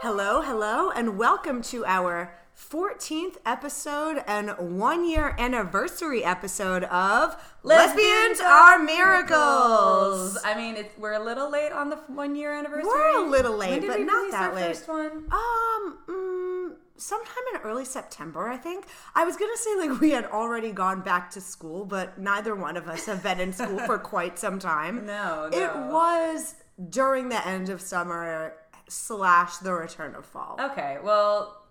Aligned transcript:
Hello, 0.00 0.42
hello, 0.42 0.90
and 0.90 1.18
welcome 1.18 1.60
to 1.62 1.84
our 1.84 2.32
14th 2.56 3.36
episode 3.44 4.22
and 4.28 4.50
one 4.58 5.08
year 5.08 5.34
anniversary 5.38 6.24
episode 6.24 6.84
of 6.84 7.36
Lesbians, 7.64 8.40
Are 8.40 8.78
Miracles. 8.78 10.38
I 10.44 10.54
mean, 10.56 10.76
it's, 10.76 10.96
we're 10.98 11.14
a 11.14 11.22
little 11.22 11.50
late 11.50 11.72
on 11.72 11.90
the 11.90 11.96
one 12.06 12.36
year 12.36 12.52
anniversary. 12.52 12.84
We're 12.84 13.26
a 13.26 13.28
little 13.28 13.56
late, 13.56 13.70
When 13.70 13.80
did 13.80 13.88
but 13.88 14.00
not 14.00 14.30
that 14.30 14.54
late. 14.54 14.76
First 14.76 14.88
one. 14.88 15.24
Um, 15.32 15.98
mm, 16.08 16.70
sometime 16.96 17.34
in 17.54 17.60
early 17.62 17.84
September, 17.84 18.48
I 18.48 18.56
think. 18.56 18.86
I 19.16 19.24
was 19.24 19.36
gonna 19.36 19.56
say 19.56 19.74
like 19.76 20.00
we 20.00 20.10
had 20.10 20.26
already 20.26 20.70
gone 20.70 21.00
back 21.00 21.30
to 21.32 21.40
school, 21.40 21.84
but 21.84 22.18
neither 22.18 22.54
one 22.54 22.76
of 22.76 22.86
us 22.88 23.06
have 23.06 23.22
been 23.24 23.40
in 23.40 23.52
school 23.52 23.80
for 23.80 23.98
quite 23.98 24.38
some 24.38 24.60
time. 24.60 25.06
No, 25.06 25.50
It 25.52 25.74
was 25.74 26.54
during 26.90 27.28
the 27.28 27.44
end 27.46 27.68
of 27.68 27.80
summer 27.80 28.52
slash 28.88 29.56
the 29.58 29.72
return 29.72 30.14
of 30.14 30.24
fall. 30.26 30.56
Okay, 30.60 30.98
well, 31.02 31.62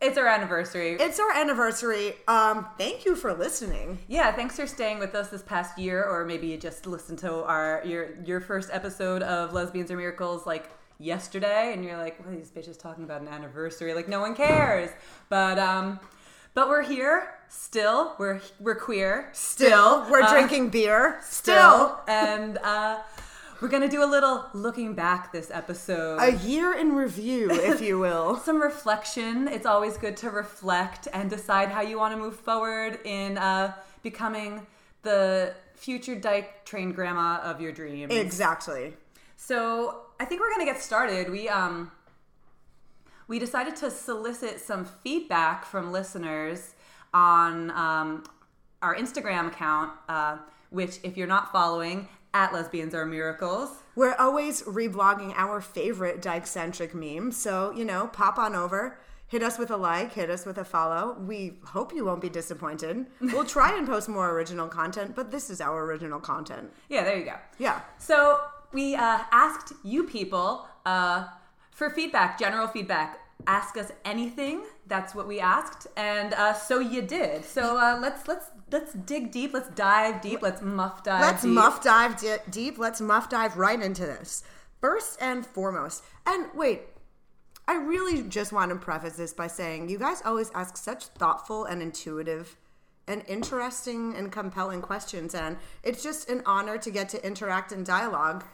it's 0.00 0.18
our 0.18 0.26
anniversary. 0.26 0.96
It's 1.00 1.18
our 1.18 1.32
anniversary. 1.32 2.14
Um, 2.28 2.66
thank 2.76 3.04
you 3.06 3.16
for 3.16 3.32
listening. 3.32 3.98
yeah, 4.08 4.30
thanks 4.32 4.56
for 4.56 4.66
staying 4.66 4.98
with 4.98 5.14
us 5.14 5.28
this 5.28 5.42
past 5.42 5.78
year, 5.78 6.04
or 6.04 6.24
maybe 6.26 6.46
you 6.48 6.58
just 6.58 6.86
listened 6.86 7.18
to 7.20 7.42
our 7.44 7.82
your 7.84 8.08
your 8.24 8.40
first 8.40 8.68
episode 8.72 9.22
of 9.22 9.52
Lesbians 9.54 9.90
Are 9.90 9.96
Miracles 9.96 10.44
like 10.46 10.68
yesterday, 10.98 11.72
and 11.72 11.82
you're 11.84 11.96
like, 11.96 12.18
"What 12.24 12.32
are 12.32 12.36
these 12.36 12.50
bitches 12.50 12.78
talking 12.78 13.04
about 13.04 13.22
an 13.22 13.28
anniversary? 13.28 13.94
Like, 13.94 14.08
no 14.08 14.20
one 14.20 14.34
cares." 14.34 14.90
But 15.30 15.58
um, 15.58 15.98
but 16.52 16.68
we're 16.68 16.82
here 16.82 17.28
still. 17.48 18.14
We're 18.18 18.40
we're 18.60 18.74
queer 18.74 19.30
Still, 19.32 20.06
we're 20.10 20.22
Uh, 20.22 20.30
drinking 20.30 20.68
beer. 20.70 21.18
still, 21.22 21.54
Still, 21.54 22.00
and 22.06 22.58
uh, 22.58 22.98
we're 23.60 23.68
gonna 23.68 23.88
do 23.88 24.02
a 24.02 24.06
little 24.06 24.46
looking 24.52 24.94
back 24.94 25.32
this 25.32 25.50
episode. 25.50 26.18
a 26.20 26.36
year 26.36 26.72
in 26.72 26.94
review, 26.94 27.50
if 27.50 27.80
you 27.80 27.98
will. 27.98 28.36
some 28.44 28.60
reflection. 28.60 29.48
It's 29.48 29.66
always 29.66 29.96
good 29.96 30.16
to 30.18 30.30
reflect 30.30 31.08
and 31.12 31.30
decide 31.30 31.70
how 31.70 31.80
you 31.80 31.98
want 31.98 32.14
to 32.14 32.18
move 32.18 32.36
forward 32.36 33.00
in 33.04 33.38
uh, 33.38 33.74
becoming 34.02 34.66
the 35.02 35.54
future 35.74 36.14
dyke 36.14 36.64
trained 36.64 36.94
grandma 36.94 37.40
of 37.42 37.60
your 37.60 37.72
dreams. 37.72 38.12
exactly. 38.12 38.94
So 39.36 40.02
I 40.18 40.24
think 40.24 40.40
we're 40.40 40.50
gonna 40.50 40.64
get 40.64 40.80
started. 40.80 41.30
We 41.30 41.48
um 41.48 41.90
we 43.28 43.38
decided 43.38 43.76
to 43.76 43.90
solicit 43.90 44.60
some 44.60 44.84
feedback 44.84 45.64
from 45.64 45.92
listeners 45.92 46.74
on 47.12 47.70
um, 47.72 48.24
our 48.82 48.94
Instagram 48.94 49.48
account, 49.48 49.92
uh, 50.08 50.38
which 50.70 50.98
if 51.02 51.16
you're 51.16 51.26
not 51.26 51.50
following, 51.50 52.08
at 52.36 52.52
Lesbians 52.52 52.94
Are 52.94 53.06
Miracles. 53.06 53.70
We're 53.94 54.14
always 54.16 54.62
reblogging 54.64 55.32
our 55.38 55.62
favorite 55.62 56.20
dyke-centric 56.20 56.94
memes, 56.94 57.34
so 57.34 57.70
you 57.70 57.82
know, 57.82 58.08
pop 58.08 58.36
on 58.36 58.54
over. 58.54 58.98
Hit 59.28 59.42
us 59.42 59.58
with 59.58 59.70
a 59.70 59.76
like, 59.76 60.12
hit 60.12 60.28
us 60.28 60.44
with 60.44 60.58
a 60.58 60.64
follow. 60.64 61.16
We 61.18 61.54
hope 61.64 61.94
you 61.94 62.04
won't 62.04 62.20
be 62.20 62.28
disappointed. 62.28 63.06
We'll 63.20 63.46
try 63.46 63.76
and 63.76 63.86
post 63.86 64.10
more 64.10 64.30
original 64.32 64.68
content, 64.68 65.16
but 65.16 65.30
this 65.30 65.48
is 65.48 65.62
our 65.62 65.82
original 65.84 66.20
content. 66.20 66.70
Yeah, 66.90 67.04
there 67.04 67.18
you 67.18 67.24
go. 67.24 67.36
Yeah. 67.58 67.80
So 67.98 68.38
we 68.70 68.94
uh, 68.94 69.20
asked 69.32 69.72
you 69.82 70.04
people 70.04 70.66
uh, 70.84 71.28
for 71.70 71.88
feedback, 71.88 72.38
general 72.38 72.68
feedback. 72.68 73.18
Ask 73.46 73.78
us 73.78 73.90
anything. 74.04 74.62
That's 74.86 75.14
what 75.14 75.26
we 75.26 75.40
asked, 75.40 75.86
and 75.96 76.34
uh, 76.34 76.52
so 76.52 76.80
you 76.80 77.00
did. 77.02 77.44
So 77.44 77.78
uh, 77.78 77.98
let's 78.00 78.28
let's 78.28 78.46
let's 78.70 78.92
dig 78.92 79.30
deep. 79.30 79.52
Let's 79.52 79.68
dive 79.70 80.20
deep. 80.20 80.42
Let's 80.42 80.62
muff 80.62 81.02
dive. 81.02 81.20
Let's 81.20 81.42
deep. 81.42 81.52
muff 81.52 81.82
dive 81.82 82.20
di- 82.20 82.38
deep. 82.50 82.78
Let's 82.78 83.00
muff 83.00 83.28
dive 83.28 83.56
right 83.56 83.80
into 83.80 84.02
this. 84.02 84.42
First 84.80 85.18
and 85.20 85.44
foremost, 85.44 86.04
and 86.26 86.46
wait, 86.54 86.82
I 87.66 87.76
really 87.76 88.22
just 88.22 88.52
want 88.52 88.70
to 88.70 88.76
preface 88.76 89.14
this 89.16 89.32
by 89.32 89.46
saying 89.46 89.88
you 89.88 89.98
guys 89.98 90.22
always 90.24 90.50
ask 90.54 90.76
such 90.76 91.06
thoughtful 91.06 91.64
and 91.64 91.82
intuitive 91.82 92.56
and 93.08 93.24
interesting 93.26 94.14
and 94.14 94.30
compelling 94.30 94.82
questions, 94.82 95.34
and 95.34 95.56
it's 95.82 96.02
just 96.02 96.28
an 96.28 96.42
honor 96.44 96.76
to 96.78 96.90
get 96.90 97.08
to 97.10 97.26
interact 97.26 97.72
and 97.72 97.86
dialogue 97.86 98.44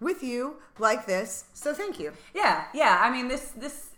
with 0.00 0.22
you 0.22 0.56
like 0.78 1.06
this. 1.06 1.44
So 1.54 1.72
thank 1.72 1.98
you. 1.98 2.12
Yeah, 2.34 2.64
yeah. 2.74 2.98
I 3.00 3.10
mean, 3.10 3.28
this 3.28 3.52
this 3.56 3.90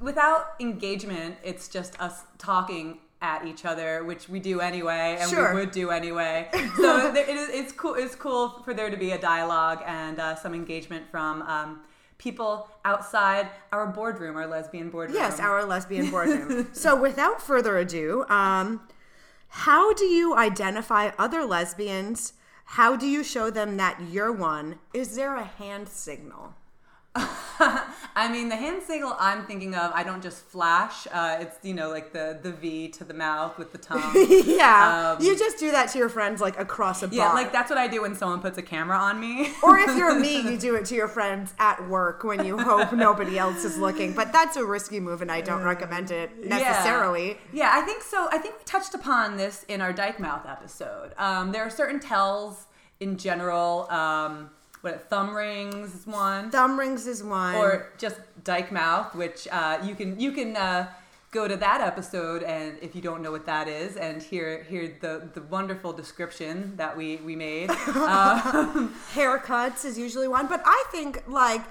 without 0.00 0.54
engagement, 0.60 1.36
it's 1.42 1.68
just 1.68 2.00
us 2.00 2.22
talking 2.38 2.98
at 3.20 3.44
each 3.46 3.64
other, 3.64 4.04
which 4.04 4.28
we 4.28 4.38
do 4.38 4.60
anyway, 4.60 5.16
and 5.20 5.28
Sure. 5.28 5.52
we 5.54 5.60
would 5.60 5.70
do 5.72 5.90
anyway. 5.90 6.48
So 6.76 7.10
there, 7.12 7.28
it 7.28 7.36
is, 7.36 7.48
it's 7.50 7.72
cool. 7.72 7.94
It's 7.94 8.14
cool 8.14 8.62
for 8.64 8.72
there 8.72 8.88
to 8.90 8.96
be 8.96 9.10
a 9.10 9.18
dialogue 9.18 9.82
and 9.86 10.20
uh, 10.20 10.36
some 10.36 10.54
engagement 10.54 11.10
from 11.10 11.42
um, 11.42 11.80
people 12.18 12.68
outside 12.84 13.48
our 13.72 13.86
boardroom, 13.86 14.36
our 14.36 14.46
lesbian 14.46 14.90
boardroom. 14.90 15.16
Yes, 15.16 15.40
our 15.40 15.64
lesbian 15.64 16.10
boardroom. 16.10 16.68
so 16.72 16.94
without 17.00 17.42
further 17.42 17.78
ado, 17.78 18.24
um, 18.28 18.80
how 19.48 19.92
do 19.94 20.04
you 20.04 20.36
identify 20.36 21.10
other 21.18 21.44
lesbians? 21.44 22.34
How 22.64 22.96
do 22.96 23.06
you 23.06 23.24
show 23.24 23.50
them 23.50 23.76
that 23.78 24.00
you're 24.10 24.32
one? 24.32 24.78
Is 24.94 25.16
there 25.16 25.36
a 25.36 25.44
hand 25.44 25.88
signal? 25.88 26.54
I 27.60 28.28
mean, 28.30 28.48
the 28.48 28.56
hand 28.56 28.82
signal 28.82 29.16
I'm 29.18 29.44
thinking 29.46 29.74
of, 29.74 29.90
I 29.92 30.02
don't 30.04 30.22
just 30.22 30.44
flash. 30.44 31.06
Uh, 31.12 31.38
it's 31.40 31.56
you 31.62 31.74
know 31.74 31.88
like 31.90 32.12
the 32.12 32.38
the 32.42 32.52
V 32.52 32.88
to 32.88 33.04
the 33.04 33.14
mouth 33.14 33.58
with 33.58 33.72
the 33.72 33.78
tongue. 33.78 34.12
yeah, 34.46 35.16
Um, 35.18 35.24
you 35.24 35.36
just 35.36 35.58
do 35.58 35.70
that 35.72 35.88
to 35.90 35.98
your 35.98 36.08
friends 36.08 36.40
like 36.40 36.58
across 36.58 37.02
a 37.02 37.08
bar. 37.08 37.16
yeah, 37.16 37.32
like 37.32 37.52
that's 37.52 37.70
what 37.70 37.78
I 37.78 37.88
do 37.88 38.02
when 38.02 38.14
someone 38.14 38.40
puts 38.40 38.58
a 38.58 38.62
camera 38.62 38.96
on 38.96 39.18
me. 39.20 39.52
Or 39.62 39.78
if 39.78 39.96
you're 39.96 40.18
me, 40.18 40.40
you 40.40 40.56
do 40.56 40.74
it 40.76 40.84
to 40.86 40.94
your 40.94 41.08
friends 41.08 41.52
at 41.58 41.88
work 41.88 42.22
when 42.24 42.44
you 42.44 42.56
hope 42.58 42.92
nobody 42.92 43.38
else 43.38 43.64
is 43.64 43.76
looking. 43.76 44.12
But 44.14 44.32
that's 44.32 44.56
a 44.56 44.64
risky 44.64 45.00
move, 45.00 45.20
and 45.22 45.30
I 45.30 45.40
don't 45.40 45.62
recommend 45.62 46.10
it 46.10 46.44
necessarily. 46.46 47.28
Yeah. 47.52 47.64
yeah, 47.64 47.70
I 47.74 47.82
think 47.82 48.02
so. 48.02 48.28
I 48.30 48.38
think 48.38 48.56
we 48.58 48.64
touched 48.64 48.94
upon 48.94 49.36
this 49.36 49.64
in 49.68 49.80
our 49.80 49.92
Dyke 49.92 50.20
Mouth 50.20 50.46
episode. 50.46 51.12
Um, 51.18 51.52
there 51.52 51.62
are 51.62 51.70
certain 51.70 51.98
tells 52.00 52.66
in 53.00 53.16
general. 53.16 53.90
Um, 53.90 54.50
what 54.88 55.08
thumb 55.10 55.34
rings 55.34 55.94
is 55.94 56.06
one, 56.06 56.50
Thumb 56.50 56.78
rings 56.78 57.06
is 57.06 57.22
one. 57.22 57.54
or 57.54 57.90
just 57.98 58.16
Dyke 58.44 58.72
Mouth, 58.72 59.14
which 59.14 59.46
uh, 59.50 59.78
you 59.84 59.94
can 59.94 60.18
you 60.18 60.32
can 60.32 60.56
uh, 60.56 60.88
go 61.30 61.46
to 61.46 61.56
that 61.56 61.80
episode 61.80 62.42
and 62.42 62.78
if 62.80 62.96
you 62.96 63.02
don't 63.02 63.20
know 63.22 63.30
what 63.30 63.44
that 63.46 63.68
is 63.68 63.96
and 63.96 64.22
hear 64.22 64.62
hear 64.64 64.96
the 65.00 65.28
the 65.34 65.42
wonderful 65.42 65.92
description 65.92 66.74
that 66.76 66.96
we 66.96 67.16
we 67.16 67.36
made. 67.36 67.70
Uh, 67.70 68.88
haircuts 69.14 69.84
is 69.84 69.98
usually 69.98 70.28
one 70.28 70.46
but 70.46 70.62
i 70.64 70.84
think 70.90 71.22
like 71.28 71.62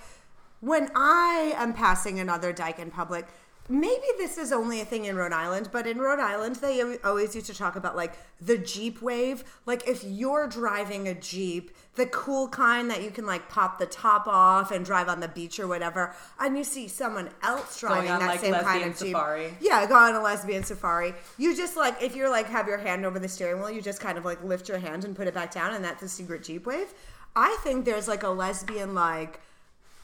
when 0.59 0.89
i 0.95 1.53
am 1.57 1.73
passing 1.73 2.19
another 2.19 2.51
dyke 2.53 2.79
in 2.79 2.91
public 2.91 3.25
maybe 3.69 4.05
this 4.17 4.37
is 4.37 4.51
only 4.51 4.81
a 4.81 4.85
thing 4.85 5.05
in 5.05 5.15
rhode 5.15 5.33
island 5.33 5.69
but 5.71 5.85
in 5.85 5.97
rhode 5.97 6.19
island 6.19 6.55
they 6.57 6.97
always 7.03 7.35
used 7.35 7.47
to 7.47 7.53
talk 7.53 7.75
about 7.75 7.95
like 7.95 8.13
the 8.39 8.57
jeep 8.57 9.01
wave 9.01 9.43
like 9.65 9.87
if 9.87 10.03
you're 10.03 10.47
driving 10.47 11.07
a 11.07 11.13
jeep 11.13 11.71
the 11.95 12.05
cool 12.07 12.47
kind 12.47 12.89
that 12.89 13.03
you 13.03 13.09
can 13.09 13.25
like 13.25 13.49
pop 13.49 13.79
the 13.79 13.85
top 13.85 14.27
off 14.27 14.71
and 14.71 14.85
drive 14.85 15.09
on 15.09 15.19
the 15.19 15.27
beach 15.27 15.59
or 15.59 15.67
whatever 15.67 16.15
and 16.39 16.57
you 16.57 16.63
see 16.63 16.87
someone 16.87 17.29
else 17.41 17.79
driving 17.79 18.07
that 18.07 18.21
like, 18.21 18.39
same 18.39 18.53
kind 18.53 18.83
of 18.83 18.97
jeep 18.97 19.13
safari. 19.13 19.53
yeah, 19.59 19.85
go 19.85 19.95
on 19.95 20.15
a 20.15 20.21
lesbian 20.21 20.63
safari. 20.63 21.13
You 21.37 21.55
just 21.55 21.77
like 21.77 22.01
if 22.01 22.15
you're 22.15 22.29
like 22.29 22.47
have 22.47 22.67
your 22.67 22.77
hand 22.77 23.05
over 23.05 23.19
the 23.19 23.27
steering 23.27 23.59
wheel, 23.61 23.71
you 23.71 23.81
just 23.81 23.99
kind 23.99 24.17
of 24.17 24.25
like 24.25 24.43
lift 24.43 24.69
your 24.69 24.79
hand 24.79 25.05
and 25.05 25.15
put 25.15 25.27
it 25.27 25.33
back 25.33 25.53
down, 25.53 25.73
and 25.73 25.83
that's 25.83 26.03
a 26.03 26.09
secret 26.09 26.43
Jeep 26.43 26.65
wave. 26.65 26.93
I 27.35 27.57
think 27.63 27.85
there's 27.85 28.07
like 28.07 28.23
a 28.23 28.29
lesbian 28.29 28.93
like 28.93 29.39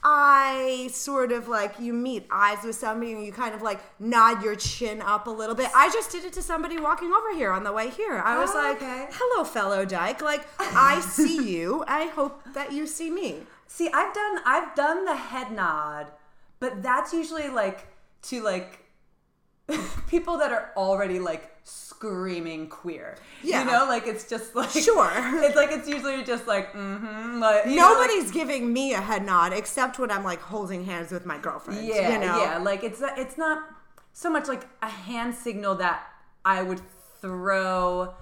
I 0.05 0.89
sort 0.91 1.31
of 1.31 1.47
like 1.47 1.79
you 1.79 1.93
meet 1.93 2.27
eyes 2.29 2.63
with 2.63 2.75
somebody 2.75 3.13
and 3.13 3.25
you 3.25 3.31
kind 3.31 3.55
of 3.55 3.61
like 3.61 3.79
nod 3.99 4.43
your 4.43 4.55
chin 4.55 5.01
up 5.01 5.27
a 5.27 5.29
little 5.29 5.55
bit. 5.55 5.69
I 5.75 5.89
just 5.91 6.11
did 6.11 6.25
it 6.25 6.33
to 6.33 6.41
somebody 6.41 6.77
walking 6.79 7.11
over 7.13 7.33
here 7.33 7.51
on 7.51 7.63
the 7.63 7.71
way 7.71 7.89
here. 7.89 8.19
I 8.19 8.37
was 8.37 8.49
Oh, 8.53 8.57
like, 8.57 8.77
okay. 8.77 9.07
"Hello, 9.11 9.43
fellow 9.45 9.85
dyke. 9.85 10.21
Like 10.21 10.45
I 10.59 10.99
see 10.99 11.49
you. 11.55 11.83
I 11.87 12.07
hope 12.07 12.41
that 12.53 12.73
you 12.73 12.85
see 12.85 13.09
me." 13.09 13.43
See, 13.67 13.89
I've 13.93 14.13
done 14.13 14.39
I've 14.45 14.75
done 14.75 15.05
the 15.05 15.15
head 15.15 15.51
nod, 15.51 16.11
but 16.59 16.83
that's 16.83 17.13
usually 17.13 17.47
like 17.49 17.87
to 18.23 18.41
like 18.43 18.82
people 20.07 20.37
that 20.39 20.51
are 20.51 20.71
already 20.75 21.19
like 21.19 21.49
screaming 21.63 22.67
queer. 22.67 23.15
Yeah. 23.41 23.63
You 23.63 23.71
know, 23.71 23.85
like 23.87 24.07
it's 24.07 24.27
just 24.29 24.55
like 24.55 24.69
Sure. 24.71 25.09
It's 25.45 25.55
like 25.55 25.71
it's 25.71 25.87
usually 25.87 26.23
just 26.23 26.47
like 26.47 26.73
mm-hmm. 26.73 27.39
Like 27.39 27.65
you 27.65 27.75
know, 27.77 27.93
like- 27.93 28.09
Nobody's 28.09 28.31
giving 28.31 28.71
me 28.73 28.93
a 28.93 29.01
head 29.01 29.25
nod 29.25 29.53
except 29.53 29.99
when 29.99 30.11
I'm 30.11 30.23
like 30.23 30.41
holding 30.41 30.83
hands 30.85 31.11
with 31.11 31.25
my 31.25 31.37
girlfriend. 31.37 31.85
yeah, 31.85 32.13
you 32.13 32.19
know? 32.19 32.41
yeah. 32.41 32.57
Like 32.57 32.83
it's 32.83 33.01
it's 33.01 33.37
not 33.37 33.63
so 34.11 34.29
much 34.29 34.47
like 34.47 34.67
a 34.81 34.89
hand 34.89 35.33
signal 35.33 35.75
that 35.75 36.03
I 36.45 36.61
would 36.61 36.81
throw. 37.21 38.13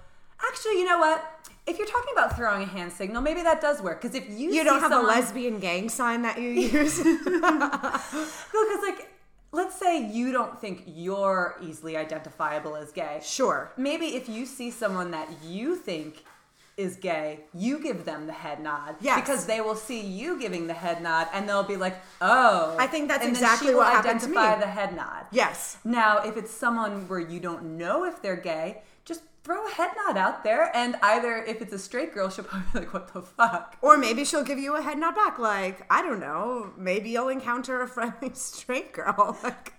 Actually, 0.47 0.79
you 0.79 0.85
know 0.85 0.99
what? 0.99 1.23
If 1.67 1.77
you're 1.77 1.87
talking 1.87 2.11
about 2.13 2.35
throwing 2.35 2.63
a 2.63 2.65
hand 2.65 2.91
signal, 2.91 3.21
maybe 3.21 3.43
that 3.43 3.61
does 3.61 3.81
work. 3.81 4.01
Because 4.01 4.15
if 4.15 4.27
you 4.29 4.51
You 4.51 4.63
don't 4.63 4.79
have 4.79 4.91
someone, 4.91 5.13
a 5.13 5.19
lesbian 5.19 5.59
gang 5.59 5.89
sign 5.89 6.21
that 6.23 6.39
you 6.41 6.49
use. 6.49 6.97
because 7.03 8.81
like 8.81 9.10
let's 9.51 9.75
say 9.75 10.05
you 10.09 10.31
don't 10.31 10.59
think 10.59 10.83
you're 10.87 11.57
easily 11.61 11.97
identifiable 11.97 12.75
as 12.75 12.91
gay. 12.91 13.19
sure. 13.23 13.71
Maybe 13.77 14.15
if 14.15 14.29
you 14.29 14.45
see 14.45 14.71
someone 14.71 15.11
that 15.11 15.27
you 15.43 15.75
think 15.75 16.23
is 16.77 16.95
gay, 16.95 17.41
you 17.53 17.81
give 17.81 18.05
them 18.05 18.27
the 18.27 18.33
head 18.33 18.61
nod. 18.61 18.95
Yes. 19.01 19.19
Because 19.19 19.45
they 19.45 19.61
will 19.61 19.75
see 19.75 20.01
you 20.01 20.39
giving 20.39 20.67
the 20.67 20.73
head 20.73 21.03
nod 21.03 21.27
and 21.33 21.47
they'll 21.47 21.63
be 21.63 21.77
like, 21.77 21.95
oh. 22.21 22.75
I 22.79 22.87
think 22.87 23.07
that's 23.09 23.25
and 23.25 23.35
then 23.35 23.43
exactly 23.43 23.67
she 23.67 23.73
will 23.73 23.81
what 23.81 23.93
happened 23.93 24.21
to 24.21 24.27
me. 24.27 24.37
identify 24.37 24.59
the 24.59 24.71
head 24.71 24.95
nod. 24.95 25.25
Yes. 25.31 25.77
Now, 25.83 26.19
if 26.19 26.37
it's 26.37 26.51
someone 26.51 27.07
where 27.07 27.19
you 27.19 27.39
don't 27.39 27.77
know 27.77 28.05
if 28.05 28.21
they're 28.21 28.35
gay, 28.37 28.81
just 29.05 29.21
throw 29.43 29.65
a 29.67 29.71
head 29.71 29.91
nod 30.05 30.17
out 30.17 30.43
there. 30.43 30.75
And 30.75 30.95
either 31.01 31.37
if 31.43 31.61
it's 31.61 31.73
a 31.73 31.79
straight 31.79 32.13
girl, 32.13 32.29
she'll 32.29 32.45
probably 32.45 32.67
be 32.73 32.79
like, 32.79 32.93
what 32.93 33.13
the 33.13 33.21
fuck? 33.21 33.77
Or 33.81 33.97
maybe 33.97 34.23
she'll 34.25 34.43
give 34.43 34.59
you 34.59 34.75
a 34.75 34.81
head 34.81 34.97
nod 34.97 35.15
back. 35.15 35.39
Like, 35.39 35.85
I 35.89 36.01
don't 36.01 36.19
know. 36.19 36.71
Maybe 36.77 37.09
you'll 37.09 37.29
encounter 37.29 37.81
a 37.81 37.87
friendly 37.87 38.31
straight 38.33 38.93
girl. 38.93 39.37
Like, 39.43 39.73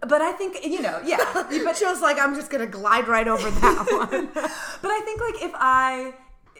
But 0.00 0.20
I 0.22 0.32
think, 0.32 0.64
you 0.64 0.82
know, 0.82 1.00
yeah. 1.04 1.18
but 1.64 1.76
she 1.78 1.84
was 1.86 2.00
like, 2.00 2.18
I'm 2.18 2.34
just 2.34 2.50
going 2.50 2.64
to 2.64 2.70
glide 2.70 3.08
right 3.08 3.26
over 3.28 3.50
that 3.50 3.86
one. 3.90 4.28
But 4.32 4.90
I 4.90 5.00
think 5.04 5.20
like 5.20 5.42
if 5.42 5.52
I 5.54 6.14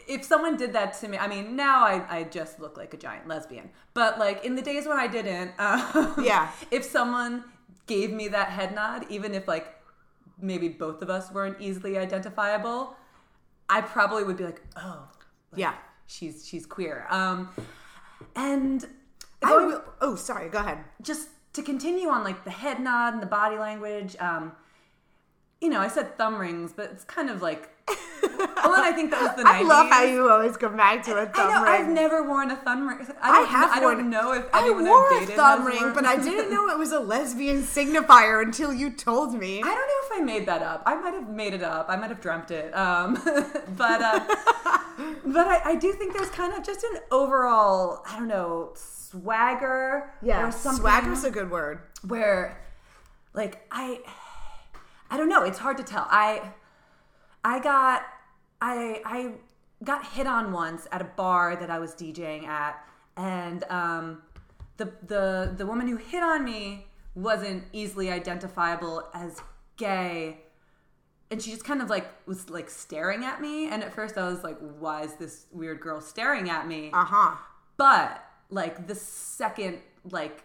if 0.08 0.25
someone 0.25 0.56
did 0.56 0.72
that 0.72 0.94
to 1.00 1.08
me, 1.08 1.19
I 1.19 1.26
mean 1.28 1.56
now 1.56 1.84
I, 1.84 2.19
I 2.19 2.22
just 2.25 2.60
look 2.60 2.76
like 2.76 2.94
a 2.94 2.96
giant 2.96 3.26
lesbian. 3.28 3.70
But 3.93 4.19
like 4.19 4.44
in 4.44 4.54
the 4.54 4.62
days 4.62 4.87
when 4.87 4.96
I 4.98 5.06
didn't, 5.06 5.52
um, 5.58 6.14
Yeah. 6.22 6.50
If 6.70 6.84
someone 6.84 7.44
gave 7.87 8.10
me 8.12 8.28
that 8.28 8.48
head 8.50 8.75
nod, 8.75 9.06
even 9.10 9.34
if 9.34 9.46
like 9.48 9.66
maybe 10.40 10.68
both 10.68 11.02
of 11.02 11.10
us 11.10 11.32
weren't 11.32 11.60
easily 11.60 11.96
identifiable, 11.98 12.94
I 13.68 13.80
probably 13.80 14.24
would 14.24 14.36
be 14.36 14.44
like, 14.44 14.62
oh, 14.76 15.08
like, 15.52 15.58
Yeah. 15.60 15.74
she's 16.06 16.46
she's 16.46 16.66
queer. 16.66 17.06
Um, 17.10 17.48
and 18.34 18.84
I 19.42 19.48
going- 19.50 19.66
will, 19.68 19.84
oh, 20.00 20.14
sorry. 20.16 20.48
Go 20.48 20.58
ahead. 20.58 20.78
just 21.02 21.28
to 21.54 21.62
continue 21.62 22.08
on 22.10 22.22
like 22.22 22.44
the 22.44 22.50
head 22.50 22.80
nod 22.80 23.14
and 23.14 23.22
the 23.22 23.26
body 23.26 23.56
language 23.56 24.14
um 24.20 24.52
you 25.58 25.70
know 25.70 25.80
i 25.80 25.88
said 25.88 26.18
thumb 26.18 26.36
rings 26.36 26.70
but 26.70 26.90
it's 26.92 27.02
kind 27.04 27.30
of 27.30 27.40
like 27.40 27.70
well 27.88 28.74
and 28.74 28.84
i 28.84 28.92
think 28.92 29.10
that 29.10 29.22
was 29.22 29.36
the 29.36 29.42
90s 29.42 29.46
I 29.46 29.62
love 29.62 29.88
how 29.88 30.02
you 30.02 30.28
always 30.30 30.56
come 30.56 30.76
back 30.76 31.02
to 31.04 31.12
a 31.16 31.26
thumb 31.26 31.48
I 31.48 31.54
know, 31.54 31.62
ring. 31.62 31.72
I've 31.72 31.88
never 31.88 32.22
worn 32.28 32.50
a 32.50 32.56
thumb 32.56 32.88
ring. 32.88 33.06
I, 33.22 33.30
I 33.30 33.32
don't, 33.38 33.48
have 33.48 33.70
I 33.70 33.80
don't 33.80 33.96
one. 33.96 34.10
know 34.10 34.32
if 34.32 34.44
I 34.52 34.70
wore 34.70 35.12
I've 35.14 35.28
a 35.28 35.32
thumb 35.32 35.64
ring, 35.66 35.80
worn- 35.80 35.94
but 35.94 36.04
I 36.04 36.16
didn't 36.16 36.50
know 36.50 36.68
it 36.68 36.78
was 36.78 36.92
a 36.92 36.98
lesbian 36.98 37.62
signifier 37.76 38.42
until 38.42 38.72
you 38.72 38.90
told 38.90 39.34
me. 39.34 39.58
I 39.58 39.66
don't 39.66 39.74
know 39.74 40.16
if 40.16 40.20
I 40.20 40.24
made 40.24 40.46
that 40.46 40.62
up. 40.62 40.82
I 40.84 40.94
might 40.96 41.14
have 41.14 41.28
made 41.28 41.54
it 41.54 41.62
up. 41.62 41.86
I 41.88 41.96
might 41.96 42.10
have 42.10 42.20
dreamt 42.20 42.50
it. 42.50 42.74
Um, 42.76 43.14
but 43.76 44.02
uh, 44.02 44.20
but 45.24 45.46
I, 45.46 45.60
I 45.64 45.74
do 45.76 45.92
think 45.92 46.12
there's 46.16 46.30
kind 46.30 46.52
of 46.52 46.64
just 46.64 46.82
an 46.84 46.98
overall, 47.10 48.02
I 48.08 48.18
don't 48.18 48.28
know, 48.28 48.72
swagger 48.74 50.12
yeah, 50.22 50.48
or 50.48 50.52
something. 50.52 50.80
swagger's 50.82 51.24
a 51.24 51.30
good 51.30 51.50
word. 51.50 51.80
where 52.06 52.60
like 53.34 53.64
I 53.70 54.00
I 55.10 55.16
don't 55.16 55.28
know, 55.28 55.42
it's 55.44 55.58
hard 55.58 55.76
to 55.78 55.84
tell. 55.84 56.06
I 56.10 56.52
I 57.46 57.60
got 57.60 58.02
I 58.60 59.00
I 59.04 59.31
got 59.84 60.04
hit 60.04 60.26
on 60.26 60.52
once 60.52 60.88
at 60.90 61.00
a 61.00 61.04
bar 61.04 61.54
that 61.54 61.70
I 61.70 61.78
was 61.78 61.93
DJing 61.94 62.44
at 62.44 62.84
and 63.16 63.62
um 63.70 64.22
the 64.78 64.93
the 65.06 65.54
the 65.56 65.64
woman 65.64 65.87
who 65.87 65.96
hit 65.96 66.25
on 66.25 66.44
me 66.44 66.88
wasn't 67.14 67.62
easily 67.72 68.10
identifiable 68.10 69.08
as 69.14 69.40
gay. 69.76 70.40
And 71.31 71.40
she 71.40 71.50
just 71.52 71.64
kind 71.64 71.81
of 71.81 71.88
like 71.88 72.06
was 72.26 72.50
like 72.50 72.69
staring 72.69 73.25
at 73.25 73.40
me. 73.40 73.69
And 73.69 73.84
at 73.84 73.94
first 73.94 74.19
I 74.19 74.28
was 74.28 74.43
like 74.43 74.58
why 74.81 75.02
is 75.02 75.14
this 75.14 75.46
weird 75.52 75.78
girl 75.81 76.00
staring 76.00 76.50
at 76.50 76.66
me? 76.66 76.90
Uh 76.93 77.04
huh. 77.04 77.37
but 77.76 78.25
like 78.50 78.88
the 78.88 78.96
second 78.96 79.78
like 80.10 80.43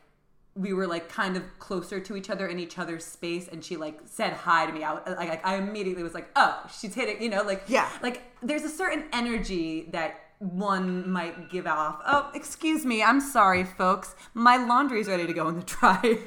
we 0.56 0.74
were 0.74 0.86
like 0.88 1.08
kind 1.10 1.38
of 1.38 1.44
closer 1.60 2.00
to 2.02 2.16
each 2.18 2.30
other 2.30 2.46
in 2.48 2.60
each 2.60 2.78
other's 2.78 3.06
space 3.06 3.48
and 3.48 3.64
she 3.64 3.78
like 3.78 4.00
said 4.06 4.34
hi 4.34 4.66
to 4.66 4.74
me 4.74 4.84
I 4.84 4.92
like, 4.94 5.08
like 5.18 5.46
I 5.46 5.56
immediately 5.56 6.04
was 6.04 6.14
like 6.14 6.30
oh 6.36 6.62
she's 6.80 6.94
hitting 6.94 7.22
you 7.22 7.30
know 7.30 7.44
like 7.44 7.64
Yeah. 7.68 7.90
like 8.04 8.22
there's 8.44 8.64
a 8.64 8.70
certain 8.70 9.06
energy 9.14 9.88
that 9.94 10.20
one 10.40 11.10
might 11.10 11.50
give 11.52 11.68
off 11.68 12.02
oh 12.06 12.30
excuse 12.34 12.86
me 12.86 13.02
I'm 13.02 13.22
sorry 13.22 13.64
folks 13.64 14.16
my 14.34 14.58
laundry's 14.58 15.08
ready 15.08 15.26
to 15.28 15.34
go 15.34 15.48
in 15.48 15.56
the 15.56 15.64
dryer 15.64 16.18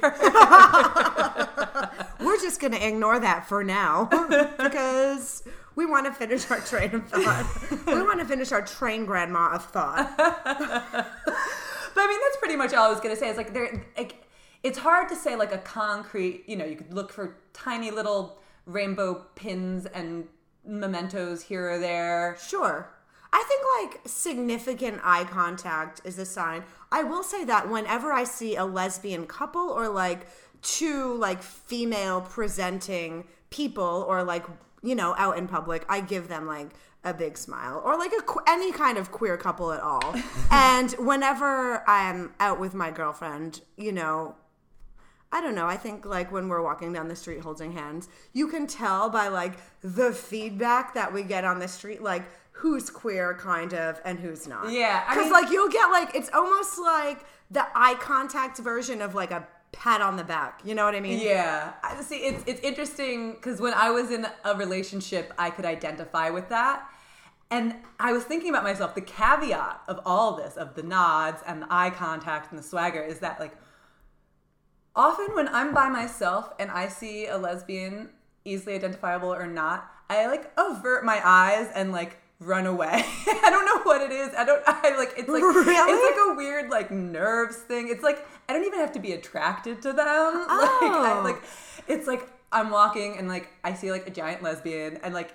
We're 2.19 2.41
just 2.41 2.59
going 2.59 2.71
to 2.73 2.87
ignore 2.87 3.19
that 3.19 3.47
for 3.47 3.63
now 3.63 4.05
because 4.57 5.43
we 5.75 5.85
want 5.85 6.05
to 6.07 6.13
finish 6.13 6.49
our 6.49 6.59
train 6.61 6.95
of 6.95 7.07
thought. 7.09 7.45
we 7.85 8.01
want 8.01 8.19
to 8.19 8.25
finish 8.25 8.51
our 8.51 8.61
train 8.65 9.05
grandma 9.05 9.49
of 9.55 9.65
thought. 9.65 10.09
But 11.95 12.01
I 12.03 12.07
mean, 12.07 12.19
that's 12.23 12.37
pretty 12.37 12.57
much 12.57 12.73
all 12.73 12.85
I 12.85 12.89
was 12.89 12.99
gonna 12.99 13.15
say. 13.15 13.29
Is 13.29 13.37
like 13.37 13.53
there, 13.53 13.85
like 13.97 14.27
it's 14.61 14.77
hard 14.77 15.09
to 15.09 15.15
say 15.15 15.35
like 15.35 15.53
a 15.53 15.57
concrete. 15.57 16.43
You 16.45 16.57
know, 16.57 16.65
you 16.65 16.75
could 16.75 16.93
look 16.93 17.11
for 17.11 17.37
tiny 17.53 17.89
little 17.89 18.37
rainbow 18.65 19.25
pins 19.35 19.85
and 19.87 20.27
mementos 20.65 21.43
here 21.43 21.71
or 21.71 21.79
there. 21.79 22.37
Sure. 22.39 22.91
I 23.31 23.43
think 23.47 23.93
like 23.93 24.01
significant 24.07 25.01
eye 25.03 25.23
contact 25.25 26.01
is 26.03 26.19
a 26.19 26.25
sign. 26.25 26.63
I 26.91 27.03
will 27.03 27.23
say 27.23 27.43
that 27.45 27.69
whenever 27.69 28.11
I 28.11 28.23
see 28.23 28.55
a 28.55 28.65
lesbian 28.65 29.25
couple 29.25 29.69
or 29.69 29.89
like 29.89 30.27
two 30.61 31.13
like 31.15 31.43
female 31.43 32.21
presenting 32.21 33.25
people 33.49 34.05
or 34.07 34.23
like 34.23 34.45
you 34.85 34.95
know 34.95 35.15
out 35.17 35.37
in 35.37 35.47
public, 35.47 35.85
I 35.89 36.01
give 36.01 36.27
them 36.27 36.47
like 36.47 36.69
a 37.03 37.13
big 37.13 37.37
smile 37.37 37.81
or 37.85 37.97
like 37.97 38.11
a 38.11 38.23
any 38.47 38.71
kind 38.71 38.97
of 38.97 39.11
queer 39.11 39.37
couple 39.37 39.71
at 39.71 39.81
all. 39.81 40.15
and 40.51 40.91
whenever 40.93 41.87
I'm 41.87 42.33
out 42.39 42.59
with 42.59 42.73
my 42.73 42.91
girlfriend, 42.91 43.61
you 43.77 43.91
know, 43.91 44.35
I 45.31 45.41
don't 45.41 45.55
know. 45.55 45.67
I 45.67 45.77
think 45.77 46.05
like 46.05 46.31
when 46.31 46.47
we're 46.47 46.61
walking 46.61 46.93
down 46.93 47.07
the 47.07 47.15
street 47.15 47.41
holding 47.41 47.73
hands, 47.73 48.07
you 48.33 48.47
can 48.47 48.67
tell 48.67 49.09
by 49.09 49.27
like 49.27 49.53
the 49.81 50.11
feedback 50.11 50.93
that 50.93 51.13
we 51.13 51.23
get 51.23 51.43
on 51.43 51.59
the 51.59 51.67
street, 51.67 52.01
like 52.01 52.23
who's 52.51 52.89
queer, 52.89 53.33
kind 53.33 53.73
of, 53.73 53.99
and 54.05 54.17
who's 54.19 54.47
not. 54.47 54.71
Yeah, 54.71 55.03
because 55.13 55.31
like 55.31 55.51
you'll 55.51 55.69
get 55.69 55.91
like 55.91 56.15
it's 56.15 56.29
almost 56.33 56.79
like 56.79 57.25
the 57.51 57.65
eye 57.75 57.95
contact 57.95 58.57
version 58.59 59.01
of 59.01 59.13
like 59.13 59.31
a 59.31 59.45
pat 59.75 60.01
on 60.01 60.15
the 60.15 60.23
back. 60.23 60.61
You 60.63 60.73
know 60.75 60.85
what 60.85 60.95
I 60.95 60.99
mean? 60.99 61.19
Yeah, 61.19 61.73
I- 61.83 62.01
see, 62.01 62.17
it's 62.17 62.43
it's 62.47 62.61
interesting 62.61 63.33
because 63.33 63.59
when 63.61 63.73
I 63.73 63.91
was 63.91 64.11
in 64.11 64.25
a 64.43 64.55
relationship, 64.55 65.33
I 65.37 65.49
could 65.49 65.65
identify 65.65 66.29
with 66.29 66.49
that, 66.49 66.87
and 67.51 67.75
I 67.99 68.13
was 68.13 68.23
thinking 68.23 68.49
about 68.49 68.63
myself. 68.63 68.95
The 68.95 69.01
caveat 69.01 69.81
of 69.87 69.99
all 70.05 70.35
this, 70.35 70.55
of 70.55 70.75
the 70.75 70.83
nods 70.83 71.41
and 71.45 71.61
the 71.61 71.67
eye 71.69 71.89
contact 71.91 72.51
and 72.51 72.59
the 72.59 72.63
swagger, 72.63 73.01
is 73.01 73.19
that 73.19 73.39
like 73.39 73.55
often 74.95 75.35
when 75.35 75.47
I'm 75.49 75.73
by 75.73 75.89
myself 75.89 76.53
and 76.59 76.71
I 76.71 76.87
see 76.87 77.27
a 77.27 77.37
lesbian, 77.37 78.09
easily 78.45 78.75
identifiable 78.75 79.33
or 79.33 79.47
not, 79.47 79.91
I 80.09 80.27
like 80.27 80.51
avert 80.57 81.03
my 81.03 81.21
eyes 81.23 81.69
and 81.75 81.91
like 81.91 82.17
run 82.39 82.65
away. 82.65 83.03
I 83.27 83.49
don't 83.49 83.65
know 83.65 83.81
what 83.83 84.01
it 84.01 84.11
is. 84.11 84.33
I 84.37 84.43
don't. 84.45 84.61
I 84.67 84.95
like 84.97 85.13
it's 85.17 85.29
like 85.29 85.41
Really? 85.41 85.93
it's 85.93 86.17
like 86.17 86.33
a 86.33 86.35
weird 86.35 86.69
like 86.69 86.91
nerves 86.91 87.57
thing. 87.57 87.87
It's 87.89 88.03
like 88.03 88.25
I 88.49 88.53
don't 88.53 88.65
even 88.65 88.79
have 88.79 88.91
to 88.93 88.99
be 88.99 89.13
attracted 89.13 89.81
to 89.83 89.93
them. 89.93 89.97
Like 90.47 90.69
I 90.81 91.15
Oh. 91.19 91.21
like 91.23 91.41
it's 91.87 92.07
like 92.07 92.27
I'm 92.51 92.69
walking 92.69 93.17
and 93.17 93.27
like 93.27 93.49
I 93.63 93.73
see 93.73 93.91
like 93.91 94.07
a 94.07 94.11
giant 94.11 94.43
lesbian 94.43 94.97
and 95.03 95.13
like 95.13 95.33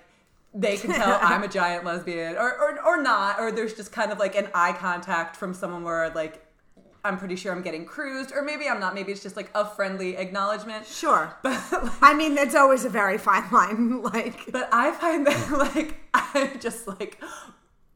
they 0.53 0.77
can 0.77 0.91
tell 0.91 1.17
I'm 1.21 1.43
a 1.43 1.47
giant 1.47 1.85
lesbian 1.85 2.35
or, 2.35 2.51
or 2.57 2.81
or 2.85 3.01
not 3.01 3.39
or 3.39 3.51
there's 3.51 3.73
just 3.73 3.91
kind 3.91 4.11
of 4.11 4.19
like 4.19 4.35
an 4.35 4.49
eye 4.53 4.73
contact 4.73 5.35
from 5.37 5.53
someone 5.53 5.83
where 5.83 6.09
like 6.11 6.45
I'm 7.03 7.17
pretty 7.17 7.35
sure 7.35 7.51
I'm 7.51 7.61
getting 7.63 7.85
cruised 7.85 8.31
or 8.33 8.43
maybe 8.43 8.67
I'm 8.67 8.79
not 8.79 8.93
maybe 8.93 9.11
it's 9.11 9.23
just 9.23 9.35
like 9.35 9.49
a 9.55 9.65
friendly 9.65 10.17
acknowledgement 10.17 10.85
Sure. 10.85 11.35
but 11.43 11.59
like, 11.71 11.91
I 12.01 12.13
mean, 12.13 12.37
it's 12.37 12.55
always 12.55 12.85
a 12.85 12.89
very 12.89 13.17
fine 13.17 13.49
line. 13.51 14.01
Like, 14.13 14.51
but 14.51 14.69
I 14.71 14.91
find 14.91 15.25
that 15.27 15.51
like 15.75 15.97
I 16.13 16.51
just 16.59 16.87
like 16.87 17.19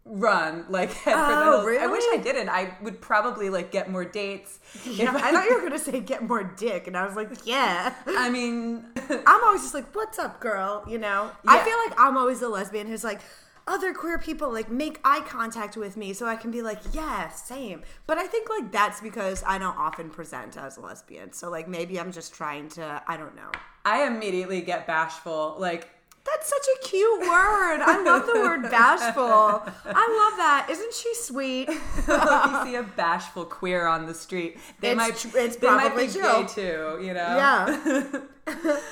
run 0.08 0.66
like 0.70 0.92
head 0.94 1.14
for 1.14 1.20
the 1.20 1.42
Oh, 1.52 1.68
hills. 1.68 1.82
I 1.82 1.88
wish 1.88 2.04
I 2.14 2.18
didn't. 2.18 2.50
I 2.50 2.76
would 2.84 3.02
probably 3.02 3.50
like 3.50 3.72
get 3.72 3.90
more 3.90 4.06
dates. 4.06 4.60
yeah, 4.86 5.12
I 5.16 5.32
thought 5.32 5.46
you 5.46 5.56
were 5.56 5.62
gonna 5.64 5.80
say 5.80 6.00
get 6.00 6.28
more 6.28 6.44
dick, 6.44 6.86
and 6.88 6.96
I 6.96 7.06
was 7.06 7.16
like, 7.16 7.30
yeah. 7.46 7.94
I 8.06 8.30
mean, 8.30 8.86
I'm 9.10 9.44
always 9.44 9.62
just 9.64 9.74
like, 9.74 9.96
"What's 9.96 10.20
up, 10.20 10.40
girl?" 10.40 10.84
You 10.88 11.00
know. 11.00 11.32
I 11.48 11.60
feel 11.64 11.78
like 11.88 12.00
I'm 12.00 12.18
always 12.18 12.42
a 12.44 12.48
lesbian 12.50 12.86
who's 12.88 13.04
like, 13.04 13.20
other 13.68 13.94
queer 13.94 14.20
people 14.20 14.52
like 14.52 14.70
make 14.70 15.00
eye 15.04 15.22
contact 15.22 15.76
with 15.76 15.98
me, 15.98 16.14
so 16.14 16.28
I 16.28 16.36
can 16.36 16.52
be 16.52 16.62
like, 16.62 16.80
"Yeah, 16.94 17.30
same." 17.30 17.84
But 18.08 18.18
I 18.18 18.28
think 18.28 18.50
like 18.50 18.72
that's 18.72 19.02
because 19.02 19.44
I 19.46 19.58
don't 19.58 19.78
often 19.78 20.10
present 20.10 20.58
as 20.58 20.78
a 20.78 20.82
lesbian, 20.82 21.34
so 21.34 21.50
like 21.50 21.68
maybe 21.68 22.00
I'm 22.00 22.12
just 22.12 22.34
trying 22.34 22.70
to. 22.70 23.02
I 23.08 23.18
don't 23.18 23.36
know. 23.36 23.52
I 23.84 24.08
immediately 24.08 24.62
get 24.62 24.88
bashful. 24.88 25.56
Like 25.60 25.90
That's 26.25 26.50
such 26.50 26.65
a 26.75 26.88
cute 26.88 27.20
word. 27.22 27.82
I 27.82 28.01
love 28.03 28.25
the 28.25 28.34
word 28.39 28.63
bashful. 28.72 29.24
I 29.24 30.27
love 30.29 30.38
that. 30.38 30.67
Isn't 30.70 30.94
she 30.94 31.13
sweet? 31.15 31.70
if 31.70 32.08
you 32.08 32.63
see 32.65 32.75
a 32.75 32.84
bashful 32.84 33.46
queer 33.46 33.86
on 33.86 34.05
the 34.08 34.13
street, 34.13 34.58
they 34.79 34.89
It's 34.91 34.98
might 34.98 35.36
it's 35.36 35.55
they 35.58 35.67
might 35.67 35.88
probably 35.88 36.08
be 36.08 36.13
gay 36.13 36.46
too. 36.48 37.00
You 37.01 37.13
know. 37.13 37.38
Yeah. 37.38 38.20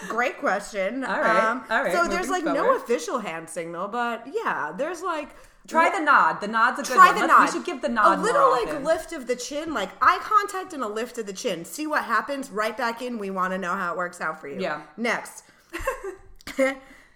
Great 0.08 0.38
question. 0.40 1.04
All 1.04 1.20
right, 1.20 1.44
um, 1.44 1.64
all 1.70 1.84
right, 1.84 1.94
So 1.94 2.08
there's 2.08 2.30
like 2.30 2.44
no 2.44 2.76
official 2.76 3.20
hand 3.20 3.50
signal, 3.50 3.88
but 3.88 4.26
yeah, 4.32 4.72
there's 4.76 5.02
like 5.02 5.30
Try 5.68 5.90
the 5.98 6.04
nod. 6.04 6.42
The 6.42 6.48
nod's 6.48 6.80
a 6.80 6.82
good 6.84 6.94
Try 6.96 7.06
one. 7.08 7.16
the 7.16 7.22
Let's- 7.22 7.32
nod. 7.32 7.46
We 7.46 7.52
should 7.52 7.66
give 7.66 7.82
the 7.82 7.90
nod 7.90 8.20
a 8.20 8.22
little 8.22 8.52
like 8.52 8.84
lift 8.84 9.14
of 9.14 9.28
the 9.28 9.36
chin, 9.36 9.74
like 9.74 9.90
eye 10.02 10.20
contact 10.22 10.74
and 10.74 10.84
a 10.84 10.88
lift 10.88 11.18
of 11.18 11.26
the 11.26 11.34
chin. 11.34 11.64
See 11.66 11.88
what 11.88 12.04
happens. 12.04 12.50
Right 12.52 12.76
back 12.78 13.02
in. 13.02 13.18
We 13.18 13.30
want 13.30 13.54
to 13.54 13.58
know 13.58 13.74
how 13.74 13.94
it 13.94 13.98
works 13.98 14.20
out 14.22 14.42
for 14.42 14.48
you. 14.50 14.60
Yeah. 14.60 14.82
Next, 14.98 15.44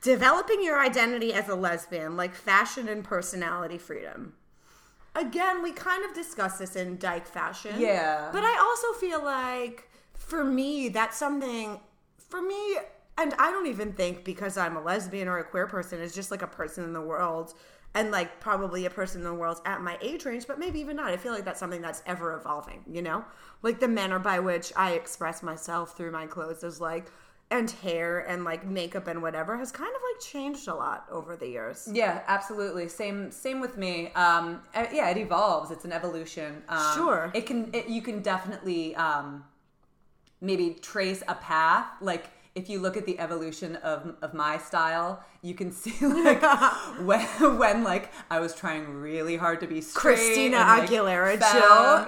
Developing 0.02 0.64
your 0.64 0.80
identity 0.80 1.34
as 1.34 1.50
a 1.50 1.56
lesbian, 1.56 2.16
like 2.16 2.36
fashion 2.36 2.88
and 2.88 3.04
personality 3.04 3.78
freedom. 3.78 4.34
Again, 5.16 5.64
we 5.64 5.72
kind 5.72 6.06
of 6.06 6.14
discussed 6.14 6.60
this 6.60 6.76
in 6.76 6.98
dyke 6.98 7.26
fashion. 7.26 7.80
Yeah. 7.80 8.30
But 8.32 8.44
I 8.44 8.58
also 8.60 9.00
feel 9.00 9.24
like 9.24 9.90
for 10.14 10.44
me, 10.44 10.90
that's 10.90 11.18
something 11.18 11.80
for 12.18 12.42
me, 12.42 12.78
and 13.18 13.34
I 13.40 13.50
don't 13.50 13.68
even 13.68 13.94
think 13.94 14.24
because 14.24 14.58
I'm 14.58 14.78
a 14.78 14.82
lesbian 14.82 15.28
or 15.28 15.40
a 15.40 15.44
queer 15.44 15.66
person, 15.66 16.02
it's 16.02 16.14
just 16.14 16.30
like 16.30 16.44
a 16.44 16.48
person 16.48 16.84
in 16.84 16.94
the 16.94 17.02
world 17.02 17.54
and 17.96 18.12
like 18.12 18.40
probably 18.40 18.86
a 18.86 18.90
person 18.90 19.22
in 19.22 19.26
the 19.26 19.34
world 19.34 19.60
at 19.66 19.82
my 19.82 19.98
age 20.02 20.26
range, 20.26 20.46
but 20.46 20.60
maybe 20.60 20.80
even 20.80 20.98
not. 20.98 21.10
I 21.10 21.18
feel 21.18 21.34
like 21.34 21.46
that's 21.46 21.60
something 21.60 21.82
that's 21.82 22.04
ever 22.06 22.36
evolving, 22.36 22.84
you 22.88 23.02
know? 23.02 23.26
Like 23.64 23.80
the 23.80 23.88
manner 23.88 24.20
by 24.20 24.40
which 24.40 24.72
I 24.76 24.92
express 24.92 25.42
myself 25.42 25.98
through 25.98 26.12
my 26.12 26.28
clothes 26.28 26.64
is 26.64 26.80
like 26.80 27.12
and 27.50 27.72
hair 27.72 28.20
and 28.20 28.44
like 28.44 28.66
makeup 28.66 29.08
and 29.08 29.22
whatever 29.22 29.58
has 29.58 29.72
kind 29.72 29.90
of 29.96 30.02
like 30.14 30.22
changed 30.22 30.68
a 30.68 30.76
lot 30.76 31.06
over 31.10 31.36
the 31.38 31.48
years. 31.48 31.88
Yeah, 31.92 32.22
absolutely. 32.28 32.90
Same 32.90 33.32
same 33.32 33.62
with 33.62 33.78
me. 33.78 34.12
Um, 34.16 34.62
yeah, 34.76 35.10
it 35.10 35.18
evolves. 35.18 35.72
It's 35.72 35.86
an 35.86 35.94
evolution. 35.94 36.64
Um, 36.68 36.96
Sure. 36.96 37.32
It 37.34 37.46
can. 37.46 37.70
It, 37.74 37.88
you 37.88 38.02
can 38.02 38.22
definitely 38.22 38.96
um, 38.96 39.46
maybe 40.42 40.76
trace 40.82 41.24
a 41.28 41.36
path. 41.36 41.88
Like 42.02 42.30
if 42.54 42.70
you 42.70 42.80
look 42.80 42.98
at 42.98 43.06
the 43.06 43.18
evolution 43.20 43.78
of 43.78 44.16
of 44.22 44.34
my 44.34 44.58
style, 44.58 45.24
you 45.42 45.54
can 45.54 45.72
see 45.82 46.06
like 46.06 46.42
when 47.02 47.22
when 47.58 47.84
like 47.86 48.12
I 48.30 48.40
was 48.42 48.54
trying 48.56 48.94
really 48.94 49.38
hard 49.38 49.62
to 49.62 49.68
be 49.68 49.80
straight. 49.80 50.16
Christina 50.18 50.58
and, 50.58 50.80
like, 50.82 50.90
Aguilera. 50.90 51.40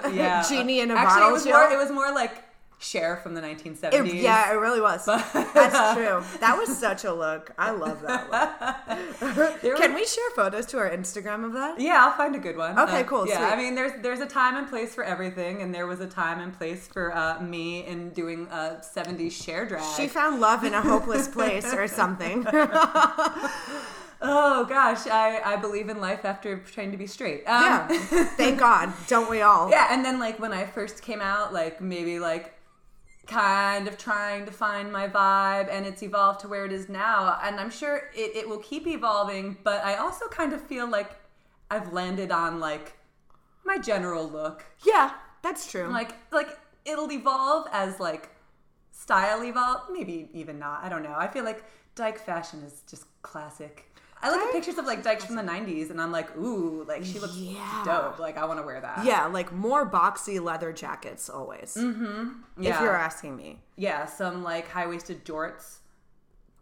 Jill. 0.04 0.12
yeah, 0.14 0.42
Genie 0.48 0.80
in 0.80 0.90
a 0.90 0.94
Actually, 0.94 1.20
bottle 1.20 1.28
it 1.30 1.32
was 1.32 1.44
Jill. 1.44 1.52
more. 1.58 1.70
It 1.72 1.78
was 1.78 1.90
more 1.90 2.12
like 2.12 2.44
Cher 2.82 3.16
from 3.22 3.34
the 3.34 3.42
1970s. 3.42 3.92
It- 3.92 4.14
yeah, 4.14 4.50
it 4.52 4.56
really 4.56 4.80
was. 4.80 5.04
That's 5.04 5.94
true. 5.94 6.22
That 6.40 6.56
was 6.58 6.74
such 6.76 7.04
a 7.04 7.12
look. 7.12 7.50
I 7.58 7.72
love 7.72 8.00
that 8.02 8.30
look. 8.30 9.60
Can 9.78 9.92
we 9.94 10.06
Cher 10.06 10.30
photos 10.34 10.64
to 10.66 10.78
our 10.78 10.88
Instagram 10.90 11.44
of 11.44 11.52
that? 11.52 11.78
Yeah, 11.78 12.02
I'll 12.06 12.16
find 12.16 12.34
a 12.34 12.38
good 12.38 12.56
one. 12.56 12.78
Okay, 12.78 13.00
Uh, 13.00 13.04
cool, 13.04 13.28
Yeah, 13.28 13.36
sweet. 13.36 13.52
I 13.52 13.56
mean, 13.56 13.74
there's 13.74 14.00
there's 14.02 14.20
a 14.20 14.26
time 14.26 14.56
and 14.56 14.66
place 14.66 14.94
for 14.94 15.04
everything, 15.04 15.60
and 15.60 15.74
there 15.74 15.86
was 15.86 16.00
a 16.00 16.06
time 16.06 16.40
and 16.40 16.56
place 16.56 16.88
for 16.88 17.14
uh, 17.14 17.38
me 17.42 17.84
in 17.86 18.10
doing 18.10 18.48
a 18.50 18.80
70s 18.82 19.32
share 19.32 19.66
drag. 19.66 19.84
She 19.96 20.08
found 20.08 20.40
love 20.40 20.64
in 20.64 20.72
a 20.72 20.80
hopeless 20.80 21.28
place 21.36 21.74
or 21.74 21.86
something. 21.86 22.46
oh 24.22 24.64
gosh, 24.68 25.06
I 25.06 25.40
I 25.44 25.56
believe 25.56 25.88
in 25.88 26.00
life 26.00 26.24
after 26.24 26.58
trying 26.58 26.90
to 26.92 26.96
be 26.96 27.06
straight. 27.06 27.44
Um, 27.46 27.62
yeah. 27.62 27.88
Thank 28.36 28.58
God. 28.58 28.92
Don't 29.06 29.30
we 29.30 29.42
all? 29.42 29.70
yeah, 29.70 29.88
and 29.90 30.04
then 30.04 30.18
like 30.18 30.38
when 30.38 30.52
I 30.52 30.64
first 30.66 31.02
came 31.02 31.20
out, 31.20 31.52
like 31.52 31.80
maybe 31.80 32.18
like 32.18 32.54
kind 33.30 33.86
of 33.86 33.96
trying 33.96 34.44
to 34.44 34.52
find 34.52 34.92
my 34.92 35.06
vibe 35.06 35.68
and 35.70 35.86
it's 35.86 36.02
evolved 36.02 36.40
to 36.40 36.48
where 36.48 36.64
it 36.64 36.72
is 36.72 36.88
now. 36.88 37.38
And 37.42 37.60
i'm 37.60 37.70
sure 37.70 38.10
it, 38.14 38.36
it 38.36 38.48
will 38.48 38.58
keep 38.58 38.86
evolving 38.86 39.56
but 39.62 39.84
i 39.84 39.94
also 39.96 40.26
kind 40.28 40.52
of 40.52 40.60
feel 40.60 40.88
like 40.88 41.10
i've 41.70 41.92
landed 41.92 42.30
on 42.30 42.60
like 42.60 42.96
my 43.64 43.78
general 43.78 44.28
look. 44.28 44.64
Yeah, 44.84 45.12
that's 45.42 45.70
true. 45.70 45.88
like 45.88 46.14
like 46.32 46.58
it'll 46.84 47.12
evolve 47.12 47.66
as 47.72 48.00
like 48.00 48.30
style 48.90 49.44
evolve 49.44 49.82
maybe 49.92 50.28
even 50.32 50.58
not 50.58 50.82
i 50.82 50.88
don't 50.88 51.02
know. 51.02 51.14
I 51.16 51.28
feel 51.28 51.44
like 51.44 51.64
dyke 51.94 52.18
fashion 52.18 52.62
is 52.62 52.82
just 52.88 53.04
classic 53.22 53.89
i 54.22 54.30
look 54.30 54.40
at 54.40 54.52
pictures 54.52 54.78
of 54.78 54.86
like 54.86 55.02
dykes 55.02 55.24
from 55.24 55.34
the 55.36 55.42
90s 55.42 55.90
and 55.90 56.00
i'm 56.00 56.12
like 56.12 56.34
ooh 56.36 56.84
like 56.88 57.04
she 57.04 57.18
looks 57.18 57.36
Yeah. 57.36 57.82
dope 57.84 58.18
like 58.18 58.36
i 58.36 58.44
want 58.44 58.58
to 58.60 58.64
wear 58.66 58.80
that 58.80 59.04
yeah, 59.04 59.26
like 59.26 59.52
more 59.52 59.88
boxy 59.88 60.40
leather 60.42 60.72
jackets 60.72 61.28
always. 61.28 61.74
Mm-hmm. 61.74 62.28
If 62.58 62.64
Yeah. 62.64 62.82
you're 62.82 62.96
asking 62.96 63.36
me. 63.36 63.58
yeah 63.76 64.06
some 64.06 64.42
like 64.42 64.68
high-waisted 64.68 65.24
jorts 65.24 65.78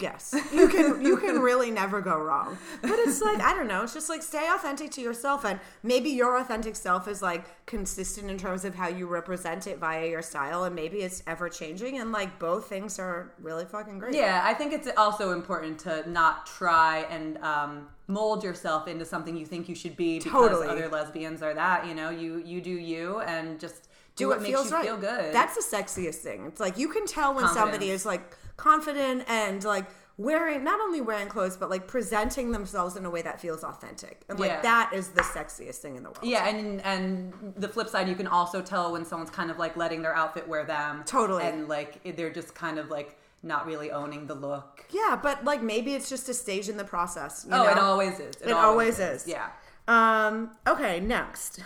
Yes. 0.00 0.34
You 0.52 0.68
can 0.68 1.04
you 1.04 1.16
can 1.16 1.40
really 1.40 1.70
never 1.70 2.00
go 2.00 2.18
wrong. 2.18 2.58
But 2.82 2.98
it's 2.98 3.20
like, 3.20 3.40
I 3.40 3.54
don't 3.54 3.68
know, 3.68 3.82
it's 3.82 3.94
just 3.94 4.08
like 4.08 4.22
stay 4.22 4.48
authentic 4.48 4.90
to 4.92 5.00
yourself 5.00 5.44
and 5.44 5.60
maybe 5.82 6.10
your 6.10 6.38
authentic 6.38 6.74
self 6.76 7.06
is 7.06 7.22
like 7.22 7.44
consistent 7.66 8.30
in 8.30 8.38
terms 8.38 8.64
of 8.64 8.74
how 8.74 8.88
you 8.88 9.06
represent 9.06 9.66
it 9.66 9.78
via 9.78 10.08
your 10.08 10.22
style 10.22 10.64
and 10.64 10.74
maybe 10.74 10.98
it's 10.98 11.22
ever 11.26 11.48
changing 11.48 11.98
and 12.00 12.12
like 12.12 12.38
both 12.38 12.68
things 12.68 12.98
are 12.98 13.32
really 13.40 13.64
fucking 13.64 13.98
great. 13.98 14.14
yeah 14.14 14.40
i 14.44 14.54
think 14.54 14.72
it's 14.72 14.88
also 14.96 15.32
important 15.32 15.78
to 15.78 16.08
not 16.10 16.46
try 16.46 17.00
and 17.10 17.36
um, 17.38 17.86
mold 18.06 18.42
yourself 18.42 18.88
into 18.88 19.04
something 19.04 19.36
you 19.36 19.44
think 19.46 19.68
you 19.68 19.74
should 19.74 19.96
be 19.96 20.18
because 20.18 20.32
Totally. 20.32 20.68
other 20.68 20.88
lesbians 20.88 21.42
are 21.42 21.54
that 21.54 21.86
you 21.86 21.94
know 21.94 22.08
you 22.10 22.38
you 22.44 22.60
do 22.62 22.70
you 22.70 23.20
and 23.20 23.60
just 23.60 23.84
do, 24.16 24.24
do 24.24 24.28
what 24.28 24.38
what 24.38 24.42
makes 24.42 24.54
feels 24.56 24.70
you 24.70 24.76
right. 24.76 24.86
feel 24.86 24.96
good 24.96 25.34
That's 25.34 25.54
the 25.54 25.76
sexiest 25.76 26.16
thing. 26.16 26.46
It's 26.46 26.60
like 26.60 26.78
you 26.78 26.88
can 26.88 27.06
tell 27.06 27.34
when 27.34 27.46
somebody 27.48 27.90
is 27.90 28.04
like 28.06 28.34
confident 28.58 29.24
and 29.28 29.64
like 29.64 29.86
wearing 30.18 30.64
not 30.64 30.80
only 30.80 31.00
wearing 31.00 31.28
clothes 31.28 31.56
but 31.56 31.70
like 31.70 31.86
presenting 31.86 32.50
themselves 32.50 32.96
in 32.96 33.04
a 33.06 33.10
way 33.10 33.22
that 33.22 33.40
feels 33.40 33.64
authentic. 33.64 34.22
And 34.28 34.38
like 34.38 34.50
Yeah. 34.50 34.60
that 34.62 34.90
is 34.92 35.08
the 35.10 35.22
sexiest 35.22 35.76
thing 35.76 35.96
in 35.96 36.02
the 36.02 36.10
world. 36.10 36.24
Yeah, 36.24 36.46
and 36.48 36.82
and 36.82 37.32
the 37.56 37.68
flip 37.68 37.88
side, 37.88 38.08
you 38.08 38.14
can 38.16 38.26
also 38.26 38.60
tell 38.60 38.92
when 38.92 39.04
someone's 39.06 39.30
kind 39.30 39.50
of 39.50 39.58
like 39.58 39.76
letting 39.76 40.02
their 40.02 40.14
outfit 40.14 40.46
wear 40.46 40.64
them. 40.64 41.02
Totally. 41.06 41.44
And 41.44 41.68
like 41.68 42.16
they're 42.16 42.30
just 42.32 42.54
kind 42.54 42.78
of 42.78 42.90
like 42.90 43.16
not 43.42 43.64
really 43.66 43.92
owning 43.92 44.26
the 44.26 44.34
look. 44.34 44.84
Yeah, 44.90 45.18
but 45.22 45.44
like 45.44 45.62
maybe 45.62 45.94
it's 45.94 46.08
just 46.10 46.28
a 46.28 46.34
stage 46.34 46.68
in 46.68 46.76
the 46.76 46.84
process. 46.84 47.46
you 47.48 47.54
oh, 47.54 47.68
it 47.68 47.78
always 47.78 48.18
is. 48.18 48.34
It 48.44 48.50
always 48.52 48.98
is. 48.98 49.26
Yeah. 49.26 49.50
Um, 49.86 50.50
okay, 50.66 50.98
next. 51.00 51.60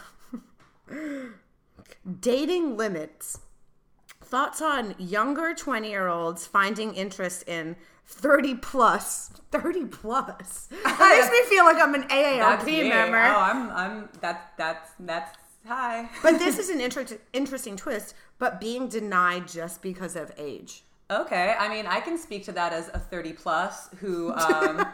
Dating 2.21 2.77
limits. 2.77 3.39
Thoughts 4.33 4.63
on 4.63 4.95
younger 4.97 5.53
20 5.53 5.91
year 5.91 6.09
olds 6.09 6.47
finding 6.47 6.95
interest 6.95 7.45
in 7.47 7.77
30 8.07 8.55
plus. 8.55 9.29
30 9.51 9.85
plus. 9.85 10.69
It 10.71 10.99
makes 10.99 11.31
me 11.31 11.43
feel 11.55 11.67
like 11.67 11.77
I'm 11.77 11.95
an 11.95 12.05
AARP 12.05 12.65
me. 12.65 12.89
member. 12.89 13.19
Oh, 13.19 13.39
I'm 13.41 13.69
I'm 13.73 14.09
that 14.23 14.55
that's 14.57 14.93
that's 15.01 15.37
hi. 15.67 16.09
But 16.23 16.39
this 16.39 16.59
is 16.59 16.71
an 16.71 16.81
inter- 16.87 17.19
interesting 17.35 17.77
twist, 17.77 18.15
but 18.39 18.59
being 18.59 18.89
denied 18.89 19.49
just 19.49 19.83
because 19.83 20.17
of 20.17 20.33
age. 20.39 20.85
Okay, 21.11 21.55
I 21.59 21.69
mean, 21.69 21.87
I 21.87 22.01
can 22.01 22.17
speak 22.17 22.43
to 22.47 22.53
that 22.53 22.73
as 22.73 22.89
a 22.95 22.99
30 22.99 23.35
plus 23.35 23.91
who 24.01 24.33
um 24.33 24.87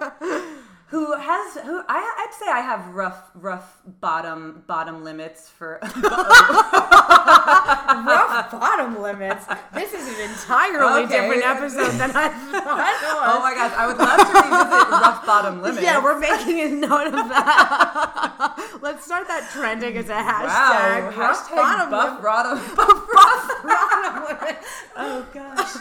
who 0.89 1.13
has 1.17 1.55
who 1.65 1.83
I 1.89 1.99
I'd 2.27 2.35
say 2.39 2.47
I 2.51 2.61
have 2.61 2.95
rough 2.95 3.31
rough 3.35 3.81
bottom 4.01 4.63
bottom 4.67 5.05
limits 5.05 5.49
for 5.49 5.79
Rough 8.09 8.51
bottom 8.53 9.01
limits. 9.03 9.45
This 9.75 9.93
is 9.93 10.07
an 10.09 10.31
entirely 10.31 11.03
Okay. 11.05 11.21
different 11.21 11.45
episode 11.45 11.93
than 11.99 12.11
I 12.15 12.29
thought. 12.29 12.95
Oh 13.39 13.41
my 13.43 13.55
gosh, 13.55 13.73
I 13.77 13.87
would 13.87 13.99
love 13.99 14.19
to 14.19 14.33
revisit 14.33 14.91
rough 14.91 15.27
bottom 15.27 15.63
limits. 15.63 15.83
Yeah, 15.83 16.03
we're 16.03 16.19
making 16.19 16.61
a 16.61 16.69
note 16.69 17.09
of 17.09 17.13
that. 17.29 18.79
Let's 18.81 19.05
start 19.05 19.27
that 19.29 19.49
trending 19.53 19.97
as 19.97 20.09
a 20.09 20.15
hashtag. 20.15 21.17
Wow, 21.17 21.19
Rough 21.19 21.49
hashtag 21.49 21.57
bottom 21.57 21.91
buff 21.91 22.13
lim- 22.15 22.23
bottom. 22.23 22.59
rough 22.77 23.63
bottom 23.63 24.25
limits. 24.25 24.69
Oh 24.97 25.27
gosh. 25.35 25.77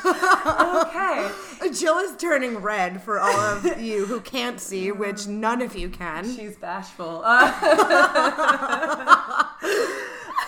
Okay. 0.88 1.70
Jill 1.74 1.98
is 2.00 2.16
turning 2.18 2.58
red 2.58 3.02
for 3.02 3.20
all 3.20 3.40
of 3.40 3.80
you 3.82 4.06
who 4.06 4.20
can't 4.22 4.60
see, 4.60 4.92
which 4.98 5.28
none 5.28 5.62
of 5.62 5.76
you 5.76 5.90
can. 5.90 6.24
She's 6.36 6.58
bashful. 6.58 7.22
Uh, 7.24 7.54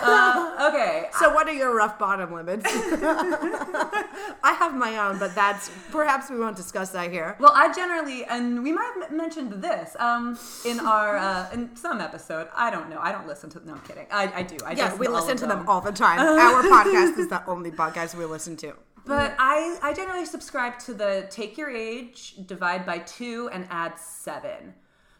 uh, 0.01 0.69
okay. 0.69 1.09
So, 1.19 1.33
what 1.33 1.47
are 1.47 1.53
your 1.53 1.75
rough 1.75 1.99
bottom 1.99 2.33
limits? 2.33 2.65
I 2.71 4.55
have 4.57 4.75
my 4.75 4.97
own, 4.97 5.19
but 5.19 5.35
that's 5.35 5.69
perhaps 5.91 6.29
we 6.29 6.39
won't 6.39 6.55
discuss 6.55 6.89
that 6.91 7.11
here. 7.11 7.35
Well, 7.39 7.53
I 7.53 7.71
generally, 7.73 8.25
and 8.25 8.63
we 8.63 8.71
might 8.71 8.91
have 8.99 9.11
mentioned 9.11 9.51
this 9.61 9.95
um, 9.99 10.37
in 10.65 10.79
our 10.79 11.17
uh, 11.17 11.49
in 11.53 11.75
some 11.75 12.01
episode. 12.01 12.47
I 12.55 12.69
don't 12.71 12.89
know. 12.89 12.99
I 12.99 13.11
don't 13.11 13.27
listen 13.27 13.49
to. 13.51 13.65
No, 13.65 13.73
I'm 13.73 13.81
kidding. 13.81 14.07
I, 14.11 14.31
I 14.35 14.43
do. 14.43 14.57
I 14.65 14.73
Yeah, 14.73 14.95
we 14.95 15.07
listen 15.07 15.37
to 15.37 15.47
them 15.47 15.67
all 15.67 15.81
the 15.81 15.91
time. 15.91 16.19
Our 16.39 16.63
podcast 16.63 17.17
is 17.17 17.27
the 17.27 17.45
only 17.45 17.71
podcast 17.71 18.15
we 18.15 18.25
listen 18.25 18.55
to. 18.57 18.73
But 19.09 19.31
mm. 19.31 19.35
I, 19.39 19.79
I 19.81 19.93
generally 19.93 20.25
subscribe 20.25 20.77
to 20.79 20.93
the 20.93 21.25
take 21.31 21.57
your 21.57 21.71
age, 21.71 22.35
divide 22.45 22.85
by 22.85 22.99
two, 22.99 23.49
and 23.51 23.65
add 23.71 23.97
seven. 23.97 24.75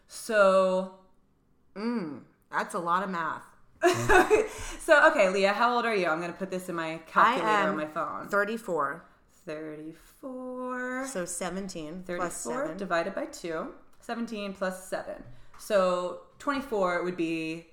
So, 0.06 0.94
mm, 1.74 2.20
That's 2.52 2.74
a 2.74 2.78
lot 2.78 3.02
of 3.02 3.10
math. 3.10 3.42
so 4.78 5.08
okay, 5.10 5.28
Leah, 5.30 5.52
how 5.52 5.74
old 5.74 5.86
are 5.86 5.94
you? 5.96 6.06
I'm 6.06 6.20
gonna 6.20 6.32
put 6.32 6.52
this 6.52 6.68
in 6.68 6.76
my 6.76 7.00
calculator 7.06 7.68
on 7.68 7.76
my 7.76 7.86
phone. 7.86 8.28
34. 8.28 9.04
34. 9.44 11.06
So 11.08 11.24
17 11.24 12.04
plus 12.06 12.44
34 12.44 12.66
7. 12.66 12.76
divided 12.76 13.14
by 13.14 13.24
2. 13.24 13.68
17 14.00 14.52
plus 14.52 14.88
7. 14.88 15.14
So 15.58 16.20
24 16.38 17.02
would 17.02 17.16
be 17.16 17.66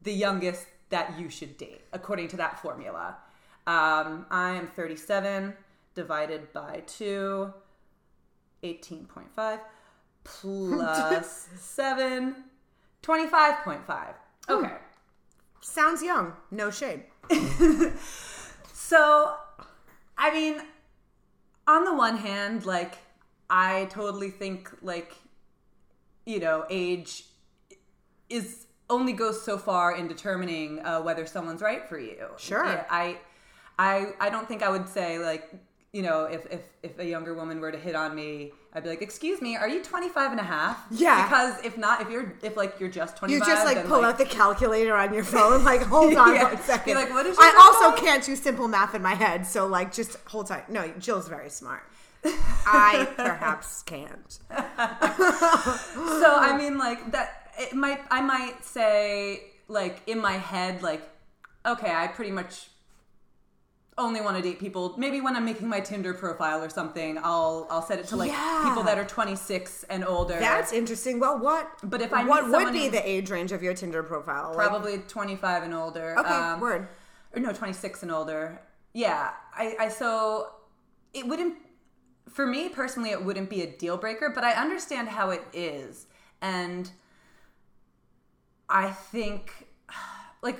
the 0.00 0.12
youngest 0.12 0.64
that 0.88 1.18
you 1.18 1.28
should 1.28 1.58
date, 1.58 1.82
according 1.92 2.28
to 2.28 2.36
that 2.38 2.62
formula. 2.62 3.18
Um, 3.68 4.26
I 4.30 4.52
am 4.52 4.66
37 4.66 5.54
divided 5.94 6.52
by 6.52 6.82
2, 6.86 7.52
18.5 8.64 9.60
plus 10.24 11.48
7, 11.58 12.34
25.5. 13.02 14.14
Okay. 14.48 14.72
Sounds 15.60 16.02
young. 16.02 16.32
No 16.50 16.70
shade. 16.70 17.04
So, 18.88 19.34
I 20.16 20.32
mean, 20.32 20.62
on 21.66 21.84
the 21.84 21.94
one 21.94 22.16
hand, 22.16 22.64
like, 22.64 22.96
I 23.50 23.84
totally 23.90 24.30
think 24.30 24.70
like 24.80 25.14
you 26.24 26.40
know 26.40 26.64
age 26.70 27.26
is 28.30 28.64
only 28.88 29.12
goes 29.12 29.42
so 29.42 29.58
far 29.58 29.94
in 29.94 30.08
determining 30.08 30.80
uh, 30.86 31.02
whether 31.02 31.26
someone's 31.26 31.60
right 31.60 31.86
for 31.86 31.98
you. 31.98 32.28
Sure. 32.38 32.64
Yeah, 32.64 32.86
I 32.88 33.18
I 33.78 34.12
I 34.20 34.30
don't 34.30 34.46
think 34.48 34.62
I 34.62 34.68
would 34.70 34.88
say 34.88 35.18
like 35.18 35.50
you 35.92 36.02
know 36.02 36.24
if 36.24 36.46
if 36.52 36.60
if 36.82 36.98
a 36.98 37.04
younger 37.04 37.34
woman 37.34 37.60
were 37.60 37.72
to 37.72 37.78
hit 37.78 37.94
on 37.94 38.14
me 38.14 38.52
I'd 38.74 38.82
be 38.82 38.90
like, 38.90 39.00
"Excuse 39.00 39.40
me, 39.40 39.56
are 39.56 39.66
you 39.68 39.82
25 39.82 40.30
and 40.32 40.40
a 40.40 40.44
half?" 40.44 40.84
Yeah. 40.90 41.24
Because 41.24 41.64
if 41.64 41.78
not, 41.78 42.02
if 42.02 42.10
you're 42.10 42.34
if 42.42 42.54
like 42.56 42.78
you're 42.78 42.90
just 42.90 43.16
25, 43.16 43.48
You 43.48 43.54
just 43.54 43.64
like 43.64 43.86
pull 43.86 44.04
out 44.04 44.18
the 44.18 44.26
calculator 44.26 44.94
on 44.94 45.14
your 45.14 45.24
phone, 45.24 45.64
like 45.64 45.80
hold 45.82 46.14
on 46.24 46.34
Yeah. 46.34 46.44
one 46.52 46.62
second. 46.62 46.84
Be 46.84 46.94
like, 46.94 47.08
what 47.10 47.24
is 47.24 47.36
I 47.40 47.50
also 47.64 47.96
can't 48.00 48.22
do 48.22 48.36
simple 48.36 48.68
math 48.68 48.94
in 48.94 49.00
my 49.02 49.14
head, 49.14 49.46
so 49.46 49.66
like 49.66 49.92
just 49.92 50.18
hold 50.26 50.48
tight. 50.48 50.68
No, 50.68 50.86
Jill's 50.98 51.28
very 51.28 51.48
smart. 51.48 51.82
I 52.24 53.08
perhaps 53.16 53.82
can't. 53.84 54.30
so 54.50 56.36
I 56.36 56.54
mean, 56.56 56.78
like 56.78 57.10
that. 57.12 57.52
It 57.58 57.72
might. 57.74 58.00
I 58.10 58.20
might 58.20 58.64
say, 58.64 59.44
like 59.66 60.02
in 60.06 60.20
my 60.20 60.32
head, 60.34 60.82
like, 60.82 61.02
okay, 61.66 61.92
I 61.92 62.06
pretty 62.08 62.30
much 62.32 62.68
only 63.98 64.20
want 64.20 64.36
to 64.36 64.42
date 64.42 64.58
people. 64.58 64.94
Maybe 64.96 65.20
when 65.20 65.36
I'm 65.36 65.44
making 65.44 65.68
my 65.68 65.80
Tinder 65.80 66.14
profile 66.14 66.62
or 66.62 66.68
something, 66.70 67.18
I'll 67.22 67.66
I'll 67.70 67.82
set 67.82 67.98
it 67.98 68.06
to 68.08 68.16
like 68.16 68.30
Yeah. 68.30 68.62
people 68.66 68.82
that 68.84 68.96
are 68.98 69.04
26 69.04 69.84
and 69.90 70.04
older. 70.04 70.38
That's 70.38 70.72
interesting. 70.72 71.18
Well, 71.20 71.38
what? 71.38 71.70
But 71.82 72.00
if 72.00 72.12
I 72.12 72.24
what 72.24 72.48
would 72.48 72.72
be 72.72 72.84
who- 72.84 72.90
the 72.90 73.06
age 73.08 73.30
range 73.30 73.52
of 73.52 73.62
your 73.62 73.74
Tinder 73.74 74.02
profile? 74.02 74.54
Like- 74.54 74.68
probably 74.68 74.98
25 74.98 75.62
and 75.64 75.74
older. 75.74 76.16
okay, 76.18 76.28
Um, 76.32 76.60
word. 76.60 76.88
or 77.34 77.40
no 77.40 77.52
26 77.52 78.02
and 78.02 78.10
older 78.10 78.62
yeah 78.94 79.32
I, 79.54 79.76
I 79.78 79.88
so 79.90 80.48
it 81.12 81.28
wouldn't 81.28 81.56
for 82.30 82.46
me 82.46 82.70
personally 82.70 83.10
it 83.10 83.22
wouldn't 83.22 83.50
be 83.50 83.60
a 83.60 83.66
deal 83.66 83.98
breaker 83.98 84.30
but 84.34 84.44
i 84.44 84.52
understand 84.52 85.08
how 85.10 85.28
it 85.28 85.42
is 85.52 86.06
and 86.40 86.90
i 88.68 88.88
think 88.88 89.68
like 90.42 90.58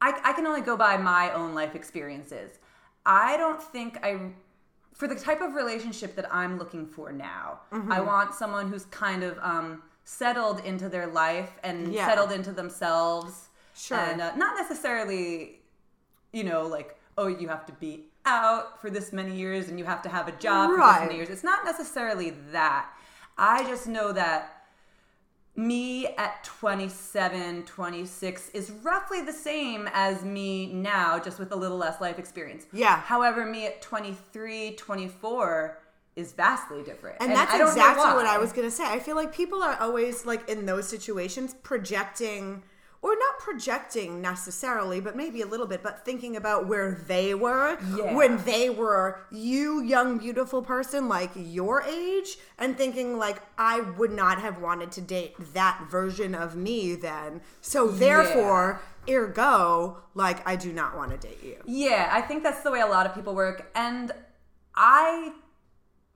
I, 0.00 0.12
I 0.24 0.32
can 0.32 0.44
only 0.46 0.60
go 0.60 0.76
by 0.76 0.96
my 0.96 1.32
own 1.32 1.54
life 1.54 1.74
experiences 1.76 2.58
i 3.08 3.36
don't 3.36 3.60
think 3.62 3.98
i 4.04 4.10
for 4.94 5.08
the 5.08 5.14
type 5.14 5.40
of 5.40 5.54
relationship 5.54 6.14
that 6.14 6.32
i'm 6.32 6.58
looking 6.58 6.86
for 6.86 7.10
now 7.12 7.60
Mm-hmm. 7.72 7.90
i 7.90 8.00
want 8.00 8.34
someone 8.34 8.68
who's 8.70 8.84
kind 8.86 9.22
of 9.24 9.36
um, 9.42 9.82
settled 10.04 10.58
into 10.64 10.88
their 10.88 11.06
life 11.06 11.52
and 11.64 11.92
Yeah. 11.92 12.06
settled 12.06 12.32
into 12.32 12.52
themselves 12.52 13.48
Sure. 13.76 13.98
and 13.98 14.20
uh, 14.20 14.34
not 14.36 14.56
necessarily 14.56 15.54
you 16.32 16.44
know, 16.44 16.66
like, 16.66 16.90
oh, 17.16 17.26
you 17.26 17.48
have 17.48 17.64
to 17.64 17.72
be 17.72 18.04
out 18.26 18.78
for 18.82 18.90
this 18.90 19.12
many 19.14 19.34
years 19.34 19.68
and 19.68 19.78
you 19.78 19.84
have 19.86 20.02
to 20.02 20.10
have 20.10 20.28
a 20.28 20.32
job 20.32 20.70
for 20.70 20.76
this 20.76 21.00
many 21.00 21.16
years. 21.16 21.30
It's 21.30 21.42
not 21.44 21.64
necessarily 21.64 22.30
that. 22.52 22.86
I 23.38 23.64
just 23.64 23.86
know 23.86 24.12
that 24.12 24.57
me 25.58 26.06
at 26.16 26.44
27, 26.44 27.64
26 27.64 28.50
is 28.50 28.70
roughly 28.84 29.22
the 29.22 29.32
same 29.32 29.88
as 29.92 30.22
me 30.24 30.72
now, 30.72 31.18
just 31.18 31.40
with 31.40 31.50
a 31.50 31.56
little 31.56 31.76
less 31.76 32.00
life 32.00 32.16
experience. 32.16 32.66
Yeah. 32.72 33.00
However, 33.00 33.44
me 33.44 33.66
at 33.66 33.82
23, 33.82 34.76
24 34.76 35.78
is 36.14 36.32
vastly 36.32 36.84
different. 36.84 37.16
And, 37.20 37.32
that's 37.32 37.50
don't 37.50 37.60
know 37.60 37.66
exactly 37.66 38.14
what. 38.14 38.26
I 38.26 38.38
was 38.38 38.52
gonna 38.52 38.70
say. 38.70 38.84
I 38.84 39.00
feel 39.00 39.16
like 39.16 39.34
people 39.34 39.60
are 39.62 39.76
always 39.80 40.24
like 40.24 40.48
in 40.48 40.64
those 40.64 40.88
situations 40.88 41.54
projecting 41.64 42.62
or 43.00 43.14
not 43.16 43.38
projecting 43.38 44.20
necessarily, 44.20 45.00
but 45.00 45.14
maybe 45.16 45.40
a 45.40 45.46
little 45.46 45.66
bit, 45.66 45.82
but 45.82 46.04
thinking 46.04 46.36
about 46.36 46.66
where 46.66 46.92
they 47.06 47.34
were 47.34 47.78
Yeah. 47.94 48.14
when 48.14 48.42
they 48.44 48.70
were 48.70 49.20
you, 49.30 49.80
young, 49.82 50.18
beautiful 50.18 50.62
person, 50.62 51.08
like 51.08 51.30
your 51.34 51.82
age, 51.82 52.38
and 52.58 52.76
thinking 52.76 53.18
like 53.18 53.40
I 53.56 53.80
would 53.80 54.10
not 54.10 54.40
have 54.40 54.60
wanted 54.60 54.90
to 54.92 55.00
date 55.00 55.34
that 55.54 55.86
version 55.88 56.34
of 56.34 56.56
me 56.56 56.96
then. 56.96 57.40
So 57.60 57.86
therefore, 57.88 58.80
ergo, 59.08 59.98
like 60.14 60.46
I 60.46 60.56
do 60.56 60.72
not 60.72 60.96
want 60.96 61.12
to 61.12 61.28
date 61.28 61.42
you. 61.42 61.62
Yeah, 61.66 62.08
I 62.10 62.20
think 62.20 62.42
that's 62.42 62.62
the 62.62 62.70
way 62.70 62.80
a 62.80 62.86
lot 62.86 63.06
of 63.06 63.14
people 63.14 63.34
work. 63.34 63.70
And 63.74 64.12
I 64.74 65.32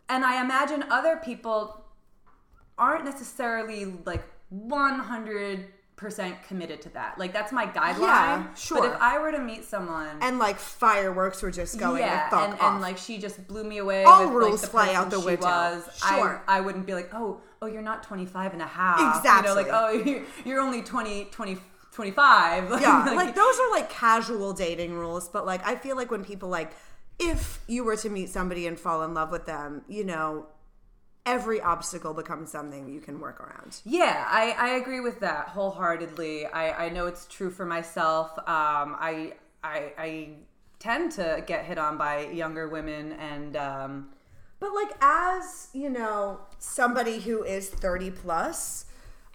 and 0.09 0.25
I 0.25 0.42
imagine 0.42 0.85
other 0.90 1.16
people 1.16 1.85
aren't 2.77 3.05
necessarily 3.05 3.85
like 4.05 4.25
100% 4.53 5.64
committed 5.96 6.83
to 6.83 6.88
that. 6.90 7.18
Like 7.18 7.33
that's 7.33 7.52
my 7.52 7.66
guideline. 7.66 8.00
Yeah, 8.00 8.55
sure. 8.55 8.81
But 8.81 8.92
if 8.92 9.00
I 9.00 9.18
were 9.18 9.33
to 9.33 9.38
meet 9.38 9.64
someone 9.64 10.18
And 10.20 10.38
like 10.38 10.59
fireworks 10.59 11.42
were 11.42 11.50
just 11.50 11.78
going 11.78 12.02
yeah, 12.02 12.28
and, 12.33 12.55
off. 12.55 12.62
and 12.62 12.81
like 12.81 12.98
she 12.98 13.18
just 13.18 13.46
blew 13.46 13.64
me 13.64 13.78
away. 13.78 14.05
All 14.05 14.24
with, 14.26 14.35
rules 14.35 14.52
like, 14.52 14.61
the 14.61 14.66
fly 14.66 14.94
out 14.94 15.11
the 15.11 15.20
window. 15.20 15.46
Was, 15.46 15.85
Sure. 15.96 16.42
I, 16.48 16.59
I 16.59 16.61
wouldn't 16.61 16.87
be 16.87 16.94
like, 16.94 17.11
oh, 17.14 17.40
oh, 17.61 17.66
you're 17.66 17.83
not 17.83 18.02
25 18.02 18.52
and 18.55 18.62
a 18.62 18.66
half. 18.66 19.16
Exactly. 19.16 19.48
You 19.48 19.55
know, 19.55 19.62
like, 19.62 19.70
oh, 19.72 19.90
you're, 20.05 20.22
you're 20.44 20.61
only 20.61 20.83
20, 20.83 21.26
20, 21.26 21.59
25. 21.92 22.70
yeah 22.81 23.12
like 23.14 23.35
those 23.35 23.61
are 23.61 23.70
like 23.70 23.90
casual 23.90 24.55
dating 24.55 24.94
rules 24.94 25.28
but 25.28 25.44
like 25.44 25.64
i 25.66 25.76
feel 25.76 25.94
like 25.94 26.11
when 26.11 26.24
people 26.24 26.48
like 26.48 26.72
if 27.18 27.61
you 27.68 27.85
were 27.85 27.96
to 27.96 28.09
meet 28.09 28.31
somebody 28.31 28.66
and 28.66 28.81
fall 28.81 29.02
in 29.02 29.12
love 29.12 29.31
with 29.31 29.44
them 29.44 29.83
you 29.88 30.02
know 30.02 30.46
every 31.24 31.61
obstacle 31.61 32.14
becomes 32.14 32.50
something 32.50 32.88
you 32.88 33.00
can 33.00 33.20
work 33.20 33.40
around 33.40 33.80
Yeah, 33.85 34.24
I, 34.28 34.54
I 34.58 34.68
agree 34.70 35.00
with 35.00 35.20
that 35.20 35.48
wholeheartedly. 35.48 36.46
I, 36.46 36.87
I 36.87 36.88
know 36.88 37.06
it's 37.06 37.26
true 37.26 37.50
for 37.50 37.64
myself. 37.64 38.37
Um, 38.38 38.96
I, 38.98 39.35
I 39.62 39.92
I 39.96 40.28
tend 40.80 41.12
to 41.12 41.44
get 41.46 41.64
hit 41.64 41.78
on 41.78 41.96
by 41.96 42.26
younger 42.26 42.68
women, 42.68 43.12
and 43.12 43.56
um, 43.56 44.08
but 44.62 44.72
like 44.74 44.92
as 45.00 45.68
you 45.72 45.90
know 45.90 46.38
somebody 46.58 47.18
who 47.18 47.42
is 47.42 47.68
30 47.68 48.12
plus 48.12 48.85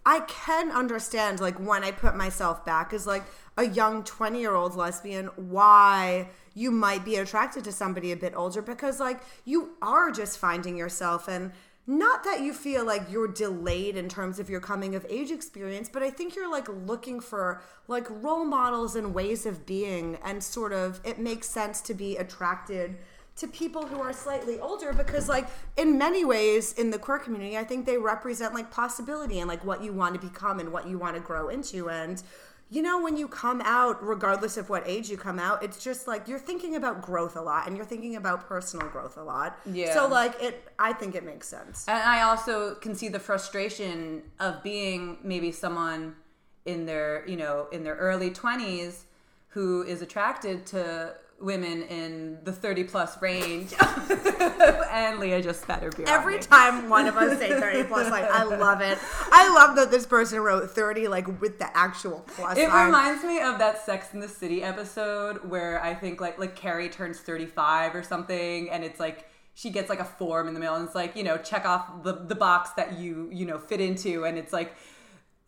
i 0.05 0.21
can 0.21 0.71
understand 0.71 1.41
like 1.41 1.57
when 1.59 1.83
i 1.83 1.91
put 1.91 2.15
myself 2.15 2.65
back 2.65 2.93
as 2.93 3.05
like 3.05 3.23
a 3.57 3.67
young 3.67 4.05
20 4.05 4.39
year 4.39 4.55
old 4.55 4.73
lesbian 4.75 5.25
why 5.35 6.29
you 6.53 6.71
might 6.71 7.03
be 7.03 7.17
attracted 7.17 7.61
to 7.65 7.73
somebody 7.73 8.13
a 8.13 8.15
bit 8.15 8.33
older 8.37 8.61
because 8.61 9.01
like 9.01 9.19
you 9.43 9.71
are 9.81 10.11
just 10.11 10.39
finding 10.39 10.77
yourself 10.77 11.27
and 11.27 11.51
not 11.89 12.25
that 12.25 12.41
you 12.41 12.53
feel 12.53 12.85
like 12.85 13.09
you're 13.09 13.29
delayed 13.29 13.95
in 13.95 14.09
terms 14.09 14.39
of 14.39 14.49
your 14.49 14.59
coming 14.59 14.93
of 14.93 15.05
age 15.09 15.31
experience 15.31 15.89
but 15.91 16.03
i 16.03 16.09
think 16.09 16.35
you're 16.35 16.51
like 16.51 16.67
looking 16.85 17.19
for 17.19 17.61
like 17.87 18.05
role 18.21 18.43
models 18.43 18.95
and 18.95 19.13
ways 19.13 19.45
of 19.45 19.65
being 19.65 20.17
and 20.23 20.43
sort 20.43 20.73
of 20.73 20.99
it 21.05 21.17
makes 21.17 21.47
sense 21.47 21.79
to 21.79 21.93
be 21.93 22.17
attracted 22.17 22.97
to 23.37 23.47
people 23.47 23.85
who 23.85 24.01
are 24.01 24.11
slightly 24.11 24.59
older 24.59 24.91
because 24.91 25.29
like 25.29 25.47
in 25.77 25.97
many 25.97 26.25
ways 26.25 26.73
in 26.73 26.89
the 26.89 26.99
queer 26.99 27.19
community 27.19 27.57
i 27.57 27.63
think 27.63 27.85
they 27.85 27.97
represent 27.97 28.53
like 28.53 28.69
possibility 28.69 29.39
and 29.39 29.47
like 29.47 29.63
what 29.63 29.81
you 29.81 29.93
want 29.93 30.13
to 30.13 30.19
become 30.19 30.59
and 30.59 30.71
what 30.71 30.87
you 30.87 30.97
want 30.97 31.15
to 31.15 31.21
grow 31.21 31.47
into 31.47 31.89
and 31.89 32.21
you 32.69 32.81
know 32.81 33.01
when 33.01 33.15
you 33.15 33.27
come 33.27 33.61
out 33.63 34.03
regardless 34.05 34.57
of 34.57 34.69
what 34.69 34.83
age 34.85 35.09
you 35.09 35.15
come 35.17 35.39
out 35.39 35.63
it's 35.63 35.81
just 35.83 36.07
like 36.07 36.27
you're 36.27 36.37
thinking 36.39 36.75
about 36.75 37.01
growth 37.01 37.35
a 37.37 37.41
lot 37.41 37.65
and 37.67 37.77
you're 37.77 37.85
thinking 37.85 38.15
about 38.17 38.47
personal 38.47 38.87
growth 38.89 39.15
a 39.17 39.23
lot 39.23 39.57
Yeah. 39.65 39.93
so 39.93 40.07
like 40.07 40.41
it 40.41 40.67
i 40.77 40.91
think 40.93 41.15
it 41.15 41.23
makes 41.23 41.47
sense 41.47 41.85
and 41.87 41.97
I 42.03 42.21
also 42.23 42.75
can 42.75 42.93
see 42.95 43.07
the 43.07 43.19
frustration 43.19 44.23
of 44.39 44.61
being 44.63 45.17
maybe 45.23 45.51
someone 45.51 46.15
in 46.65 46.85
their 46.85 47.25
you 47.27 47.37
know 47.37 47.67
in 47.71 47.83
their 47.83 47.95
early 47.95 48.31
twenties 48.31 49.05
who 49.49 49.83
is 49.83 50.01
attracted 50.01 50.65
to 50.67 51.15
women 51.39 51.83
in 51.83 52.39
the 52.43 52.51
thirty 52.51 52.83
plus 52.83 53.21
range. 53.21 53.73
and 54.91 55.19
Leah 55.19 55.41
just 55.41 55.61
spat 55.61 55.83
her 55.83 55.91
beer. 55.91 56.05
Every 56.07 56.35
me. 56.35 56.41
time 56.41 56.89
one 56.89 57.07
of 57.07 57.15
us 57.17 57.37
say 57.37 57.49
30 57.49 57.83
plus, 57.83 58.09
like, 58.09 58.23
I 58.23 58.43
love 58.43 58.81
it. 58.81 58.97
I 59.31 59.53
love 59.53 59.75
that 59.75 59.91
this 59.91 60.05
person 60.05 60.39
wrote 60.39 60.69
30, 60.71 61.07
like, 61.07 61.41
with 61.41 61.59
the 61.59 61.77
actual 61.77 62.25
plus 62.35 62.57
It 62.57 62.69
sign. 62.69 62.85
reminds 62.87 63.23
me 63.23 63.39
of 63.39 63.59
that 63.59 63.85
Sex 63.85 64.13
in 64.13 64.19
the 64.19 64.27
City 64.27 64.63
episode 64.63 65.47
where 65.49 65.81
I 65.83 65.93
think 65.93 66.19
like 66.21 66.39
like 66.39 66.55
Carrie 66.55 66.89
turns 66.89 67.19
35 67.19 67.95
or 67.95 68.03
something 68.03 68.69
and 68.69 68.83
it's 68.83 68.99
like 68.99 69.29
she 69.53 69.69
gets 69.69 69.89
like 69.89 69.99
a 69.99 70.05
form 70.05 70.47
in 70.47 70.53
the 70.53 70.59
mail 70.59 70.75
and 70.75 70.85
it's 70.85 70.95
like, 70.95 71.15
you 71.15 71.23
know, 71.23 71.37
check 71.37 71.65
off 71.65 72.03
the, 72.03 72.13
the 72.13 72.35
box 72.35 72.71
that 72.71 72.99
you, 72.99 73.29
you 73.31 73.45
know, 73.45 73.57
fit 73.57 73.81
into 73.81 74.25
and 74.25 74.37
it's 74.37 74.53
like 74.53 74.75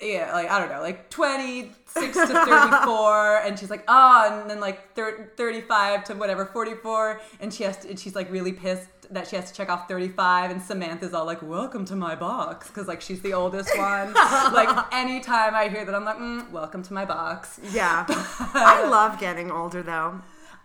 yeah, 0.02 0.32
like 0.34 0.50
I 0.50 0.60
don't 0.60 0.70
know, 0.70 0.82
like 0.82 1.10
26 1.10 2.14
to 2.14 2.28
34 2.28 3.38
and 3.46 3.60
she's 3.60 3.70
like, 3.70 3.84
"Oh," 3.88 4.40
and 4.42 4.50
then 4.50 4.60
like 4.60 4.96
thir- 4.96 5.32
35 5.36 6.06
to 6.06 6.16
whatever 6.16 6.46
44 6.46 7.22
and 7.40 7.54
she 7.54 7.64
has 7.64 7.78
to, 7.80 7.90
and 7.90 8.00
she's 8.00 8.16
like 8.16 8.32
really 8.32 8.54
pissed 8.54 8.88
that 9.12 9.28
she 9.28 9.36
has 9.36 9.52
to 9.52 9.58
check 9.58 9.70
off 9.70 9.88
35 9.88 10.52
and 10.52 10.62
Samantha's 10.62 11.14
all 11.14 11.26
like, 11.26 11.42
"Welcome 11.42 11.84
to 11.86 11.96
my 11.96 12.16
box" 12.16 12.70
cuz 12.70 12.88
like 12.88 13.02
she's 13.02 13.22
the 13.22 13.34
oldest 13.34 13.78
one. 13.78 14.14
like 14.14 14.70
anytime 14.94 15.54
I 15.54 15.68
hear 15.68 15.84
that 15.84 15.94
I'm 15.94 16.06
like, 16.06 16.18
mm, 16.18 16.50
"Welcome 16.52 16.84
to 16.84 16.94
my 16.94 17.06
box." 17.06 17.60
Yeah. 17.72 18.06
I 18.10 18.88
love 18.88 19.20
getting 19.20 19.52
older, 19.52 19.84
though. 19.84 20.22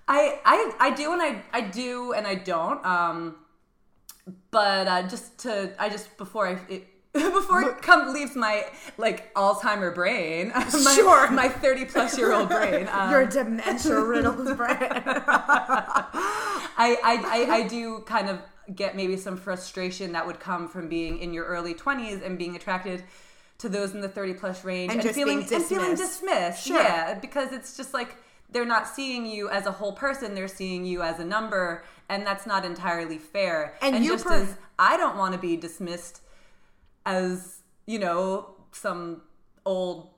I, 0.07 0.39
I 0.45 0.73
I 0.79 0.91
do 0.91 1.13
and 1.13 1.23
I 1.23 1.43
I 1.53 1.61
do 1.63 2.13
and 2.13 2.27
I 2.27 2.35
don't. 2.35 2.85
Um, 2.85 3.37
but 4.51 4.87
uh, 4.87 5.03
just 5.09 5.39
to 5.41 5.73
I 5.79 5.89
just 5.89 6.17
before 6.19 6.47
I 6.47 6.59
it, 6.69 6.87
before 7.33 7.63
it 7.63 7.83
come 7.83 8.13
leaves 8.13 8.35
my 8.35 8.65
like 8.99 9.33
Alzheimer 9.35 9.95
brain, 9.95 10.49
my, 10.55 10.69
Sure. 10.95 11.31
my 11.31 11.49
thirty 11.49 11.85
plus 11.85 12.19
year 12.19 12.33
old 12.33 12.49
brain. 12.49 12.89
Um, 12.93 13.11
Your 13.11 13.27
dementia 13.27 14.01
riddled 14.01 14.57
brain. 14.57 14.79
I, 16.77 16.77
I, 16.77 17.47
I 17.49 17.57
I 17.57 17.69
do 17.69 18.01
kind 18.01 18.29
of 18.29 18.41
get 18.75 18.97
maybe 18.97 19.17
some 19.17 19.37
frustration 19.37 20.13
that 20.13 20.27
would 20.27 20.41
come 20.41 20.69
from 20.69 20.89
being 20.89 21.19
in 21.19 21.33
your 21.35 21.45
early 21.45 21.75
20s 21.75 22.25
and 22.25 22.39
being 22.39 22.57
attracted 22.57 23.05
to 23.59 23.69
those 23.69 23.93
in 23.93 24.01
the 24.01 24.09
30 24.09 24.35
plus 24.35 24.65
range 24.65 24.91
And 24.93 25.03
just 25.03 25.15
feeling 25.15 25.47
and 25.53 25.65
feeling 25.65 25.95
dismissed. 25.95 26.67
Sure. 26.67 26.81
yeah 26.83 27.15
because 27.15 27.53
it's 27.53 27.77
just 27.77 27.93
like 27.95 28.17
they're 28.51 28.65
not 28.65 28.89
seeing 28.89 29.27
you 29.27 29.49
as 29.51 29.67
a 29.67 29.73
whole 29.73 29.93
person 29.93 30.35
they're 30.35 30.49
seeing 30.49 30.85
you 30.85 31.03
as 31.03 31.19
a 31.21 31.25
number 31.25 31.85
and 32.09 32.27
that's 32.27 32.47
not 32.47 32.65
entirely 32.65 33.19
fair 33.19 33.75
And 33.83 34.05
you 34.05 34.13
just 34.13 34.25
per- 34.25 34.35
as 34.43 34.57
i 34.79 34.97
don't 34.97 35.17
want 35.19 35.35
to 35.35 35.39
be 35.41 35.57
dismissed 35.57 36.21
as 37.07 37.59
you 37.87 37.99
know 37.99 38.55
some 38.73 39.23
old 39.65 40.11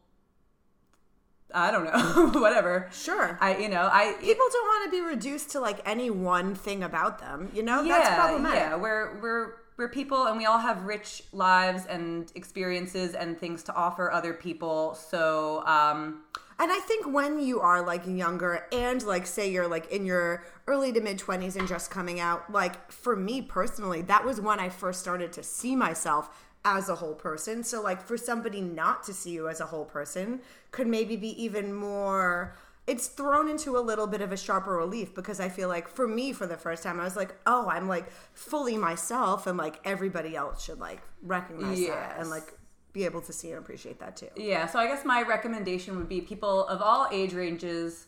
i 1.54 1.70
don't 1.70 1.84
know 1.84 2.40
whatever 2.40 2.88
Sure. 2.92 3.38
i 3.40 3.56
you 3.56 3.68
know 3.68 3.88
i 3.92 4.14
People 4.20 4.46
don't 4.52 4.66
want 4.66 4.84
to 4.84 4.90
be 4.90 5.00
reduced 5.06 5.50
to 5.50 5.60
like 5.60 5.80
any 5.88 6.10
one 6.10 6.54
thing 6.54 6.82
about 6.82 7.18
them. 7.18 7.50
You 7.54 7.62
know, 7.62 7.82
yeah, 7.82 7.98
that's 7.98 8.14
problematic. 8.20 8.58
Yeah, 8.60 8.76
we're 8.76 9.18
we're 9.20 9.52
we're 9.76 9.88
people 9.88 10.26
and 10.26 10.36
we 10.38 10.46
all 10.46 10.58
have 10.58 10.84
rich 10.84 11.22
lives 11.32 11.84
and 11.86 12.30
experiences 12.34 13.14
and 13.14 13.38
things 13.38 13.62
to 13.64 13.74
offer 13.74 14.10
other 14.10 14.32
people. 14.32 14.94
So 14.94 15.62
um 15.66 16.22
And 16.58 16.72
I 16.72 16.80
think 16.80 17.06
when 17.06 17.38
you 17.38 17.60
are 17.60 17.82
like 17.82 18.06
younger 18.06 18.64
and 18.72 19.02
like 19.04 19.26
say 19.26 19.50
you're 19.50 19.68
like 19.68 19.90
in 19.92 20.06
your 20.06 20.44
early 20.66 20.92
to 20.92 21.00
mid 21.00 21.18
20s 21.18 21.56
and 21.56 21.68
just 21.68 21.90
coming 21.90 22.18
out, 22.20 22.50
like 22.50 22.90
for 22.90 23.14
me 23.14 23.42
personally, 23.42 24.02
that 24.02 24.24
was 24.24 24.40
when 24.40 24.58
I 24.58 24.68
first 24.70 25.00
started 25.00 25.32
to 25.34 25.42
see 25.42 25.76
myself 25.76 26.24
as 26.66 26.88
a 26.88 26.96
whole 26.96 27.14
person. 27.14 27.62
So 27.62 27.80
like 27.80 28.02
for 28.02 28.18
somebody 28.18 28.60
not 28.60 29.04
to 29.04 29.14
see 29.14 29.30
you 29.30 29.48
as 29.48 29.60
a 29.60 29.66
whole 29.66 29.84
person 29.84 30.40
could 30.72 30.88
maybe 30.88 31.16
be 31.16 31.42
even 31.42 31.72
more 31.72 32.56
it's 32.88 33.08
thrown 33.08 33.48
into 33.48 33.76
a 33.76 33.80
little 33.80 34.06
bit 34.06 34.20
of 34.20 34.30
a 34.30 34.36
sharper 34.36 34.76
relief 34.76 35.12
because 35.14 35.40
I 35.40 35.48
feel 35.48 35.68
like 35.68 35.88
for 35.88 36.06
me 36.06 36.32
for 36.32 36.46
the 36.46 36.56
first 36.56 36.84
time 36.84 37.00
I 37.00 37.04
was 37.04 37.16
like, 37.16 37.34
"Oh, 37.44 37.68
I'm 37.68 37.88
like 37.88 38.10
fully 38.32 38.76
myself 38.76 39.46
and 39.46 39.58
like 39.58 39.80
everybody 39.84 40.36
else 40.36 40.64
should 40.64 40.78
like 40.78 41.00
recognize 41.22 41.84
that 41.86 42.16
and 42.18 42.30
like 42.30 42.52
be 42.92 43.04
able 43.04 43.20
to 43.22 43.32
see 43.32 43.50
and 43.50 43.58
appreciate 43.58 43.98
that 43.98 44.16
too." 44.16 44.28
yeah, 44.36 44.66
so 44.66 44.78
I 44.78 44.86
guess 44.86 45.04
my 45.04 45.22
recommendation 45.22 45.96
would 45.96 46.08
be 46.08 46.20
people 46.20 46.66
of 46.68 46.80
all 46.80 47.08
age 47.10 47.34
ranges 47.34 48.06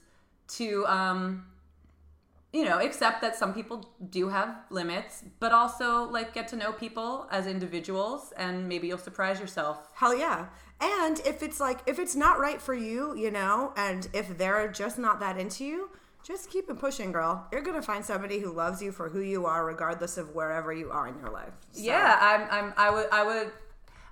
to 0.48 0.86
um 0.86 1.44
you 2.52 2.64
know, 2.64 2.78
accept 2.80 3.20
that 3.20 3.36
some 3.36 3.52
people 3.52 3.88
do 4.08 4.28
have 4.30 4.56
limits, 4.70 5.22
but 5.38 5.52
also 5.52 6.04
like 6.04 6.32
get 6.32 6.48
to 6.48 6.56
know 6.56 6.72
people 6.72 7.26
as 7.30 7.46
individuals 7.46 8.32
and 8.38 8.68
maybe 8.68 8.88
you'll 8.88 8.98
surprise 8.98 9.38
yourself. 9.38 9.88
Hell 9.94 10.16
yeah. 10.18 10.46
And 10.80 11.20
if 11.26 11.42
it's 11.42 11.60
like 11.60 11.80
if 11.86 11.98
it's 11.98 12.14
not 12.16 12.38
right 12.40 12.60
for 12.60 12.74
you, 12.74 13.14
you 13.16 13.30
know, 13.30 13.72
and 13.76 14.08
if 14.14 14.38
they're 14.38 14.68
just 14.68 14.98
not 14.98 15.20
that 15.20 15.36
into 15.38 15.64
you, 15.64 15.90
just 16.22 16.50
keep 16.50 16.68
it 16.70 16.78
pushing, 16.78 17.12
girl. 17.12 17.46
You're 17.52 17.62
gonna 17.62 17.82
find 17.82 18.04
somebody 18.04 18.38
who 18.38 18.52
loves 18.52 18.80
you 18.82 18.92
for 18.92 19.08
who 19.08 19.20
you 19.20 19.44
are, 19.46 19.64
regardless 19.64 20.16
of 20.18 20.34
wherever 20.34 20.72
you 20.72 20.90
are 20.90 21.06
in 21.08 21.18
your 21.18 21.30
life. 21.30 21.52
So- 21.72 21.82
Yeah, 21.82 22.16
I'm 22.20 22.48
I'm 22.50 22.74
I 22.76 22.90
would 22.90 23.06
I 23.12 23.22
would 23.24 23.52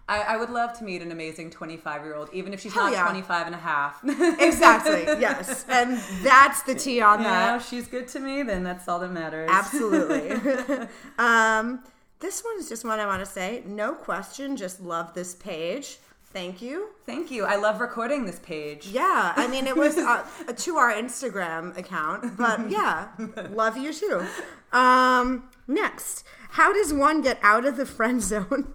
I, 0.08 0.20
I 0.20 0.36
would 0.36 0.50
love 0.50 0.78
to 0.78 0.84
meet 0.84 1.02
an 1.02 1.10
amazing 1.10 1.50
25 1.50 2.04
year 2.04 2.14
old, 2.14 2.30
even 2.32 2.54
if 2.54 2.60
she's 2.60 2.72
Hell 2.72 2.84
not 2.84 2.92
yeah. 2.92 3.02
25 3.04 3.46
and 3.46 3.54
a 3.54 3.58
half. 3.58 4.00
Exactly. 4.40 5.02
yes. 5.20 5.64
And 5.68 5.98
that's 6.22 6.62
the 6.62 6.74
tea 6.74 7.00
on 7.00 7.22
Yeah, 7.22 7.30
that. 7.30 7.60
if 7.60 7.68
she's 7.68 7.88
good 7.88 8.06
to 8.08 8.20
me, 8.20 8.42
then 8.42 8.62
that's 8.62 8.86
all 8.86 9.00
that 9.00 9.10
matters. 9.10 9.50
Absolutely. 9.52 10.30
um, 11.18 11.82
this 12.20 12.44
one 12.44 12.58
is 12.58 12.68
just 12.68 12.84
one 12.84 13.00
I 13.00 13.06
want 13.06 13.24
to 13.24 13.30
say. 13.30 13.62
No 13.66 13.94
question. 13.94 14.56
Just 14.56 14.80
love 14.80 15.12
this 15.14 15.34
page. 15.34 15.98
Thank 16.32 16.60
you. 16.60 16.88
Thank 17.06 17.30
you. 17.30 17.44
I 17.44 17.56
love 17.56 17.80
recording 17.80 18.26
this 18.26 18.38
page. 18.40 18.88
Yeah, 18.88 19.32
I 19.36 19.46
mean, 19.48 19.66
it 19.66 19.74
was 19.76 19.96
uh, 19.96 20.22
to 20.54 20.76
our 20.76 20.92
Instagram 20.92 21.74
account, 21.78 22.36
but 22.36 22.70
yeah, 22.70 23.08
love 23.50 23.78
you 23.78 23.90
too. 23.92 24.22
Um, 24.70 25.48
next, 25.66 26.24
how 26.50 26.74
does 26.74 26.92
one 26.92 27.22
get 27.22 27.38
out 27.42 27.64
of 27.64 27.78
the 27.78 27.86
friend 27.86 28.22
zone? 28.22 28.74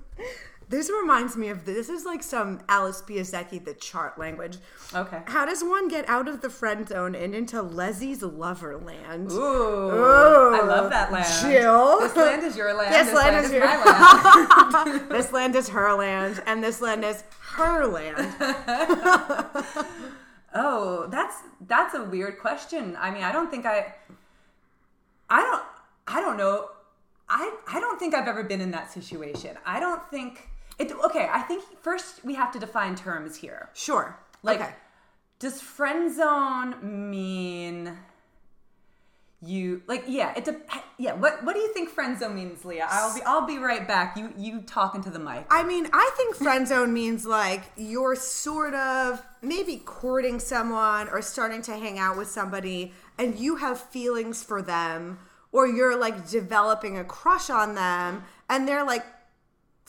This 0.71 0.89
reminds 0.89 1.35
me 1.35 1.49
of 1.49 1.65
this 1.65 1.89
is 1.89 2.05
like 2.05 2.23
some 2.23 2.61
Alice 2.69 3.03
Pieszecki, 3.05 3.63
the 3.63 3.73
chart 3.73 4.17
language. 4.17 4.57
Okay. 4.95 5.21
How 5.25 5.45
does 5.45 5.61
one 5.61 5.89
get 5.89 6.07
out 6.07 6.29
of 6.29 6.39
the 6.39 6.49
friend 6.49 6.87
zone 6.87 7.13
and 7.13 7.35
into 7.35 7.61
Leslie's 7.61 8.21
loverland? 8.21 9.29
Ooh, 9.33 9.89
I 10.55 10.61
love 10.65 10.89
that 10.89 11.11
land. 11.11 11.27
Jill. 11.41 11.99
This 11.99 12.15
land 12.15 12.43
is 12.43 12.55
your 12.55 12.73
land. 12.73 12.93
This 12.95 13.07
This, 13.07 13.15
land 13.15 13.35
land, 13.35 13.45
is 13.47 13.51
your- 13.51 13.65
my 13.65 14.83
land. 14.85 15.09
This 15.11 15.31
land 15.33 15.55
is 15.57 15.67
her 15.69 15.93
land, 15.93 16.41
and 16.45 16.63
this 16.63 16.79
land 16.79 17.03
is 17.03 17.25
her 17.55 17.85
land. 17.85 18.33
oh, 20.55 21.07
that's 21.11 21.35
that's 21.67 21.95
a 21.95 22.03
weird 22.05 22.39
question. 22.39 22.95
I 22.97 23.11
mean, 23.11 23.23
I 23.23 23.33
don't 23.33 23.51
think 23.51 23.65
I, 23.65 23.93
I 25.29 25.41
don't, 25.41 25.63
I 26.07 26.21
don't 26.21 26.37
know. 26.37 26.69
I 27.27 27.53
I 27.67 27.81
don't 27.81 27.99
think 27.99 28.15
I've 28.15 28.29
ever 28.29 28.43
been 28.43 28.61
in 28.61 28.71
that 28.71 28.89
situation. 28.89 29.57
I 29.65 29.81
don't 29.81 30.01
think 30.09 30.47
it. 30.81 30.91
Okay, 31.05 31.29
I 31.31 31.41
think 31.41 31.63
first 31.81 32.23
we 32.25 32.33
have 32.35 32.51
to 32.53 32.59
define 32.59 32.95
terms 32.95 33.35
here. 33.35 33.69
Sure. 33.73 34.17
Like, 34.43 34.61
okay. 34.61 34.73
does 35.39 35.61
friend 35.61 36.13
zone 36.13 37.09
mean 37.09 37.97
you 39.43 39.81
like? 39.87 40.05
Yeah, 40.07 40.33
it. 40.35 40.45
De- 40.45 40.57
yeah. 40.97 41.13
What 41.13 41.43
What 41.43 41.53
do 41.53 41.59
you 41.59 41.73
think 41.73 41.89
friend 41.89 42.17
zone 42.19 42.35
means, 42.35 42.63
Leah? 42.63 42.87
I'll 42.89 43.13
be 43.13 43.21
I'll 43.23 43.45
be 43.45 43.57
right 43.57 43.87
back. 43.87 44.17
You 44.17 44.33
you 44.37 44.61
talking 44.61 45.03
to 45.03 45.09
the 45.09 45.19
mic. 45.19 45.45
I 45.49 45.63
mean, 45.63 45.87
I 45.93 46.11
think 46.15 46.35
friend 46.35 46.67
zone 46.67 46.93
means 46.93 47.25
like 47.25 47.63
you're 47.75 48.15
sort 48.15 48.73
of 48.73 49.21
maybe 49.41 49.77
courting 49.85 50.39
someone 50.39 51.09
or 51.09 51.21
starting 51.21 51.61
to 51.63 51.73
hang 51.73 51.97
out 51.97 52.17
with 52.17 52.29
somebody 52.29 52.93
and 53.17 53.37
you 53.37 53.57
have 53.57 53.79
feelings 53.79 54.43
for 54.43 54.61
them 54.61 55.19
or 55.51 55.67
you're 55.67 55.97
like 55.97 56.29
developing 56.29 56.97
a 56.97 57.03
crush 57.03 57.49
on 57.49 57.75
them 57.75 58.23
and 58.49 58.67
they're 58.67 58.85
like 58.85 59.05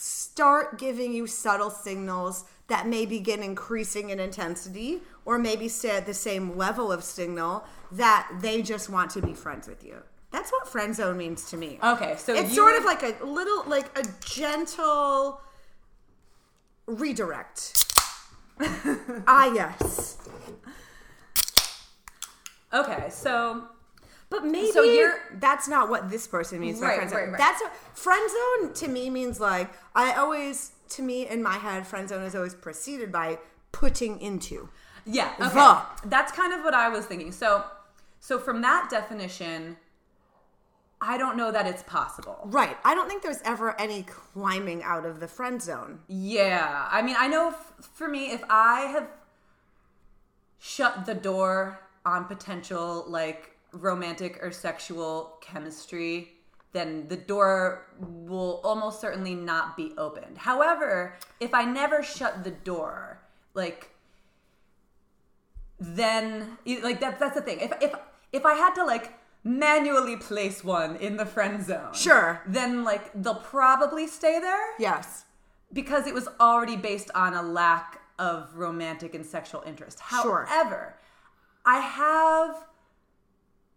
start 0.03 0.79
giving 0.79 1.13
you 1.13 1.29
subtle 1.29 1.71
signals 1.71 2.45
that 2.67 2.89
may 2.89 3.07
begin 3.07 3.41
increasing 3.41 4.11
in 4.11 4.19
intensity 4.19 5.01
or 5.25 5.39
maybe 5.39 5.69
stay 5.69 5.97
at 5.97 6.07
the 6.07 6.15
same 6.15 6.57
level 6.57 6.91
of 6.91 7.05
signal 7.05 7.65
that 7.93 8.29
they 8.41 8.63
just 8.63 8.89
want 8.89 9.13
to 9.13 9.23
be 9.23 9.33
friends 9.33 9.69
with 9.69 9.85
you. 9.85 10.03
That's 10.33 10.51
what 10.51 10.67
friend 10.67 10.93
zone 10.93 11.19
means 11.19 11.49
to 11.51 11.57
me. 11.57 11.79
Okay, 11.85 12.17
so 12.19 12.35
it's 12.35 12.53
sort 12.53 12.77
of 12.77 12.85
like 12.85 13.03
a 13.05 13.25
little 13.25 13.63
like 13.69 13.97
a 13.97 14.03
gentle 14.25 15.41
redirect. 16.87 17.85
ah 19.29 19.53
yes. 19.53 20.19
okay, 22.73 23.09
so 23.09 23.69
But 24.33 24.45
maybe 24.47 24.73
So 24.73 24.83
you're- 24.83 25.19
that's 25.35 25.69
not 25.69 25.89
what 25.91 26.11
this 26.11 26.27
person 26.27 26.59
means 26.59 26.81
by 26.81 26.87
Right, 26.87 26.97
friend 26.97 27.11
zone. 27.11 27.19
right, 27.21 27.29
right. 27.33 27.39
That's 27.39 27.61
what, 27.63 27.73
friend 27.95 28.31
zone 28.31 28.73
to 28.75 28.89
me 28.89 29.11
means 29.11 29.39
like 29.39 29.71
I 29.95 30.15
always 30.15 30.73
to 30.91 31.03
me 31.03 31.27
in 31.29 31.43
my 31.43 31.59
head 31.59 31.87
friend 31.87 32.09
zone 32.09 32.23
is 32.25 32.35
always 32.35 32.55
preceded 32.55 33.13
by 33.13 33.39
putting 33.73 34.21
into. 34.21 34.69
Yeah, 35.05 35.33
okay. 35.41 35.55
The. 35.55 35.83
That's 36.09 36.33
kind 36.33 36.53
of 36.53 36.65
what 36.65 36.75
I 36.75 36.89
was 36.89 37.05
thinking. 37.07 37.31
So, 37.33 37.65
so 38.21 38.39
from 38.39 38.61
that 38.63 38.89
definition, 38.91 39.77
I 41.01 41.19
don't 41.19 41.37
know 41.37 41.51
that 41.51 41.67
it's 41.67 41.83
possible. 41.83 42.39
Right. 42.45 42.77
I 42.85 42.95
don't 42.95 43.09
think 43.09 43.23
there's 43.23 43.43
ever 43.45 43.79
any 43.81 44.03
climbing 44.05 44.83
out 44.85 45.05
of 45.05 45.19
the 45.21 45.27
friend 45.29 45.61
zone. 45.61 46.01
Yeah, 46.09 46.89
I 46.91 47.03
mean, 47.03 47.17
I 47.19 47.27
know 47.27 47.49
f- 47.49 47.73
for 47.95 48.07
me, 48.09 48.31
if 48.31 48.43
I 48.49 48.83
have 48.83 49.09
shut 50.59 51.07
the 51.07 51.15
door 51.15 51.81
on 52.05 52.25
potential 52.27 53.05
like 53.09 53.52
romantic 53.73 54.39
or 54.43 54.51
sexual 54.51 55.39
chemistry, 55.41 56.33
then 56.73 57.07
the 57.09 57.17
door 57.17 57.87
will 57.99 58.61
almost 58.65 59.01
certainly 59.01 59.35
not 59.35 59.77
be 59.77 59.93
opened. 59.99 60.39
However, 60.39 61.15
if 61.41 61.53
I 61.55 61.65
never 61.65 62.03
shut 62.03 62.45
the 62.45 62.51
door, 62.51 63.21
like 63.55 63.91
then 65.79 66.59
like 66.83 67.01
that's 67.01 67.19
that's 67.21 67.35
the 67.35 67.43
thing. 67.43 67.61
If 67.61 67.73
if 67.81 67.93
if 68.33 68.47
I 68.47 68.55
had 68.55 68.75
to 68.75 68.85
like 68.85 69.13
manually 69.45 70.17
place 70.17 70.63
one 70.63 70.97
in 70.97 71.17
the 71.17 71.27
friend 71.27 71.65
zone, 71.65 71.93
Sure. 71.95 72.41
then 72.47 72.85
like 72.85 73.11
they'll 73.15 73.35
probably 73.35 74.07
stay 74.07 74.39
there 74.41 74.75
Yes. 74.79 75.25
because 75.73 76.07
it 76.07 76.15
was 76.15 76.29
already 76.39 76.77
based 76.77 77.11
on 77.15 77.35
a 77.35 77.43
lack 77.43 78.01
of 78.19 78.55
romantic 78.55 79.15
and 79.15 79.27
sexual 79.27 79.63
interest. 79.67 79.99
Sure. 80.09 80.45
However, 80.49 80.95
I 81.67 81.79
have 81.79 82.65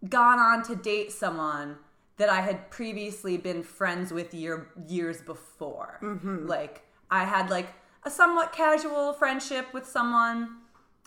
gone 0.10 0.40
on 0.40 0.64
to 0.64 0.76
date 0.76 1.12
someone 1.12 1.78
that 2.18 2.30
I 2.30 2.42
had 2.42 2.70
previously 2.72 3.38
been 3.38 3.64
friends 3.64 4.12
with 4.14 4.34
year 4.34 4.70
years 4.88 5.22
before. 5.22 6.00
Mm-hmm. 6.02 6.48
Like 6.48 6.84
I 7.12 7.24
had 7.26 7.50
like 7.50 7.68
a 8.04 8.10
somewhat 8.10 8.54
casual 8.54 9.14
friendship 9.14 9.74
with 9.74 9.86
someone, 9.86 10.58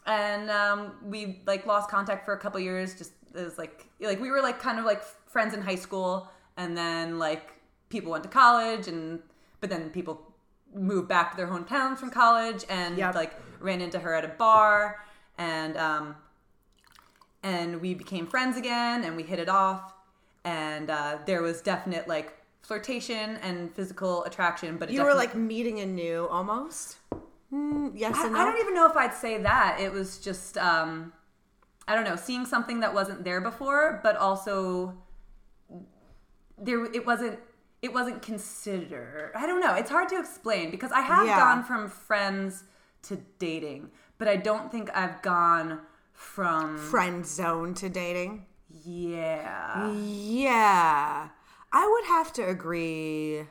and 0.07 0.51
um, 0.51 0.93
we 1.05 1.41
like 1.47 1.67
lost 1.67 1.89
contact 1.91 2.25
for 2.25 2.35
a 2.35 2.39
couple 2.39 2.61
years. 2.61 2.95
Just 2.95 3.13
as 3.35 3.59
like 3.59 3.87
like 4.01 4.21
we 4.21 4.31
were 4.31 4.43
like 4.43 4.61
kind 4.61 4.79
of 4.79 4.85
like 4.85 5.03
friends 5.27 5.55
in 5.55 5.63
high 5.63 5.77
school, 5.77 6.29
and 6.57 6.77
then 6.77 7.19
like 7.19 7.53
people 7.89 8.11
went 8.13 8.25
to 8.25 8.31
college, 8.31 8.89
and 8.89 9.21
but 9.61 9.71
then 9.71 9.91
people 9.91 10.23
moved 10.75 11.09
back 11.09 11.31
to 11.31 11.37
their 11.39 11.47
hometowns 11.47 11.99
from 11.99 12.11
college, 12.11 12.65
and 12.69 12.99
Yep. 12.99 13.15
like 13.15 13.35
ran 13.61 13.81
into 13.81 13.99
her 13.99 14.15
at 14.15 14.25
a 14.25 14.29
bar, 14.29 15.05
and 15.39 15.77
um, 15.79 16.17
and 17.49 17.81
we 17.81 17.95
became 17.95 18.27
friends 18.27 18.57
again 18.57 19.05
and 19.05 19.17
we 19.17 19.23
hit 19.23 19.39
it 19.39 19.49
off 19.49 19.95
and 20.45 20.91
uh, 20.91 21.19
there 21.27 21.43
was 21.43 21.61
definite 21.63 22.07
like 22.09 22.29
flirtation 22.63 23.37
and 23.43 23.75
physical 23.75 24.25
attraction, 24.25 24.77
but 24.77 24.91
it 24.91 24.95
You 24.95 25.05
were 25.05 25.15
like 25.15 25.35
meeting 25.35 25.81
anew 25.81 26.27
almost. 26.31 26.97
Mm, 27.53 27.93
yes 27.95 28.15
I, 28.17 28.25
and 28.25 28.33
no. 28.35 28.41
I 28.41 28.45
don't 28.45 28.61
even 28.61 28.75
know 28.75 28.87
if 28.91 28.97
I'd 28.97 29.15
say 29.15 29.39
that. 29.43 29.81
It 29.81 29.91
was 29.93 30.19
just 30.19 30.59
um, 30.59 31.13
I 31.87 31.95
don't 31.95 32.05
know, 32.05 32.17
seeing 32.17 32.45
something 32.45 32.81
that 32.81 32.93
wasn't 32.93 33.25
there 33.25 33.41
before, 33.41 34.01
but 34.03 34.17
also 34.17 34.95
there 36.59 36.85
it 36.99 37.07
wasn't 37.07 37.39
it 37.81 37.93
wasn't 37.95 38.21
considered. 38.23 39.31
I 39.35 39.47
don't 39.47 39.61
know. 39.61 39.75
It's 39.75 39.91
hard 39.91 40.09
to 40.11 40.19
explain 40.19 40.71
because 40.71 40.93
I 40.93 41.01
have 41.01 41.27
Yeah. 41.27 41.37
gone 41.37 41.63
from 41.65 41.89
friends 41.89 42.65
to 43.03 43.17
dating, 43.39 43.91
but 44.19 44.27
I 44.29 44.37
don't 44.37 44.71
think 44.71 44.91
I've 44.95 45.23
gone 45.23 45.81
from 46.19 46.77
Friend 46.77 47.25
zone 47.25 47.75
to 47.75 47.89
dating. 47.89 48.45
yeah. 48.85 49.91
Yeah, 49.93 51.29
I 51.73 51.89
would 51.89 52.05
have 52.07 52.33
to 52.35 52.43
agree 52.43 53.45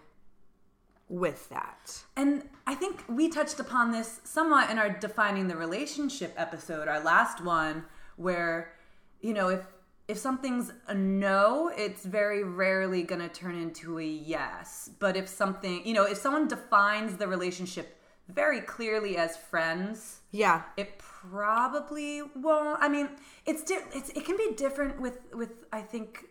with 1.10 1.48
that. 1.50 2.04
And 2.18 2.44
I 2.68 2.76
think 2.76 3.06
we 3.08 3.30
touched 3.30 3.60
upon 3.62 3.92
this 3.92 4.20
somewhat 4.26 4.70
in 4.70 4.78
our 4.78 4.90
defining 4.90 5.48
the 5.48 5.56
relationship 5.56 6.34
episode, 6.36 6.90
our 6.90 7.00
last 7.00 7.42
one, 7.44 7.86
where 8.18 8.74
you 9.22 9.34
know 9.34 9.48
if 9.48 9.66
if 10.10 10.18
something's 10.18 10.72
a 10.88 10.94
no, 10.94 11.72
it's 11.76 12.06
very 12.06 12.44
rarely 12.44 13.04
going 13.04 13.22
to 13.22 13.30
turn 13.30 13.56
into 13.56 14.00
a 14.00 14.06
yes. 14.06 14.90
But 15.00 15.18
if 15.18 15.28
something, 15.28 15.86
you 15.86 15.94
know, 15.94 16.06
if 16.06 16.18
someone 16.18 16.48
defines 16.48 17.18
the 17.18 17.28
relationship 17.28 17.97
very 18.28 18.62
clearly 18.62 19.18
as 19.18 19.38
friends, 19.38 20.20
Yeah, 20.32 20.64
it 20.76 20.98
probably 21.00 22.22
won't. 22.36 22.82
I 22.82 22.90
mean, 22.90 23.10
it's 23.46 23.64
di- 23.64 23.88
it's 23.94 24.10
it 24.10 24.26
can 24.26 24.38
be 24.38 24.54
different 24.56 25.00
with 25.00 25.20
with 25.34 25.52
I 25.72 25.82
think 25.82 26.26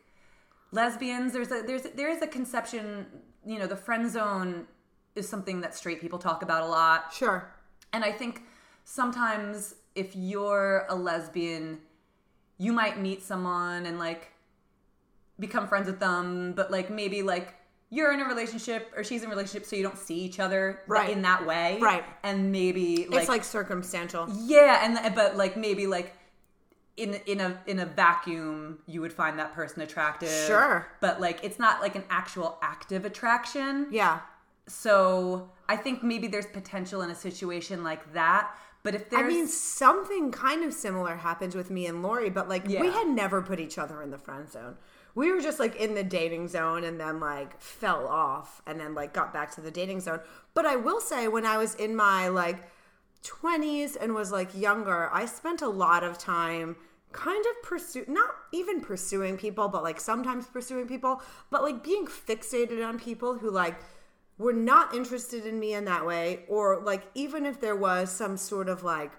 lesbians. 0.72 1.32
There's 1.32 1.50
a 1.50 1.62
there's 1.66 1.82
there 1.82 2.10
is 2.10 2.22
a 2.22 2.26
conception. 2.26 3.06
You 3.44 3.58
know, 3.58 3.66
the 3.66 3.76
friend 3.76 4.10
zone 4.10 4.66
is 5.14 5.28
something 5.28 5.60
that 5.62 5.74
straight 5.74 6.00
people 6.00 6.18
talk 6.18 6.42
about 6.42 6.62
a 6.62 6.66
lot, 6.66 7.12
sure. 7.12 7.50
and 7.92 8.04
I 8.04 8.12
think 8.12 8.42
sometimes 8.84 9.74
if 9.94 10.14
you're 10.14 10.84
a 10.90 10.94
lesbian, 10.94 11.78
you 12.58 12.72
might 12.72 13.00
meet 13.00 13.22
someone 13.22 13.86
and 13.86 13.98
like 13.98 14.32
become 15.38 15.66
friends 15.68 15.86
with 15.86 16.00
them, 16.00 16.52
but 16.54 16.70
like 16.70 16.90
maybe 16.90 17.22
like 17.22 17.54
you're 17.90 18.12
in 18.12 18.20
a 18.20 18.24
relationship 18.24 18.92
or 18.96 19.04
she's 19.04 19.22
in 19.22 19.28
a 19.28 19.30
relationship, 19.30 19.64
so 19.66 19.76
you 19.76 19.82
don't 19.82 19.98
see 19.98 20.16
each 20.16 20.40
other 20.40 20.80
Right. 20.86 21.10
in 21.10 21.22
that 21.22 21.46
way, 21.46 21.78
Right. 21.80 22.04
And 22.22 22.50
maybe 22.52 23.02
it's 23.10 23.28
like 23.28 23.44
circumstantial. 23.44 24.26
yeah, 24.34 24.84
and 24.84 24.98
uh, 24.98 25.10
but 25.14 25.36
like 25.36 25.56
maybe 25.56 25.86
like 25.86 26.12
in 26.96 27.14
in 27.26 27.40
a 27.40 27.60
in 27.66 27.78
a 27.78 27.86
vacuum 27.86 28.78
you 28.86 29.00
would 29.02 29.12
find 29.12 29.38
that 29.38 29.52
person 29.54 29.82
attractive. 29.82 30.30
Sure. 30.46 30.86
But 31.00 31.20
like 31.20 31.40
it's 31.44 31.58
not 31.58 31.80
like 31.80 31.94
an 31.94 32.04
actual 32.10 32.58
active 32.62 33.04
attraction. 33.04 33.88
Yeah. 33.90 34.20
So 34.66 35.50
I 35.68 35.76
think 35.76 36.02
maybe 36.02 36.26
there's 36.26 36.46
potential 36.46 37.02
in 37.02 37.10
a 37.10 37.14
situation 37.14 37.84
like 37.84 38.12
that. 38.14 38.50
But 38.82 38.94
if 38.94 39.10
there's, 39.10 39.24
I 39.24 39.28
mean, 39.28 39.46
something 39.48 40.30
kind 40.30 40.62
of 40.64 40.72
similar 40.72 41.16
happened 41.16 41.54
with 41.54 41.70
me 41.70 41.86
and 41.86 42.02
Lori, 42.02 42.30
but 42.30 42.48
like 42.48 42.66
we 42.66 42.76
had 42.90 43.08
never 43.08 43.42
put 43.42 43.58
each 43.60 43.78
other 43.78 44.00
in 44.02 44.10
the 44.10 44.18
friend 44.18 44.48
zone. 44.50 44.76
We 45.16 45.32
were 45.32 45.40
just 45.40 45.58
like 45.58 45.76
in 45.76 45.94
the 45.94 46.04
dating 46.04 46.48
zone 46.48 46.84
and 46.84 47.00
then 47.00 47.20
like 47.20 47.58
fell 47.58 48.06
off 48.06 48.60
and 48.66 48.78
then 48.78 48.94
like 48.94 49.14
got 49.14 49.32
back 49.32 49.50
to 49.54 49.62
the 49.62 49.70
dating 49.70 50.00
zone. 50.00 50.20
But 50.52 50.66
I 50.66 50.76
will 50.76 51.00
say, 51.00 51.26
when 51.26 51.46
I 51.46 51.56
was 51.56 51.74
in 51.74 51.96
my 51.96 52.28
like 52.28 52.70
20s 53.24 53.96
and 53.98 54.14
was 54.14 54.30
like 54.30 54.54
younger, 54.54 55.08
I 55.10 55.24
spent 55.24 55.62
a 55.62 55.68
lot 55.68 56.04
of 56.04 56.18
time 56.18 56.76
kind 57.12 57.44
of 57.46 57.62
pursue 57.62 58.04
not 58.06 58.28
even 58.52 58.82
pursuing 58.82 59.38
people, 59.38 59.68
but 59.68 59.82
like 59.82 59.98
sometimes 59.98 60.46
pursuing 60.46 60.86
people, 60.86 61.22
but 61.50 61.62
like 61.62 61.82
being 61.82 62.06
fixated 62.06 62.86
on 62.86 62.98
people 63.00 63.38
who 63.38 63.50
like 63.50 63.76
were 64.36 64.52
not 64.52 64.94
interested 64.94 65.46
in 65.46 65.58
me 65.58 65.72
in 65.72 65.86
that 65.86 66.04
way 66.04 66.40
or 66.46 66.78
like 66.80 67.04
even 67.14 67.46
if 67.46 67.58
there 67.58 67.74
was 67.74 68.10
some 68.10 68.36
sort 68.36 68.68
of 68.68 68.84
like 68.84 69.12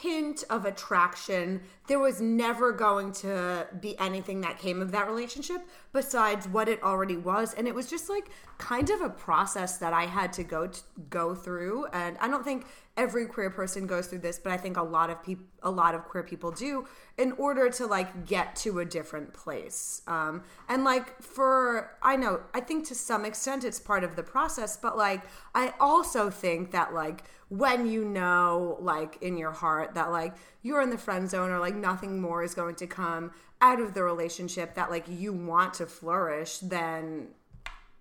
hint 0.00 0.44
of 0.50 0.64
attraction, 0.64 1.62
there 1.86 1.98
was 1.98 2.20
never 2.20 2.72
going 2.72 3.12
to 3.12 3.66
be 3.80 3.98
anything 3.98 4.40
that 4.42 4.58
came 4.58 4.80
of 4.80 4.92
that 4.92 5.08
relationship 5.08 5.62
besides 5.92 6.46
what 6.48 6.68
it 6.68 6.82
already 6.82 7.16
was, 7.16 7.54
and 7.54 7.66
it 7.66 7.74
was 7.74 7.88
just 7.88 8.08
like 8.08 8.30
kind 8.58 8.90
of 8.90 9.00
a 9.00 9.10
process 9.10 9.78
that 9.78 9.92
I 9.92 10.06
had 10.06 10.32
to 10.34 10.44
go 10.44 10.68
to, 10.68 10.80
go 11.08 11.34
through. 11.34 11.86
And 11.86 12.16
I 12.18 12.28
don't 12.28 12.44
think 12.44 12.66
every 13.00 13.24
queer 13.24 13.48
person 13.48 13.86
goes 13.86 14.08
through 14.08 14.18
this, 14.18 14.38
but 14.38 14.52
I 14.52 14.58
think 14.58 14.76
a 14.76 14.82
lot 14.82 15.08
of 15.08 15.22
people, 15.22 15.46
a 15.62 15.70
lot 15.70 15.94
of 15.94 16.04
queer 16.04 16.22
people 16.22 16.50
do, 16.50 16.86
in 17.16 17.32
order 17.32 17.70
to 17.70 17.86
like 17.86 18.26
get 18.26 18.54
to 18.56 18.80
a 18.80 18.84
different 18.84 19.32
place. 19.32 20.02
Um, 20.06 20.42
and 20.68 20.84
like 20.84 21.22
for 21.22 21.96
I 22.02 22.16
know, 22.16 22.42
I 22.52 22.60
think 22.60 22.86
to 22.88 22.94
some 22.94 23.24
extent 23.24 23.64
it's 23.64 23.80
part 23.80 24.04
of 24.04 24.16
the 24.16 24.22
process, 24.22 24.76
but 24.76 24.98
like 24.98 25.22
I 25.54 25.72
also 25.80 26.28
think 26.28 26.72
that 26.72 26.92
like 26.92 27.24
when 27.48 27.86
you 27.86 28.04
know 28.04 28.76
like 28.80 29.16
in 29.22 29.38
your 29.38 29.52
heart 29.52 29.94
that 29.94 30.10
like 30.10 30.34
you're 30.62 30.82
in 30.82 30.90
the 30.90 30.98
friend 30.98 31.28
zone 31.28 31.50
or 31.50 31.58
like 31.58 31.74
nothing 31.74 32.20
more 32.20 32.42
is 32.42 32.54
going 32.54 32.74
to 32.76 32.86
come 32.86 33.32
out 33.62 33.80
of 33.80 33.94
the 33.94 34.02
relationship 34.02 34.74
that 34.74 34.90
like 34.90 35.06
you 35.08 35.32
want 35.32 35.74
to 35.74 35.86
flourish 35.86 36.58
then 36.58 37.28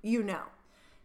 you 0.01 0.21
know 0.21 0.43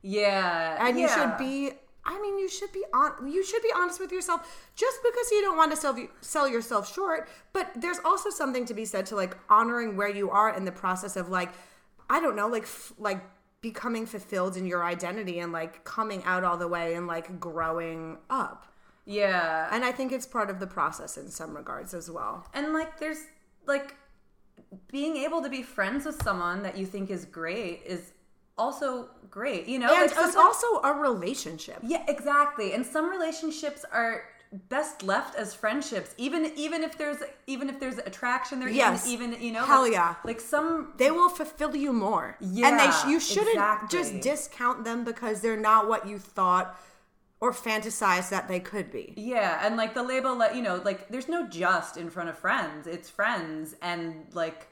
yeah, 0.07 0.87
and 0.87 1.00
you 1.00 1.09
should 1.09 1.38
be 1.38 1.72
i 2.07 2.21
mean 2.21 2.38
you 2.38 2.49
should 2.49 2.73
be 2.73 2.85
on 2.93 3.27
you 3.27 3.45
should 3.45 3.62
be 3.62 3.71
honest 3.75 3.99
with 4.01 4.12
yourself. 4.12 4.40
Just 4.77 4.99
because 5.03 5.31
you 5.31 5.40
don't 5.43 5.57
want 5.57 5.71
to 5.71 5.77
sell 5.77 5.97
sell 6.21 6.49
yourself 6.49 6.93
short 6.93 7.29
but 7.53 7.71
there's 7.77 7.99
also 8.05 8.31
something 8.31 8.64
to 8.67 8.75
be 8.75 8.85
said 8.85 9.07
to 9.07 9.17
like 9.17 9.37
honoring 9.49 9.97
where 9.97 10.09
you 10.09 10.31
are 10.31 10.55
in 10.57 10.64
the 10.64 10.73
process 10.73 11.17
of 11.17 11.29
like 11.29 11.53
i 12.11 12.21
don't 12.21 12.37
know 12.37 12.49
like 12.49 12.64
f- 12.64 12.93
like 12.99 13.23
becoming 13.61 14.05
fulfilled 14.05 14.57
in 14.59 14.67
your 14.67 14.85
identity 14.85 15.38
and 15.38 15.51
like 15.51 15.85
coming 15.85 16.23
out 16.25 16.45
all 16.45 16.59
the 16.59 16.69
way 16.69 16.95
and 16.95 17.07
like 17.07 17.40
growing 17.40 18.19
up. 18.29 18.67
Yeah. 19.07 19.69
and 19.71 19.85
i 19.85 19.93
think 19.93 20.12
it's 20.12 20.27
part 20.27 20.49
of 20.51 20.61
the 20.61 20.67
process 20.67 21.17
in 21.17 21.29
some 21.31 21.55
regards 21.57 21.95
as 21.95 22.11
well. 22.11 22.47
And 22.55 22.73
like 22.73 22.99
there's 22.99 23.23
like 23.67 23.97
being 24.90 25.17
able 25.17 25.43
to 25.43 25.49
be 25.49 25.62
friends 25.62 26.05
with 26.07 26.23
someone 26.23 26.62
that 26.62 26.77
you 26.77 26.87
think 26.87 27.11
is 27.11 27.25
great 27.25 27.83
is 27.87 28.12
also 28.57 29.09
great. 29.31 29.67
You 29.67 29.79
know, 29.79 29.93
and 29.93 30.11
like 30.11 30.27
it's 30.27 30.37
also 30.37 30.67
a 30.83 30.93
relationship 30.93 31.79
Yeah, 31.83 32.05
exactly. 32.09 32.73
And 32.73 32.85
some 32.85 33.11
relationships 33.11 33.85
are 33.93 34.25
best 34.69 35.03
left 35.03 35.35
as 35.35 35.53
friendships, 35.55 36.14
even 36.17 36.53
even 36.57 36.85
if 36.85 36.97
there's 36.97 37.19
even 37.47 37.69
if 37.69 37.81
there's 37.81 37.99
attraction 37.99 38.61
there. 38.61 38.69
Yes. 38.69 39.07
even, 39.09 39.33
even 39.33 39.43
you 39.45 39.53
know, 39.53 39.64
Hell 39.64 39.83
like, 39.83 39.93
yeah. 39.93 40.14
Like 40.25 40.40
some, 40.40 40.93
they 40.97 41.11
will 41.11 41.29
fulfill 41.29 41.75
you 41.75 41.93
more. 41.93 42.37
yeah 42.40 42.69
and 42.69 42.79
they 42.79 42.90
sh- 42.90 43.07
you 43.09 43.19
shouldn't 43.21 43.49
exactly. 43.55 43.99
just 43.99 44.21
discount 44.21 44.85
them 44.85 45.05
because 45.05 45.40
they're 45.40 45.57
not 45.61 45.88
what 45.88 46.07
you 46.09 46.19
thought 46.19 46.79
or 47.40 47.53
fantasized 47.53 48.31
that 48.31 48.47
they 48.49 48.61
could 48.61 48.90
be. 48.93 49.12
yeah, 49.17 49.67
and 49.67 49.77
like 49.77 49.93
the 49.93 50.03
label, 50.03 50.35
like 50.37 50.55
you 50.55 50.62
know, 50.62 50.81
like 50.85 51.09
there's 51.09 51.29
no 51.29 51.47
just 51.49 51.97
in 51.97 52.09
front 52.09 52.29
of 52.29 52.38
friends. 52.38 52.87
It's 52.87 53.11
friends, 53.11 53.75
and 53.83 54.27
like 54.33 54.69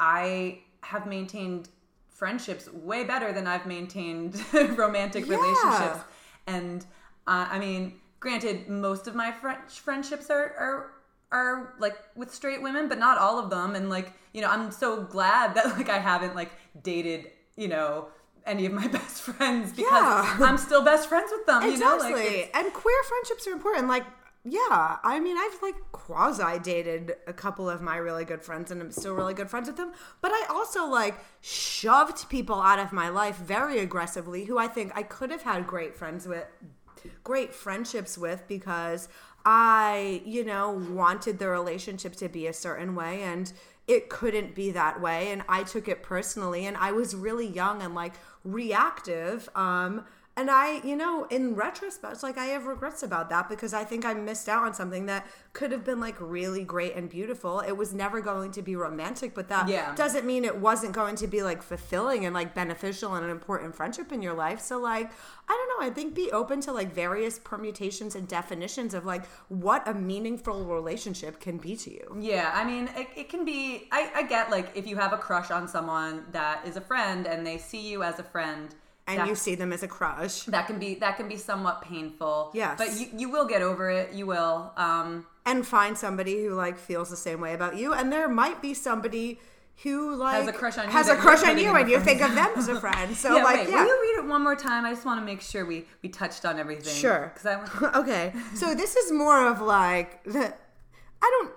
I 0.00 0.60
have 0.80 1.06
maintained 1.06 1.68
friendships 2.22 2.64
way 2.72 3.02
better 3.02 3.32
than 3.32 3.48
I've 3.48 3.66
maintained 3.66 4.30
romantic 4.84 5.26
Yeah. 5.26 5.34
relationships. 5.36 6.00
And 6.46 6.78
uh, 7.26 7.46
I 7.50 7.58
mean, 7.58 7.82
granted, 8.20 8.68
most 8.68 9.08
of 9.08 9.14
my 9.16 9.32
French 9.32 9.80
friendships 9.86 10.30
are, 10.30 10.46
are 10.66 10.90
are 11.32 11.74
like 11.84 11.96
with 12.14 12.32
straight 12.32 12.62
women, 12.62 12.88
but 12.88 12.98
not 13.06 13.18
all 13.18 13.36
of 13.42 13.50
them. 13.50 13.74
And 13.74 13.90
like, 13.90 14.08
you 14.34 14.40
know, 14.42 14.50
I'm 14.54 14.70
so 14.70 15.02
glad 15.02 15.54
that 15.56 15.66
like 15.78 15.88
I 15.88 15.98
haven't 15.98 16.34
like 16.36 16.52
dated, 16.90 17.22
you 17.56 17.66
know, 17.74 18.06
any 18.46 18.66
of 18.66 18.72
my 18.72 18.86
best 18.98 19.22
friends 19.22 19.72
because 19.72 19.90
Yeah. 19.90 20.46
I'm 20.48 20.58
still 20.58 20.82
best 20.84 21.08
friends 21.08 21.30
with 21.36 21.44
them. 21.46 21.62
You 21.62 21.76
know, 21.78 21.96
Exactly. 21.96 22.22
like 22.42 22.50
and 22.54 22.72
queer 22.72 23.02
friendships 23.10 23.48
are 23.48 23.52
important. 23.52 23.88
Like, 23.88 24.04
yeah, 24.44 24.98
I 25.04 25.20
mean, 25.20 25.36
I've 25.38 25.62
like 25.62 25.76
quasi 25.92 26.58
dated 26.58 27.14
a 27.28 27.32
couple 27.32 27.70
of 27.70 27.80
my 27.80 27.96
really 27.96 28.24
good 28.24 28.42
friends 28.42 28.72
and 28.72 28.80
I'm 28.80 28.90
still 28.90 29.14
really 29.14 29.34
good 29.34 29.48
friends 29.48 29.68
with 29.68 29.76
them. 29.76 29.92
But 30.20 30.32
I 30.32 30.46
also 30.50 30.86
like 30.86 31.14
shoved 31.40 32.28
people 32.28 32.60
out 32.60 32.80
of 32.80 32.92
my 32.92 33.08
life 33.08 33.36
very 33.36 33.78
aggressively 33.78 34.44
who 34.44 34.58
I 34.58 34.66
think 34.66 34.92
I 34.96 35.04
could 35.04 35.30
have 35.30 35.42
had 35.42 35.68
great 35.68 35.94
friends 35.94 36.26
with, 36.26 36.44
great 37.22 37.54
friendships 37.54 38.18
with 38.18 38.42
because 38.48 39.08
I, 39.44 40.22
you 40.24 40.44
know, 40.44 40.70
wanted 40.90 41.38
the 41.38 41.48
relationship 41.48 42.16
to 42.16 42.28
be 42.28 42.48
a 42.48 42.52
certain 42.52 42.96
way 42.96 43.22
and 43.22 43.52
it 43.86 44.08
couldn't 44.08 44.56
be 44.56 44.72
that 44.72 45.00
way 45.00 45.30
and 45.30 45.42
I 45.48 45.62
took 45.62 45.86
it 45.86 46.02
personally 46.02 46.66
and 46.66 46.76
I 46.76 46.90
was 46.90 47.14
really 47.14 47.46
young 47.46 47.82
and 47.82 47.94
like 47.94 48.14
reactive 48.44 49.48
um 49.54 50.04
And 50.34 50.50
I, 50.50 50.80
you 50.82 50.96
know, 50.96 51.24
in 51.24 51.54
retrospect, 51.54 52.22
like 52.22 52.38
I 52.38 52.46
have 52.46 52.64
regrets 52.64 53.02
about 53.02 53.28
that 53.28 53.50
because 53.50 53.74
I 53.74 53.84
think 53.84 54.06
I 54.06 54.14
missed 54.14 54.48
out 54.48 54.64
on 54.64 54.72
something 54.72 55.04
that 55.04 55.26
could 55.52 55.72
have 55.72 55.84
been 55.84 56.00
like 56.00 56.16
really 56.18 56.64
great 56.64 56.96
and 56.96 57.06
beautiful. 57.06 57.60
It 57.60 57.72
was 57.76 57.92
never 57.92 58.22
going 58.22 58.50
to 58.52 58.62
be 58.62 58.74
romantic, 58.74 59.34
but 59.34 59.48
that 59.48 59.68
Yeah. 59.68 59.94
doesn't 59.94 60.24
mean 60.24 60.46
it 60.46 60.56
wasn't 60.56 60.94
going 60.94 61.16
to 61.16 61.26
be 61.26 61.42
like 61.42 61.62
fulfilling 61.62 62.24
and 62.24 62.32
like 62.34 62.54
beneficial 62.54 63.14
and 63.14 63.26
an 63.26 63.30
important 63.30 63.76
friendship 63.76 64.10
in 64.10 64.22
your 64.22 64.32
life. 64.32 64.60
So 64.60 64.78
like, 64.80 65.10
I 65.48 65.52
don't 65.52 65.80
know, 65.80 65.86
I 65.86 65.90
think 65.90 66.14
be 66.14 66.32
open 66.32 66.62
to 66.62 66.72
like 66.72 66.94
various 66.94 67.38
permutations 67.38 68.14
and 68.14 68.26
definitions 68.26 68.94
of 68.94 69.04
like 69.04 69.26
what 69.48 69.86
a 69.86 69.92
meaningful 69.92 70.64
relationship 70.64 71.40
can 71.40 71.58
be 71.58 71.76
to 71.76 71.92
you. 71.92 72.16
Yeah, 72.18 72.50
I 72.54 72.64
mean, 72.64 72.88
it, 72.96 73.08
it 73.16 73.28
can 73.28 73.44
be. 73.44 73.86
I, 73.92 74.10
I 74.14 74.22
get 74.22 74.50
like 74.50 74.70
if 74.74 74.86
you 74.86 74.96
have 74.96 75.12
a 75.12 75.18
crush 75.18 75.50
on 75.50 75.68
someone 75.68 76.24
that 76.32 76.66
is 76.66 76.76
a 76.78 76.80
friend 76.80 77.26
and 77.26 77.46
they 77.46 77.58
see 77.58 77.86
you 77.90 78.02
as 78.02 78.18
a 78.18 78.22
friend, 78.22 78.74
And 79.06 79.18
that, 79.18 79.26
you 79.26 79.34
see 79.34 79.56
them 79.56 79.72
as 79.72 79.82
a 79.82 79.88
crush. 79.88 80.44
that 80.44 80.66
can 80.68 80.78
be 80.78 80.94
that 80.96 81.16
can 81.16 81.28
be 81.28 81.36
somewhat 81.36 81.82
painful. 81.82 82.50
Yes. 82.54 82.78
but 82.78 82.98
you, 82.98 83.08
you 83.16 83.28
will 83.30 83.46
get 83.46 83.60
over 83.60 83.90
it. 83.90 84.12
You 84.12 84.26
will. 84.26 84.72
Um, 84.76 85.26
and 85.44 85.66
find 85.66 85.96
somebody 85.98 86.44
who 86.44 86.54
like 86.54 86.78
feels 86.78 87.10
the 87.10 87.16
same 87.16 87.40
way 87.40 87.54
about 87.54 87.76
you 87.76 87.92
and 87.92 88.12
there 88.12 88.28
might 88.28 88.62
be 88.62 88.74
somebody 88.74 89.40
who 89.82 90.14
like 90.14 90.36
Has 90.36 90.48
a 90.48 90.52
crush 90.52 90.78
on 90.78 90.84
you 90.84 90.90
has 90.90 91.08
a 91.08 91.16
crush 91.16 91.42
on 91.42 91.58
you 91.58 91.74
and 91.74 91.90
you 91.90 91.98
think 91.98 92.20
of 92.20 92.34
them 92.34 92.50
as 92.56 92.68
a 92.68 92.78
friend 92.78 93.16
so 93.16 93.36
yeah, 93.36 93.42
like 93.42 93.60
wait, 93.60 93.70
yeah 93.70 93.82
will 93.82 93.88
you 93.88 94.02
read 94.02 94.24
it 94.24 94.28
one 94.28 94.42
more 94.42 94.54
time? 94.54 94.84
I 94.84 94.92
just 94.92 95.04
want 95.04 95.20
to 95.20 95.24
make 95.26 95.40
sure 95.40 95.64
we 95.64 95.86
we 96.02 96.08
touched 96.08 96.44
on 96.44 96.58
everything. 96.58 96.94
Sure. 96.94 97.32
Because 97.34 97.46
I 97.46 97.56
want. 97.82 97.96
okay 97.96 98.32
so 98.54 98.74
this 98.74 98.94
is 98.96 99.10
more 99.10 99.48
of 99.48 99.60
like 99.60 100.22
the 100.24 100.54
i 101.22 101.40
don't 101.40 101.52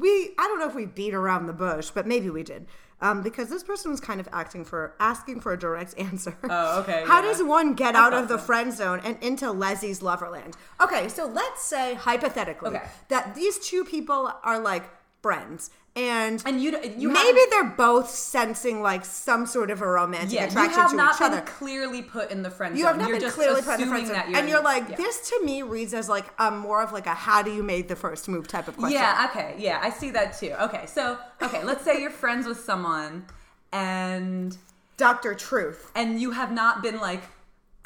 we 0.00 0.08
i 0.38 0.46
don't 0.46 0.58
know 0.58 0.68
if 0.68 0.74
we 0.74 0.86
beat 0.86 1.14
around 1.14 1.46
the 1.46 1.52
bush 1.52 1.90
but 1.90 2.06
maybe 2.06 2.30
we 2.30 2.42
did 2.42 2.66
um, 3.00 3.22
because 3.22 3.48
this 3.48 3.62
person 3.62 3.90
was 3.90 4.00
kind 4.00 4.20
of 4.20 4.28
acting 4.32 4.64
for 4.64 4.94
asking 4.98 5.40
for 5.40 5.52
a 5.52 5.58
direct 5.58 5.94
answer. 5.98 6.36
Oh, 6.48 6.80
okay, 6.80 7.04
How 7.06 7.22
yeah. 7.22 7.28
does 7.28 7.42
one 7.42 7.74
get 7.74 7.94
out 7.94 8.12
of 8.12 8.28
the 8.28 8.38
friend 8.38 8.72
zone 8.72 9.00
and 9.04 9.16
into 9.22 9.50
Leslie's 9.52 10.00
Loverland? 10.00 10.54
Okay, 10.80 11.08
so 11.08 11.26
let's 11.26 11.62
say 11.62 11.94
hypothetically 11.94 12.70
Okay. 12.70 12.82
that 13.08 13.34
these 13.34 13.58
two 13.58 13.84
people 13.84 14.32
are 14.42 14.58
like 14.58 14.84
friends, 15.22 15.70
and 15.96 16.40
And 16.46 16.62
you 16.62 16.78
you 16.96 17.08
maybe 17.08 17.40
they're 17.50 17.64
both 17.64 18.08
sensing 18.08 18.82
like 18.82 19.04
some 19.04 19.46
sort 19.46 19.70
of 19.70 19.82
a 19.82 19.86
romantic 19.86 20.32
yeah, 20.32 20.42
you 20.42 20.48
attraction 20.48 20.80
have 20.80 20.90
to 20.90 20.96
not 20.96 21.14
each 21.14 21.18
been 21.20 21.32
other. 21.32 21.40
clearly 21.42 22.02
put 22.02 22.30
in 22.30 22.42
the 22.42 22.50
friend 22.50 22.76
You 22.76 22.82
zone. 22.84 22.88
have 22.92 22.98
not 22.98 23.08
you're 23.08 23.16
been 23.16 23.26
just 23.26 23.34
clearly 23.36 23.62
put 23.62 23.74
in 23.74 23.80
the 23.80 23.86
friend 23.86 24.06
zone, 24.06 24.16
you're 24.28 24.38
and 24.38 24.48
you're 24.48 24.62
like, 24.62 24.88
yeah. 24.90 24.96
this 24.96 25.28
to 25.30 25.40
me 25.44 25.62
reads 25.62 25.94
as 25.94 26.08
like 26.08 26.26
a 26.38 26.50
more 26.52 26.82
of 26.82 26.92
like 26.92 27.06
a 27.06 27.14
how 27.14 27.42
do 27.42 27.50
you 27.52 27.62
made 27.64 27.88
the 27.88 27.96
first 27.96 28.28
move 28.28 28.46
type 28.46 28.68
of 28.68 28.76
question. 28.76 28.98
Yeah, 29.00 29.26
okay, 29.30 29.54
yeah, 29.58 29.80
I 29.82 29.90
see 29.90 30.10
that 30.10 30.38
too. 30.38 30.52
Okay, 30.60 30.86
so 30.86 31.18
okay, 31.42 31.64
let's 31.64 31.84
say 31.84 32.00
you're 32.00 32.10
friends 32.10 32.46
with 32.46 32.60
someone 32.60 33.26
and 33.72 34.56
Doctor 34.96 35.34
Truth. 35.34 35.90
and 35.94 36.20
you 36.20 36.30
have 36.32 36.52
not 36.52 36.82
been 36.82 36.98
like 37.00 37.22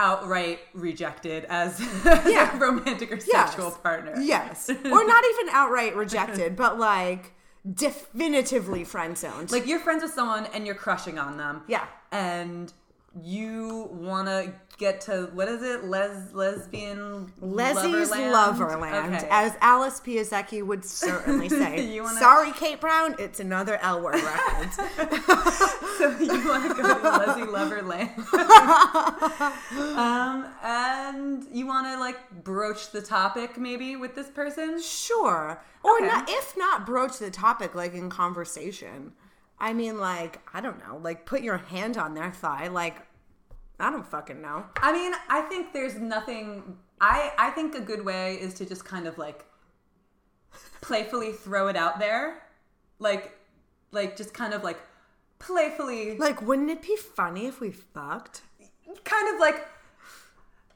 outright 0.02 0.58
rejected 0.74 1.44
as, 1.44 1.80
as 2.04 2.26
Yeah. 2.30 2.54
a 2.54 2.58
romantic 2.58 3.12
or 3.12 3.16
Yes. 3.16 3.50
sexual 3.50 3.70
partner. 3.70 4.14
Yes, 4.20 4.68
or 4.84 5.04
not 5.06 5.24
even 5.32 5.48
outright 5.54 5.94
rejected, 5.94 6.56
but 6.56 6.78
like 6.78 7.32
definitively 7.72 8.82
friend 8.84 9.16
zoned. 9.16 9.52
Like 9.52 9.66
you're 9.66 9.78
friends 9.80 10.02
with 10.02 10.12
someone 10.12 10.46
and 10.52 10.66
you're 10.66 10.74
crushing 10.74 11.18
on 11.18 11.36
them. 11.36 11.62
Yeah. 11.68 11.86
And 12.10 12.72
you 13.20 13.88
want 13.92 14.26
to 14.28 14.52
get 14.78 15.00
to 15.02 15.28
what 15.34 15.46
is 15.48 15.62
it? 15.62 15.84
Les 15.84 16.32
lesbian 16.32 17.30
Leslie's 17.40 18.10
Loverland? 18.10 18.32
Loverland, 18.56 19.16
Okay. 19.16 19.28
as 19.30 19.54
Alice 19.60 20.00
Pieszecki 20.00 20.64
would 20.66 20.84
certainly 20.84 21.48
say. 21.50 22.00
Wanna- 22.00 22.18
Sorry, 22.18 22.52
Kate 22.52 22.80
Brown, 22.80 23.14
it's 23.18 23.38
another 23.38 23.76
L 23.82 24.00
word 24.02 24.14
reference. 24.14 24.76
so 25.98 26.18
you 26.18 26.48
want 26.48 26.68
to 26.74 26.82
go 26.82 26.94
to 26.98 27.02
Leslie 27.02 27.46
Loverland. 27.46 28.10
um, 29.96 30.46
and 30.62 31.44
you 31.52 31.66
want 31.66 31.86
to 31.86 31.98
like 32.00 32.18
broach 32.44 32.90
the 32.92 33.02
topic 33.02 33.58
maybe 33.58 33.96
with 33.96 34.14
this 34.14 34.28
person. 34.30 34.80
Sure. 34.80 35.60
Or 35.84 35.96
Okay. 35.98 36.06
not, 36.06 36.30
if 36.30 36.56
not 36.56 36.86
broach 36.86 37.18
the 37.18 37.30
topic 37.30 37.74
like 37.74 37.94
in 37.94 38.08
conversation. 38.08 39.12
I 39.62 39.72
mean, 39.72 39.98
like, 39.98 40.40
I 40.52 40.60
don't 40.60 40.78
know, 40.86 40.98
like 40.98 41.24
put 41.24 41.40
your 41.42 41.56
hand 41.56 41.96
on 41.96 42.14
their 42.14 42.32
thigh. 42.32 42.66
Like, 42.68 42.96
I 43.80 43.90
don't 43.90 44.06
fucking 44.06 44.42
know. 44.42 44.66
I 44.82 44.92
mean, 44.92 45.12
I 45.30 45.42
think 45.42 45.72
there's 45.72 45.94
nothing. 45.96 46.76
I 47.00 47.32
I 47.38 47.50
think 47.50 47.74
a 47.74 47.80
good 47.80 48.04
way 48.04 48.34
is 48.34 48.54
to 48.54 48.66
just 48.66 48.84
kind 48.84 49.06
of 49.06 49.18
like 49.18 49.44
playfully 50.80 51.32
throw 51.32 51.68
it 51.68 51.76
out 51.76 51.98
there, 51.98 52.42
like 52.98 53.38
like 53.92 54.16
just 54.16 54.34
kind 54.34 54.52
of 54.52 54.62
like 54.64 54.80
playfully, 55.38 56.16
Like, 56.18 56.42
wouldn't 56.42 56.70
it 56.70 56.82
be 56.82 56.96
funny 56.96 57.46
if 57.46 57.60
we 57.60 57.70
fucked? 57.70 58.42
kind 59.04 59.34
of 59.34 59.40
like. 59.40 59.66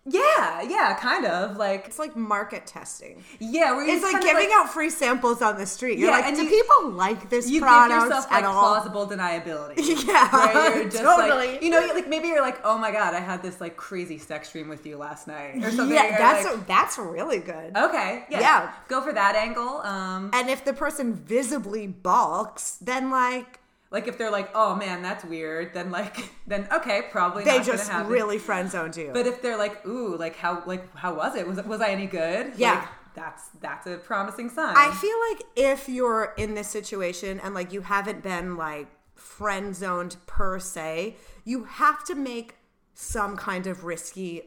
Yeah, 0.09 0.63
yeah, 0.63 0.95
kind 1.01 1.27
of 1.27 1.57
like 1.57 1.87
It's 1.87 1.99
like 1.99 2.15
market 2.17 2.65
testing. 2.67 3.25
yeah. 3.41 3.73
Where 3.75 3.85
you 3.85 3.93
It's 3.95 4.05
like 4.05 4.23
giving 4.23 4.51
out 4.53 4.71
free 4.73 4.89
samples 4.91 5.43
on 5.43 5.59
the 5.59 5.67
street. 5.67 5.99
You're 5.99 6.11
Yeah, 6.11 6.17
like, 6.17 6.27
and 6.27 6.37
do 6.37 6.45
you- 6.45 6.49
people 6.51 6.91
like 6.93 7.29
this 7.29 7.49
you 7.49 7.61
give 7.61 7.63
product 7.69 8.05
yourself 8.05 8.27
at 8.31 8.43
like 8.43 8.45
all? 8.45 8.61
plausible 8.63 9.07
deniability. 9.09 9.77
Yeah, 10.07 10.31
where 10.55 10.77
you're 10.83 10.85
just 10.91 11.03
totally. 11.03 11.55
like, 11.55 11.63
you 11.63 11.71
know, 11.71 11.81
like 11.93 12.09
maybe 12.09 12.29
you're 12.29 12.41
like, 12.41 12.61
oh 12.65 12.79
my 12.79 12.93
god, 12.93 13.15
I 13.15 13.21
had 13.21 13.43
this 13.43 13.61
like 13.61 13.77
crazy 13.77 14.19
sex 14.19 14.53
dream 14.53 14.69
with 14.69 14.87
you 14.87 14.97
last 14.97 15.27
night 15.27 15.57
or 15.57 15.71
something. 15.73 15.95
Yeah, 15.97 16.15
or, 16.15 16.19
that's 16.19 16.45
like, 16.45 16.67
that's 16.67 16.99
really 16.99 17.39
good. 17.39 17.77
okay. 17.77 18.25
Yeah, 18.31 18.41
Yeah. 18.41 18.73
go 18.89 19.01
for 19.03 19.13
that 19.13 19.35
angle. 19.35 19.81
Um, 19.83 20.31
And 20.33 20.49
if 20.49 20.65
the 20.65 20.73
person 20.73 21.15
visibly 21.15 21.87
balks, 21.89 22.79
then 22.81 23.11
like 23.11 23.59
like 23.91 24.09
if 24.09 24.19
they're 24.19 24.31
like, 24.31 24.51
oh 24.55 24.75
man, 24.75 25.03
that's 25.03 25.25
weird, 25.25 25.73
then 25.75 25.91
like, 25.91 26.17
then 26.47 26.67
okay, 26.73 27.03
probably 27.11 27.45
they 27.45 27.59
not 27.59 27.67
just 27.67 27.93
really 28.07 28.39
friend 28.39 28.71
zoned 28.71 28.97
you. 28.97 29.11
But 29.13 29.27
if 29.27 29.43
they're 29.43 29.59
like, 29.59 29.87
ooh, 29.87 30.17
like 30.17 30.37
how, 30.37 30.63
like 30.67 30.95
how 30.97 31.15
was 31.15 31.35
it? 31.37 31.47
Was 31.47 31.63
was 31.65 31.81
I 31.81 31.91
any 31.91 32.07
good? 32.07 32.53
Yeah. 32.57 32.81
Like, 32.81 32.89
that's 33.15 33.49
that's 33.61 33.87
a 33.87 33.97
promising 33.97 34.51
sign. 34.51 34.75
I 34.77 34.91
feel 34.93 35.17
like 35.31 35.47
if 35.57 35.89
you're 35.89 36.35
in 36.37 36.55
this 36.55 36.69
situation 36.69 37.41
and 37.41 37.55
like 37.55 37.73
you 37.73 37.81
haven't 37.81 38.23
been 38.23 38.57
like 38.57 38.89
friend 39.15 39.75
zoned 39.75 40.17
per 40.27 40.59
se, 40.59 41.17
you 41.45 41.65
have 41.65 42.05
to 42.05 42.15
make 42.15 42.57
some 42.93 43.37
kind 43.37 43.67
of 43.67 43.85
risky, 43.85 44.43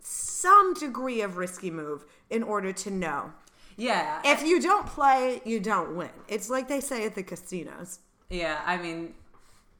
some 0.00 0.74
degree 0.74 1.20
of 1.20 1.36
risky 1.36 1.70
move 1.70 2.04
in 2.28 2.42
order 2.42 2.72
to 2.72 2.90
know. 2.90 3.32
yeah. 3.76 4.20
If 4.24 4.42
you 4.42 4.60
don't 4.60 4.86
play, 4.86 5.40
you 5.44 5.60
don't 5.60 5.94
win. 5.96 6.10
It's 6.28 6.50
like 6.50 6.66
they 6.68 6.80
say 6.80 7.04
at 7.04 7.14
the 7.14 7.22
casinos. 7.22 8.00
Yeah. 8.30 8.60
I 8.64 8.76
mean, 8.76 9.14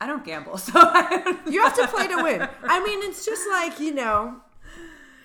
I 0.01 0.07
don't 0.07 0.25
gamble, 0.25 0.59
so 0.69 0.73
I 0.77 1.23
don't 1.25 1.47
You 1.53 1.63
have 1.63 1.75
to 1.77 1.87
play 1.89 2.07
to 2.09 2.23
win. 2.23 2.49
I 2.65 2.83
mean, 2.85 3.03
it's 3.03 3.25
just 3.25 3.49
like, 3.51 3.81
you 3.81 3.95
know, 3.95 4.37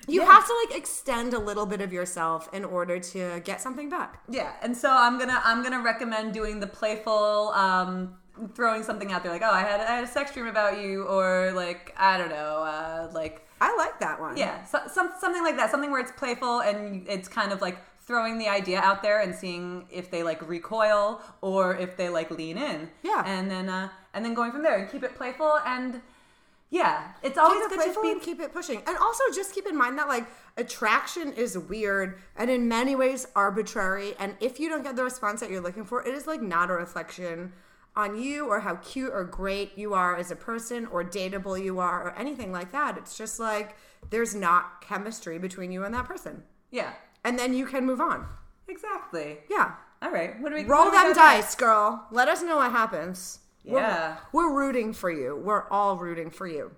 you 0.08 0.20
Yeah. 0.22 0.30
have 0.30 0.46
to 0.46 0.54
like 0.68 0.76
extend 0.78 1.34
a 1.34 1.38
little 1.38 1.66
bit 1.66 1.80
of 1.80 1.92
yourself 1.92 2.48
in 2.52 2.64
order 2.64 2.98
to 3.00 3.40
get 3.40 3.60
something 3.60 3.88
back. 3.88 4.20
Yeah, 4.28 4.52
and 4.62 4.76
so 4.76 4.90
I'm 4.90 5.18
gonna 5.18 5.40
I'm 5.44 5.62
gonna 5.62 5.82
recommend 5.82 6.32
doing 6.32 6.60
the 6.60 6.66
playful, 6.68 7.50
um, 7.54 8.16
throwing 8.54 8.82
something 8.84 9.10
out 9.12 9.22
there 9.24 9.32
like, 9.32 9.42
oh, 9.42 9.50
I 9.50 9.62
had 9.62 9.80
I 9.80 9.96
had 9.96 10.04
a 10.04 10.06
sex 10.06 10.32
dream 10.32 10.46
about 10.46 10.80
you, 10.80 11.04
or 11.04 11.52
like 11.54 11.92
I 11.96 12.18
don't 12.18 12.28
know, 12.30 12.62
uh, 12.62 13.10
like 13.12 13.42
I 13.60 13.74
like 13.76 13.98
that 14.00 14.20
one. 14.20 14.36
yeah, 14.36 14.64
so, 14.64 14.80
some 14.92 15.10
something 15.18 15.42
like 15.42 15.56
that, 15.56 15.70
something 15.72 15.90
where 15.90 16.00
it's 16.00 16.12
playful 16.12 16.60
and 16.60 17.08
it's 17.08 17.26
kind 17.26 17.50
of 17.52 17.60
like 17.60 17.78
throwing 18.06 18.38
the 18.38 18.48
idea 18.48 18.80
out 18.80 19.02
there 19.02 19.20
and 19.20 19.34
seeing 19.34 19.86
if 19.90 20.10
they 20.10 20.22
like 20.22 20.46
recoil 20.48 21.20
or 21.40 21.76
if 21.76 21.96
they 21.96 22.08
like 22.08 22.30
lean 22.30 22.56
in. 22.56 22.88
Yeah. 23.02 23.22
and 23.26 23.50
then 23.50 23.68
uh, 23.68 23.88
and 24.14 24.24
then 24.24 24.34
going 24.34 24.52
from 24.52 24.62
there 24.62 24.78
and 24.78 24.90
keep 24.90 25.02
it 25.02 25.14
playful 25.16 25.58
and 25.66 26.00
yeah, 26.68 27.12
it's 27.22 27.38
always 27.38 27.62
keep 27.68 27.72
it 27.72 27.84
good 27.84 27.94
to 27.94 28.02
be 28.02 28.10
and 28.12 28.20
keep 28.22 28.40
it 28.40 28.52
pushing. 28.52 28.82
And 28.86 28.96
also 28.96 29.22
just 29.34 29.54
keep 29.54 29.66
in 29.66 29.76
mind 29.76 29.98
that 29.98 30.08
like 30.08 30.26
attraction 30.56 31.32
is 31.32 31.56
weird 31.56 32.18
and 32.36 32.50
in 32.50 32.66
many 32.68 32.96
ways 32.96 33.26
arbitrary. 33.36 34.14
And 34.18 34.34
if 34.40 34.58
you 34.58 34.68
don't 34.68 34.82
get 34.82 34.96
the 34.96 35.04
response 35.04 35.40
that 35.40 35.50
you're 35.50 35.60
looking 35.60 35.84
for, 35.84 36.02
it 36.06 36.12
is 36.12 36.26
like 36.26 36.42
not 36.42 36.70
a 36.70 36.72
reflection 36.72 37.52
on 37.94 38.20
you 38.20 38.48
or 38.48 38.60
how 38.60 38.76
cute 38.76 39.10
or 39.12 39.24
great 39.24 39.78
you 39.78 39.94
are 39.94 40.16
as 40.16 40.30
a 40.30 40.36
person 40.36 40.86
or 40.86 41.02
dateable 41.04 41.62
you 41.62 41.78
are 41.78 42.08
or 42.08 42.18
anything 42.18 42.52
like 42.52 42.72
that. 42.72 42.98
It's 42.98 43.16
just 43.16 43.38
like 43.38 43.76
there's 44.10 44.34
not 44.34 44.80
chemistry 44.80 45.38
between 45.38 45.70
you 45.70 45.84
and 45.84 45.94
that 45.94 46.04
person. 46.04 46.42
yeah, 46.70 46.92
And 47.26 47.38
then 47.38 47.52
you 47.54 47.66
can 47.66 47.84
move 47.84 48.00
on. 48.00 48.26
exactly. 48.68 49.38
Yeah. 49.50 49.72
All 50.02 50.10
right, 50.10 50.38
what 50.40 50.50
do 50.50 50.54
we 50.54 50.64
Roll 50.64 50.90
them 50.90 51.12
dice, 51.14 51.54
girl. 51.54 52.06
Let 52.10 52.28
us 52.28 52.42
know 52.42 52.56
what 52.56 52.70
happens. 52.70 53.40
We're- 53.64 53.82
Yeah. 53.82 54.16
We're, 54.32 54.52
rooting 54.52 54.92
for 54.92 55.10
you. 55.10 55.34
We're 55.36 55.68
all 55.70 55.96
rooting 55.96 56.30
for 56.30 56.46
you. 56.46 56.70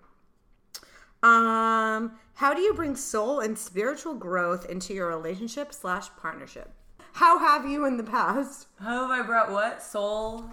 Um, 1.23 2.13
how 2.35 2.55
do 2.55 2.61
you 2.63 2.73
bring 2.75 2.95
soul 2.97 3.41
and 3.41 3.59
spiritual 3.59 4.15
growth 4.15 4.67
into 4.71 4.95
your 4.95 5.09
relationship 5.09 5.75
slash 5.75 6.09
partnership? 6.17 6.71
How 7.15 7.39
have 7.39 7.67
you 7.69 7.85
in 7.87 7.97
the 7.97 8.05
past 8.05 8.69
How 8.81 9.03
have 9.03 9.11
I 9.11 9.23
brought 9.27 9.51
what 9.51 9.83
soul? 9.83 10.45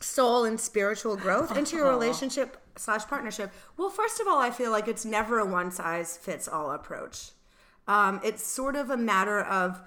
soul 0.00 0.44
and 0.44 0.60
spiritual 0.60 1.16
growth 1.16 1.56
into 1.56 1.76
your 1.76 1.88
relationship 1.96 2.56
slash 2.76 3.04
partnership? 3.06 3.50
Well, 3.76 3.90
first 3.90 4.20
of 4.20 4.28
all, 4.28 4.38
I 4.38 4.50
feel 4.50 4.70
like 4.70 4.86
it's 4.86 5.04
never 5.04 5.38
a 5.40 5.44
one 5.44 5.70
size 5.72 6.16
fits 6.16 6.46
all 6.46 6.70
approach. 6.70 7.30
Um, 7.88 8.20
it's 8.24 8.44
sort 8.46 8.76
of 8.76 8.90
a 8.90 8.96
matter 8.96 9.40
of 9.40 9.80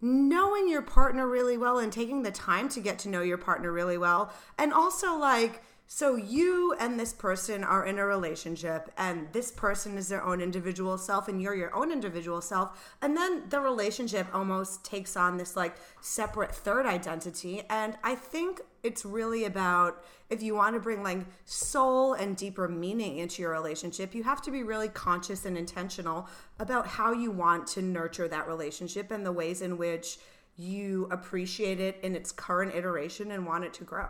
knowing 0.00 0.68
your 0.68 0.82
partner 0.82 1.28
really 1.28 1.56
well 1.56 1.78
and 1.78 1.92
taking 1.92 2.22
the 2.22 2.32
time 2.32 2.68
to 2.70 2.80
get 2.80 2.98
to 3.00 3.08
know 3.08 3.22
your 3.22 3.38
partner 3.38 3.70
really 3.70 3.98
well, 3.98 4.32
and 4.58 4.72
also 4.72 5.16
like 5.16 5.62
So 5.94 6.16
you 6.16 6.74
and 6.80 6.98
this 6.98 7.12
person 7.12 7.62
are 7.62 7.84
in 7.84 7.98
a 7.98 8.06
relationship, 8.06 8.90
and 8.96 9.30
this 9.32 9.50
person 9.50 9.98
is 9.98 10.08
their 10.08 10.24
own 10.24 10.40
individual 10.40 10.96
self, 10.96 11.28
and 11.28 11.40
you're 11.40 11.54
your 11.54 11.72
own 11.76 11.92
individual 11.92 12.40
self. 12.40 12.96
And 13.02 13.14
then 13.14 13.42
the 13.50 13.60
relationship 13.60 14.26
almost 14.32 14.86
takes 14.86 15.18
on 15.18 15.36
this 15.36 15.54
like 15.54 15.76
separate 16.00 16.54
third 16.54 16.86
identity. 16.86 17.64
And 17.68 17.98
I 18.02 18.14
think 18.14 18.62
it's 18.82 19.04
really 19.04 19.44
about 19.44 20.02
if 20.30 20.42
you 20.42 20.54
want 20.54 20.76
to 20.76 20.80
bring 20.80 21.02
like 21.02 21.26
soul 21.44 22.14
and 22.14 22.38
deeper 22.38 22.68
meaning 22.68 23.18
into 23.18 23.42
your 23.42 23.50
relationship, 23.50 24.14
you 24.14 24.22
have 24.22 24.40
to 24.42 24.50
be 24.50 24.62
really 24.62 24.88
conscious 24.88 25.44
and 25.44 25.58
intentional 25.58 26.26
about 26.58 26.86
how 26.86 27.12
you 27.12 27.30
want 27.30 27.66
to 27.66 27.82
nurture 27.82 28.28
that 28.28 28.48
relationship 28.48 29.10
and 29.10 29.26
the 29.26 29.32
ways 29.32 29.60
in 29.60 29.76
which 29.76 30.18
you 30.56 31.06
appreciate 31.10 31.80
it 31.80 31.98
in 32.02 32.16
its 32.16 32.32
current 32.32 32.74
iteration 32.74 33.30
and 33.30 33.44
want 33.44 33.64
it 33.64 33.74
to 33.74 33.84
grow. 33.84 34.08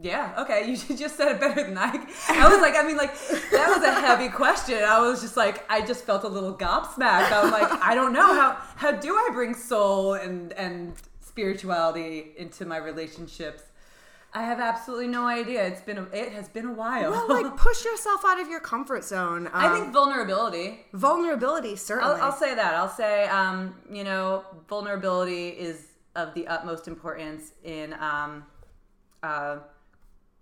Yeah, 0.00 0.32
okay. 0.38 0.76
You 0.88 0.96
just 0.96 1.16
said 1.16 1.32
it 1.32 1.40
better 1.40 1.64
than 1.64 1.76
I. 1.76 1.90
I 2.28 2.48
was 2.48 2.60
like, 2.60 2.74
I 2.76 2.82
mean, 2.82 2.96
like 2.96 3.12
that 3.50 3.68
was 3.68 3.82
a 3.82 4.00
heavy 4.00 4.28
question. 4.42 4.78
I 4.82 5.00
was 5.00 5.20
just 5.20 5.36
like, 5.36 5.64
I 5.70 5.84
just 5.84 6.04
felt 6.04 6.24
a 6.24 6.28
little 6.28 6.54
gobsmacked. 6.54 7.32
I'm 7.32 7.50
like, 7.50 7.70
I 7.82 7.94
don't 7.94 8.12
know 8.12 8.34
how 8.34 8.56
how 8.76 8.92
do 8.92 9.14
I 9.14 9.30
bring 9.32 9.54
soul 9.54 10.14
and 10.14 10.52
and 10.52 10.94
spirituality 11.20 12.32
into 12.36 12.64
my 12.64 12.76
relationships. 12.76 13.62
I 14.34 14.42
have 14.42 14.60
absolutely 14.60 15.08
no 15.08 15.26
idea. 15.26 15.66
It's 15.66 15.80
been 15.80 15.98
a, 15.98 16.02
it 16.12 16.32
has 16.32 16.48
been 16.48 16.66
a 16.66 16.72
while. 16.72 17.10
Well, 17.10 17.28
like 17.28 17.56
push 17.68 17.84
yourself 17.84 18.22
out 18.26 18.40
of 18.40 18.48
your 18.48 18.60
comfort 18.60 19.02
zone. 19.04 19.46
Um, 19.46 19.52
I 19.54 19.68
think 19.70 19.92
vulnerability. 19.92 20.80
vulnerability 20.92 21.76
certainly. 21.76 22.14
I'll, 22.14 22.26
I'll 22.26 22.36
say 22.36 22.54
that. 22.54 22.74
I'll 22.74 22.90
say, 22.90 23.26
um, 23.28 23.74
you 23.90 24.04
know, 24.04 24.44
vulnerability 24.68 25.48
is 25.48 25.86
of 26.14 26.34
the 26.34 26.46
utmost 26.46 26.88
importance 26.88 27.52
in 27.64 27.94
um, 27.94 28.44
uh, 29.22 29.58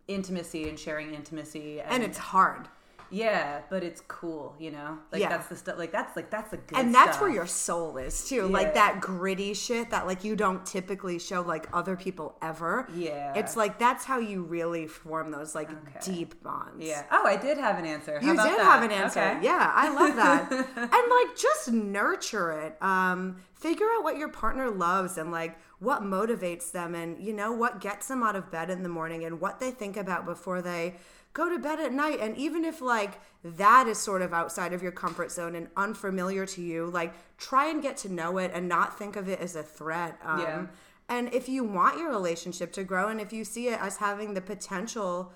intimacy 0.08 0.68
and 0.68 0.78
sharing 0.78 1.14
intimacy, 1.14 1.80
and 1.80 2.02
it's 2.02 2.18
hard. 2.18 2.68
yeah, 3.08 3.60
but 3.70 3.84
it's 3.84 4.00
cool, 4.08 4.56
you 4.58 4.72
know. 4.72 4.98
Like 5.12 5.20
Yeah. 5.20 5.28
that's 5.28 5.46
the 5.46 5.54
stuff. 5.54 5.78
Like 5.78 5.92
that's 5.92 6.16
like 6.16 6.28
that's 6.28 6.50
the 6.50 6.56
good. 6.56 6.76
and 6.76 6.92
that's 6.92 7.10
stuff. 7.12 7.20
where 7.20 7.30
your 7.30 7.46
soul 7.46 7.96
is 7.98 8.28
too 8.28 8.34
Yeah. 8.36 8.42
like 8.58 8.74
that 8.74 9.00
gritty 9.00 9.54
shit 9.54 9.90
that 9.90 10.08
like 10.08 10.24
you 10.24 10.34
don't 10.34 10.66
typically 10.66 11.20
show 11.20 11.40
like 11.42 11.68
other 11.72 11.94
people 11.94 12.36
ever 12.42 12.88
Yeah. 12.92 13.32
it's 13.36 13.56
like 13.56 13.78
that's 13.78 14.04
how 14.04 14.18
you 14.18 14.42
really 14.42 14.88
form 14.88 15.30
those 15.30 15.54
like 15.54 15.70
Okay. 15.70 16.00
deep 16.04 16.42
bonds 16.42 16.84
Yeah. 16.84 17.04
Oh, 17.12 17.24
I 17.24 17.36
did 17.36 17.58
have 17.58 17.78
an 17.78 17.84
answer. 17.86 18.18
How 18.18 18.26
you 18.26 18.32
did 18.32 18.38
that? 18.38 18.58
have 18.58 18.82
an 18.82 18.90
answer 18.90 19.20
Okay. 19.20 19.38
yeah 19.42 19.70
i 19.74 19.88
love 19.88 20.16
that 20.16 20.50
and 20.76 20.90
like 20.90 21.36
just 21.36 21.70
nurture 21.72 22.50
it 22.52 22.76
um 22.82 23.36
figure 23.54 23.86
out 23.96 24.02
what 24.02 24.16
your 24.16 24.28
partner 24.30 24.68
loves 24.68 25.16
and 25.16 25.30
like 25.30 25.56
what 25.78 26.02
motivates 26.02 26.70
them 26.72 26.94
and 26.94 27.18
you 27.22 27.32
know 27.32 27.52
what 27.52 27.80
gets 27.80 28.08
them 28.08 28.22
out 28.22 28.34
of 28.36 28.50
bed 28.50 28.70
in 28.70 28.82
the 28.82 28.88
morning 28.88 29.24
and 29.24 29.40
what 29.40 29.60
they 29.60 29.70
think 29.70 29.96
about 29.96 30.24
before 30.24 30.62
they 30.62 30.94
go 31.34 31.50
to 31.50 31.58
bed 31.58 31.78
at 31.78 31.92
night 31.92 32.18
and 32.20 32.34
even 32.38 32.64
if 32.64 32.80
like 32.80 33.20
that 33.44 33.86
is 33.86 33.98
sort 33.98 34.22
of 34.22 34.32
outside 34.32 34.72
of 34.72 34.82
your 34.82 34.92
comfort 34.92 35.30
zone 35.30 35.54
and 35.54 35.68
unfamiliar 35.76 36.46
to 36.46 36.62
you 36.62 36.86
like 36.86 37.12
try 37.36 37.66
and 37.68 37.82
get 37.82 37.96
to 37.96 38.08
know 38.10 38.38
it 38.38 38.50
and 38.54 38.66
not 38.68 38.98
think 38.98 39.16
of 39.16 39.28
it 39.28 39.38
as 39.40 39.54
a 39.54 39.62
threat 39.62 40.18
um, 40.24 40.40
Yeah. 40.40 40.66
and 41.10 41.32
if 41.34 41.46
you 41.46 41.62
want 41.62 41.98
your 41.98 42.08
relationship 42.10 42.72
to 42.72 42.82
grow 42.84 43.08
and 43.08 43.20
if 43.20 43.32
you 43.34 43.44
see 43.44 43.68
it 43.68 43.78
as 43.80 43.98
having 43.98 44.32
the 44.32 44.40
potential 44.40 45.32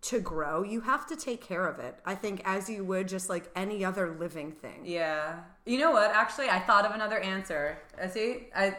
to 0.00 0.20
grow, 0.20 0.62
you 0.62 0.82
have 0.82 1.08
to 1.08 1.16
take 1.16 1.40
care 1.42 1.66
of 1.66 1.80
it. 1.80 1.98
I 2.06 2.14
think 2.14 2.40
as 2.44 2.70
you 2.70 2.84
would 2.84 3.08
just 3.08 3.28
like 3.28 3.50
any 3.56 3.84
other 3.84 4.14
living 4.16 4.52
thing. 4.52 4.82
Yeah. 4.84 5.40
You 5.66 5.78
know 5.78 5.90
what? 5.90 6.12
Actually, 6.12 6.48
I 6.50 6.60
thought 6.60 6.84
of 6.86 6.92
another 6.92 7.18
answer. 7.18 7.78
Uh, 8.00 8.06
see, 8.06 8.46
I. 8.54 8.76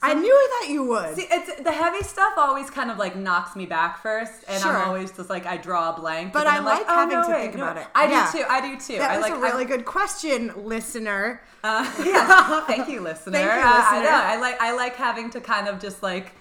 I 0.00 0.14
knew 0.14 0.48
that 0.60 0.68
you 0.70 0.84
would. 0.84 1.16
See, 1.16 1.26
it's 1.28 1.60
the 1.60 1.72
heavy 1.72 2.02
stuff 2.04 2.34
always 2.36 2.70
kind 2.70 2.88
of 2.90 2.98
like 2.98 3.16
knocks 3.16 3.56
me 3.56 3.66
back 3.66 4.00
first, 4.00 4.44
and 4.46 4.62
Sure. 4.62 4.76
I'm 4.76 4.88
always 4.88 5.10
just 5.10 5.28
like 5.28 5.44
I 5.44 5.56
draw 5.56 5.94
a 5.94 6.00
blank. 6.00 6.32
But 6.32 6.46
I 6.46 6.58
I'm 6.58 6.64
like 6.64 6.84
oh, 6.88 6.94
having 6.94 7.20
to 7.20 7.24
think 7.40 7.54
about 7.56 7.76
it. 7.78 7.86
I 7.96 8.08
Yeah. 8.08 8.30
do 8.30 8.38
too. 8.38 8.44
I 8.48 8.60
do 8.60 8.76
too. 8.80 8.98
that 8.98 9.10
I 9.10 9.16
was 9.18 9.22
like 9.28 9.34
a 9.34 9.40
really 9.40 9.64
good 9.64 9.84
question, 9.84 10.52
listener. 10.56 11.42
Uh, 11.64 11.82
yeah. 12.04 12.64
Thank 12.66 12.88
you, 12.88 13.00
listener. 13.00 13.38
Thank 13.38 13.52
you, 13.52 13.68
Uh, 13.68 13.72
I 13.74 13.98
listener. 13.98 14.10
know. 14.10 14.22
I 14.24 14.36
like 14.40 14.60
I 14.60 14.72
like 14.76 14.94
having 14.96 15.30
to 15.30 15.40
kind 15.40 15.66
of 15.66 15.80
just 15.80 16.00
like 16.02 16.32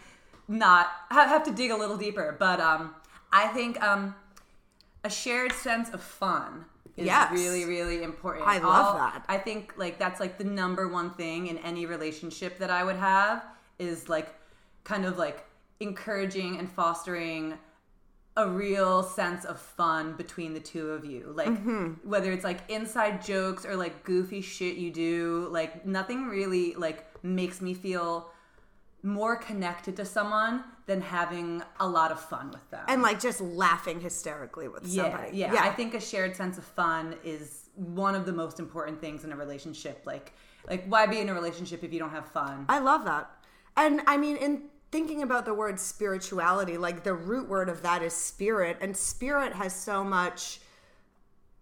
not 0.48 0.90
have, 1.10 1.30
have 1.30 1.44
to 1.46 1.52
dig 1.52 1.72
a 1.72 1.76
little 1.76 1.98
deeper, 1.98 2.36
but 2.38 2.60
um, 2.60 2.94
I 3.34 3.48
think 3.48 3.82
um, 3.82 4.14
a 5.04 5.10
shared 5.10 5.52
sense 5.54 5.90
of 5.90 6.02
fun 6.02 6.66
is 6.98 7.06
Yes. 7.06 7.32
really 7.32 7.66
really 7.66 8.04
important. 8.04 8.48
I 8.48 8.58
love 8.60 8.96
that. 8.98 9.24
I 9.30 9.38
think 9.38 9.74
like 9.78 9.98
that's 10.00 10.20
like 10.20 10.38
the 10.38 10.44
number 10.44 10.88
one 10.88 11.12
thing 11.12 11.48
in 11.48 11.58
any 11.60 11.86
relationship 11.86 12.58
that 12.60 12.70
I 12.70 12.84
would 12.84 12.96
have 12.98 13.46
is 13.80 14.10
like 14.10 14.34
kind 14.84 15.06
of 15.06 15.18
like 15.18 15.46
encouraging 15.80 16.58
and 16.60 16.70
fostering 16.70 17.54
a 18.36 18.48
real 18.48 19.02
sense 19.04 19.46
of 19.46 19.60
fun 19.60 20.14
between 20.16 20.54
the 20.54 20.60
two 20.60 20.90
of 20.92 21.06
you. 21.06 21.32
Like 21.36 21.50
Mm-hmm. 21.50 22.10
whether 22.10 22.32
it's 22.32 22.44
like 22.44 22.62
inside 22.70 23.24
jokes 23.24 23.66
or 23.66 23.76
like 23.76 24.04
goofy 24.04 24.42
shit 24.42 24.76
you 24.78 24.92
do, 24.92 25.48
like 25.52 25.86
nothing 25.86 26.26
really 26.28 26.74
like 26.76 27.06
makes 27.24 27.62
me 27.62 27.74
feel 27.74 28.32
more 29.04 29.36
connected 29.36 29.96
to 29.98 30.06
someone 30.06 30.64
than 30.88 31.02
having 31.02 31.62
a 31.80 31.88
lot 31.88 32.12
of 32.12 32.20
fun 32.20 32.50
with 32.50 32.68
them. 32.72 32.84
And 32.88 33.02
like 33.02 33.20
just 33.20 33.42
laughing 33.42 34.00
hysterically 34.00 34.70
with 34.70 34.88
yeah, 34.88 35.04
somebody. 35.04 35.38
yeah, 35.38 35.54
I 35.60 35.70
think 35.70 35.94
a 35.94 36.00
shared 36.00 36.36
sense 36.36 36.58
of 36.58 36.64
fun 36.64 37.16
is 37.24 37.70
one 37.76 38.16
of 38.16 38.26
the 38.26 38.32
most 38.32 38.60
important 38.60 39.00
things 39.00 39.24
in 39.24 39.32
a 39.32 39.36
relationship. 39.36 40.02
Like 40.06 40.34
like 40.68 40.86
why 40.88 41.06
be 41.06 41.20
in 41.20 41.30
a 41.30 41.34
relationship 41.34 41.84
if 41.84 41.94
you 41.94 42.00
don't 42.00 42.12
have 42.12 42.28
fun? 42.28 42.66
I 42.70 42.80
love 42.80 43.06
that. 43.06 43.30
And 43.76 44.02
I 44.08 44.18
mean, 44.18 44.38
in 44.38 44.64
thinking 44.92 45.22
about 45.22 45.46
the 45.46 45.54
word 45.54 45.80
spirituality, 45.80 46.78
like 46.78 47.04
the 47.04 47.14
root 47.14 47.48
word 47.48 47.70
of 47.70 47.82
that 47.84 48.02
is 48.02 48.14
spirit, 48.14 48.78
and 48.82 48.96
spirit 48.96 49.54
has 49.54 49.74
so 49.74 50.04
much 50.04 50.62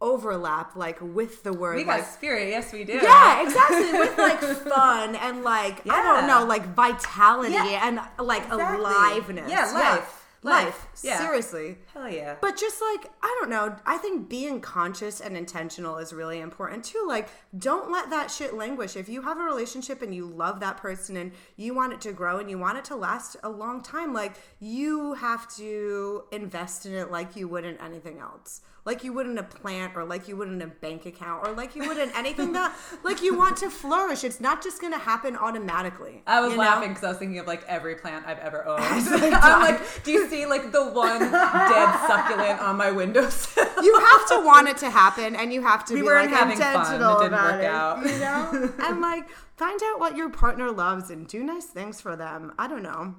overlap, 0.01 0.75
like 0.75 0.97
with 1.01 1.43
the 1.43 1.53
word 1.53 1.77
we 1.77 1.85
like 1.85 2.05
spirit, 2.05 2.49
yes 2.49 2.71
we 2.73 2.83
do. 2.83 2.93
Yeah, 2.93 3.43
exactly. 3.43 3.99
With 3.99 4.17
like 4.17 4.39
fun 4.73 5.15
and 5.15 5.43
like 5.43 5.87
I 5.89 6.03
don't 6.03 6.27
know, 6.27 6.45
like 6.45 6.73
vitality 6.75 7.53
Yeah, 7.53 7.87
and 7.87 7.99
like 8.19 8.43
exactly. 8.43 8.83
aliveness. 8.85 9.51
Yeah, 9.51 9.71
life. 9.71 10.21
Life. 10.43 10.65
Life. 10.65 10.87
Yeah. 11.03 11.17
Seriously. 11.17 11.77
Hell 11.91 12.07
yeah. 12.07 12.35
But 12.39 12.55
just 12.55 12.79
like, 12.79 13.09
I 13.23 13.35
don't 13.39 13.49
know, 13.49 13.75
I 13.83 13.97
think 13.97 14.29
being 14.29 14.61
conscious 14.61 15.19
and 15.19 15.35
intentional 15.35 15.97
is 15.97 16.13
really 16.13 16.39
important 16.39 16.83
too. 16.83 17.03
Like, 17.07 17.29
don't 17.57 17.91
let 17.91 18.11
that 18.11 18.29
shit 18.29 18.53
languish. 18.53 18.95
If 18.95 19.09
you 19.09 19.23
have 19.23 19.39
a 19.39 19.43
relationship 19.43 20.03
and 20.03 20.13
you 20.13 20.27
love 20.27 20.59
that 20.59 20.77
person 20.77 21.17
and 21.17 21.31
you 21.57 21.73
want 21.73 21.93
it 21.93 22.01
to 22.01 22.13
grow 22.13 22.37
and 22.37 22.47
you 22.47 22.59
want 22.59 22.77
it 22.77 22.85
to 22.85 22.95
last 22.95 23.37
a 23.41 23.49
long 23.49 23.81
time, 23.81 24.13
like, 24.13 24.33
you 24.59 25.13
have 25.15 25.47
to 25.55 26.25
invest 26.31 26.85
in 26.85 26.93
it 26.93 27.09
like 27.09 27.35
you 27.35 27.47
would 27.47 27.65
in 27.65 27.77
anything 27.77 28.19
else. 28.19 28.61
Like 28.85 29.03
you 29.03 29.13
would 29.13 29.25
in 29.25 29.37
a 29.39 29.43
plant 29.43 29.93
or 29.95 30.05
like 30.05 30.27
you 30.27 30.37
would 30.37 30.47
in 30.47 30.61
a 30.61 30.67
bank 30.67 31.07
account 31.07 31.47
or 31.47 31.53
like 31.53 31.75
you 31.75 31.87
would 31.87 31.97
in 31.97 32.11
anything 32.11 32.53
that, 32.53 32.71
like, 33.03 33.23
you 33.23 33.35
want 33.35 33.57
to 33.57 33.71
flourish. 33.71 34.23
It's 34.23 34.39
not 34.39 34.61
just 34.61 34.79
going 34.79 34.93
to 34.93 34.99
happen 34.99 35.35
automatically. 35.35 36.21
I 36.27 36.39
was 36.41 36.55
laughing 36.55 36.89
because 36.89 37.03
I 37.03 37.09
was 37.09 37.17
thinking 37.17 37.39
of 37.39 37.47
like 37.47 37.63
every 37.67 37.95
plant 37.95 38.27
I've 38.27 38.37
ever 38.37 38.63
owned. 38.67 38.83
I'm 38.83 39.61
like, 39.61 40.03
do 40.03 40.11
you 40.11 40.29
see 40.29 40.45
like 40.45 40.71
the 40.71 40.85
one 40.91 41.19
dead 41.19 41.99
succulent 42.07 42.59
on 42.61 42.77
my 42.77 42.91
windowsill? 42.91 43.65
you 43.81 43.99
have 43.99 44.27
to 44.29 44.45
want 44.45 44.67
it 44.67 44.77
to 44.77 44.89
happen 44.91 45.35
and 45.35 45.51
you 45.51 45.63
have 45.63 45.83
to 45.85 45.95
We 45.95 46.01
be 46.01 46.05
weren't 46.05 46.29
like 46.31 46.39
having 46.39 46.57
fun. 46.57 46.75
intentional 46.75 47.17
It 47.17 47.23
didn't 47.23 47.33
about 47.33 47.53
work 47.53 47.63
it, 47.63 47.65
out. 47.65 48.05
you 48.05 48.19
know 48.19 48.73
and 48.87 49.01
like 49.01 49.27
find 49.57 49.79
out 49.83 49.99
what 49.99 50.15
your 50.15 50.29
partner 50.29 50.71
loves 50.71 51.09
and 51.09 51.27
do 51.27 51.43
nice 51.43 51.65
things 51.65 51.99
for 52.01 52.15
them 52.15 52.53
i 52.59 52.67
don't 52.67 52.83
know 52.83 53.15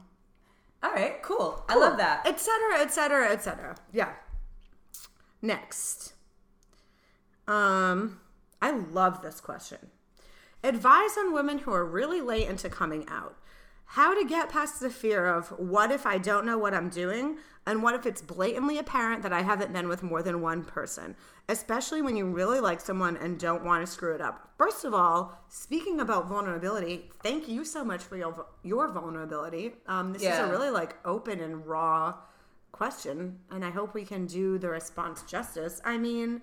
All 0.82 0.92
right, 0.92 1.20
cool. 1.22 1.64
I 1.68 1.76
love 1.76 1.96
that. 1.98 2.26
etc 2.26 2.80
etc 2.80 3.30
etc 3.32 3.76
yeah 3.92 4.12
next. 5.47 6.14
Um 7.47 8.20
i 8.61 8.70
love 8.70 9.22
this 9.22 9.40
question. 9.40 9.90
Advise 10.64 11.16
on 11.18 11.32
women 11.32 11.59
who 11.59 11.72
are 11.72 11.84
really 11.84 12.20
late 12.20 12.49
into 12.49 12.68
coming 12.68 13.05
out. 13.09 13.36
How 13.90 14.20
to 14.20 14.28
get 14.28 14.49
past 14.49 14.80
the 14.80 14.90
fear 14.90 15.26
of 15.26 15.49
what 15.59 15.92
if 15.92 16.07
I 16.07 16.18
don't 16.18 16.44
know 16.44 16.59
what 16.59 16.74
I'm 16.74 16.88
doing, 16.88 17.38
and 17.66 17.82
what 17.82 17.94
if 17.94 18.07
it's 18.07 18.22
blatantly 18.22 18.78
apparent 18.78 19.22
that 19.22 19.32
I 19.32 19.42
haven't 19.42 19.72
been 19.72 19.88
with 19.88 20.03
more 20.03 20.22
than 20.22 20.40
one 20.40 20.64
person, 20.64 21.16
especially 21.49 22.01
when 22.01 22.16
you 22.16 22.26
really 22.26 22.61
like 22.61 22.80
someone 22.80 23.16
and 23.16 23.38
don't 23.38 23.64
want 23.64 23.84
to 23.84 23.92
screw 23.92 24.14
it 24.14 24.20
up. 24.20 24.53
First 24.57 24.84
of 24.84 24.94
all, 24.94 25.44
speaking 25.49 26.01
about 26.01 26.28
vulnerability, 26.28 27.11
thank 27.22 27.49
you 27.49 27.64
so 27.64 27.84
much 27.84 28.03
for 28.03 28.16
your 28.16 28.47
your 28.62 28.88
vulnerability. 28.92 29.74
Um, 29.86 30.12
this 30.12 30.22
is 30.22 30.28
a 30.38 30.49
really 30.49 30.70
like 30.70 30.97
open 31.05 31.40
and 31.40 31.66
raw 31.66 32.14
question, 32.76 33.38
and 33.50 33.64
I 33.64 33.70
hope 33.70 33.94
we 33.94 34.04
can 34.04 34.26
do 34.26 34.58
the 34.58 34.68
response 34.68 35.22
justice. 35.22 35.80
I 35.84 35.98
mean. 35.98 36.42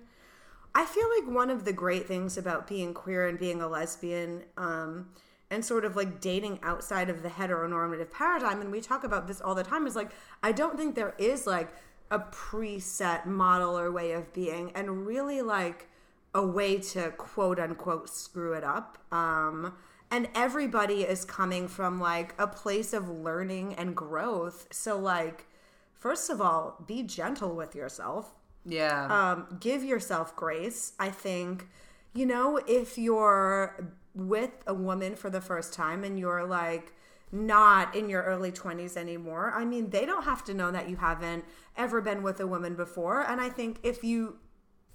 I 0.76 0.84
feel 0.86 1.08
like 1.16 1.32
one 1.32 1.50
of 1.50 1.64
the 1.64 1.72
great 1.72 2.08
things 2.08 2.36
about 2.36 2.66
being 2.66 2.94
queer 2.94 3.28
and 3.28 3.38
being 3.38 3.62
a 3.62 3.68
lesbian 3.68 4.42
um, 4.56 5.08
and 5.48 5.64
sort 5.64 5.84
of 5.84 5.94
like 5.94 6.20
dating 6.20 6.58
outside 6.64 7.08
of 7.08 7.22
the 7.22 7.28
heteronormative 7.28 8.10
paradigm, 8.10 8.60
and 8.60 8.72
we 8.72 8.80
talk 8.80 9.04
about 9.04 9.28
this 9.28 9.40
all 9.40 9.54
the 9.54 9.62
time, 9.62 9.86
is 9.86 9.94
like, 9.94 10.10
I 10.42 10.50
don't 10.50 10.76
think 10.76 10.96
there 10.96 11.14
is 11.16 11.46
like 11.46 11.72
a 12.10 12.18
preset 12.18 13.24
model 13.24 13.78
or 13.78 13.92
way 13.92 14.10
of 14.12 14.32
being, 14.32 14.72
and 14.74 15.06
really 15.06 15.42
like 15.42 15.86
a 16.34 16.44
way 16.44 16.78
to 16.78 17.10
quote 17.12 17.60
unquote 17.60 18.10
screw 18.10 18.54
it 18.54 18.64
up. 18.64 18.98
Um, 19.12 19.74
and 20.10 20.28
everybody 20.34 21.02
is 21.02 21.24
coming 21.24 21.68
from 21.68 22.00
like 22.00 22.34
a 22.36 22.48
place 22.48 22.92
of 22.92 23.08
learning 23.08 23.74
and 23.74 23.94
growth. 23.94 24.66
So, 24.72 24.98
like, 24.98 25.46
first 26.04 26.28
of 26.28 26.38
all, 26.38 26.84
be 26.86 27.02
gentle 27.02 27.56
with 27.56 27.74
yourself. 27.74 28.34
Yeah. 28.66 29.06
Um, 29.06 29.56
give 29.58 29.82
yourself 29.82 30.36
grace. 30.36 30.92
I 30.98 31.08
think, 31.08 31.66
you 32.12 32.26
know, 32.26 32.60
if 32.68 32.98
you're 32.98 33.90
with 34.14 34.50
a 34.66 34.74
woman 34.74 35.16
for 35.16 35.30
the 35.30 35.40
first 35.40 35.72
time 35.72 36.04
and 36.04 36.18
you're 36.18 36.44
like 36.44 36.92
not 37.32 37.96
in 37.96 38.10
your 38.10 38.22
early 38.22 38.52
20s 38.52 38.98
anymore, 38.98 39.54
I 39.56 39.64
mean, 39.64 39.88
they 39.88 40.04
don't 40.04 40.24
have 40.24 40.44
to 40.44 40.52
know 40.52 40.70
that 40.72 40.90
you 40.90 40.96
haven't 40.96 41.46
ever 41.74 42.02
been 42.02 42.22
with 42.22 42.38
a 42.38 42.46
woman 42.46 42.74
before. 42.74 43.22
And 43.22 43.40
I 43.40 43.48
think 43.48 43.78
if 43.82 44.04
you 44.04 44.36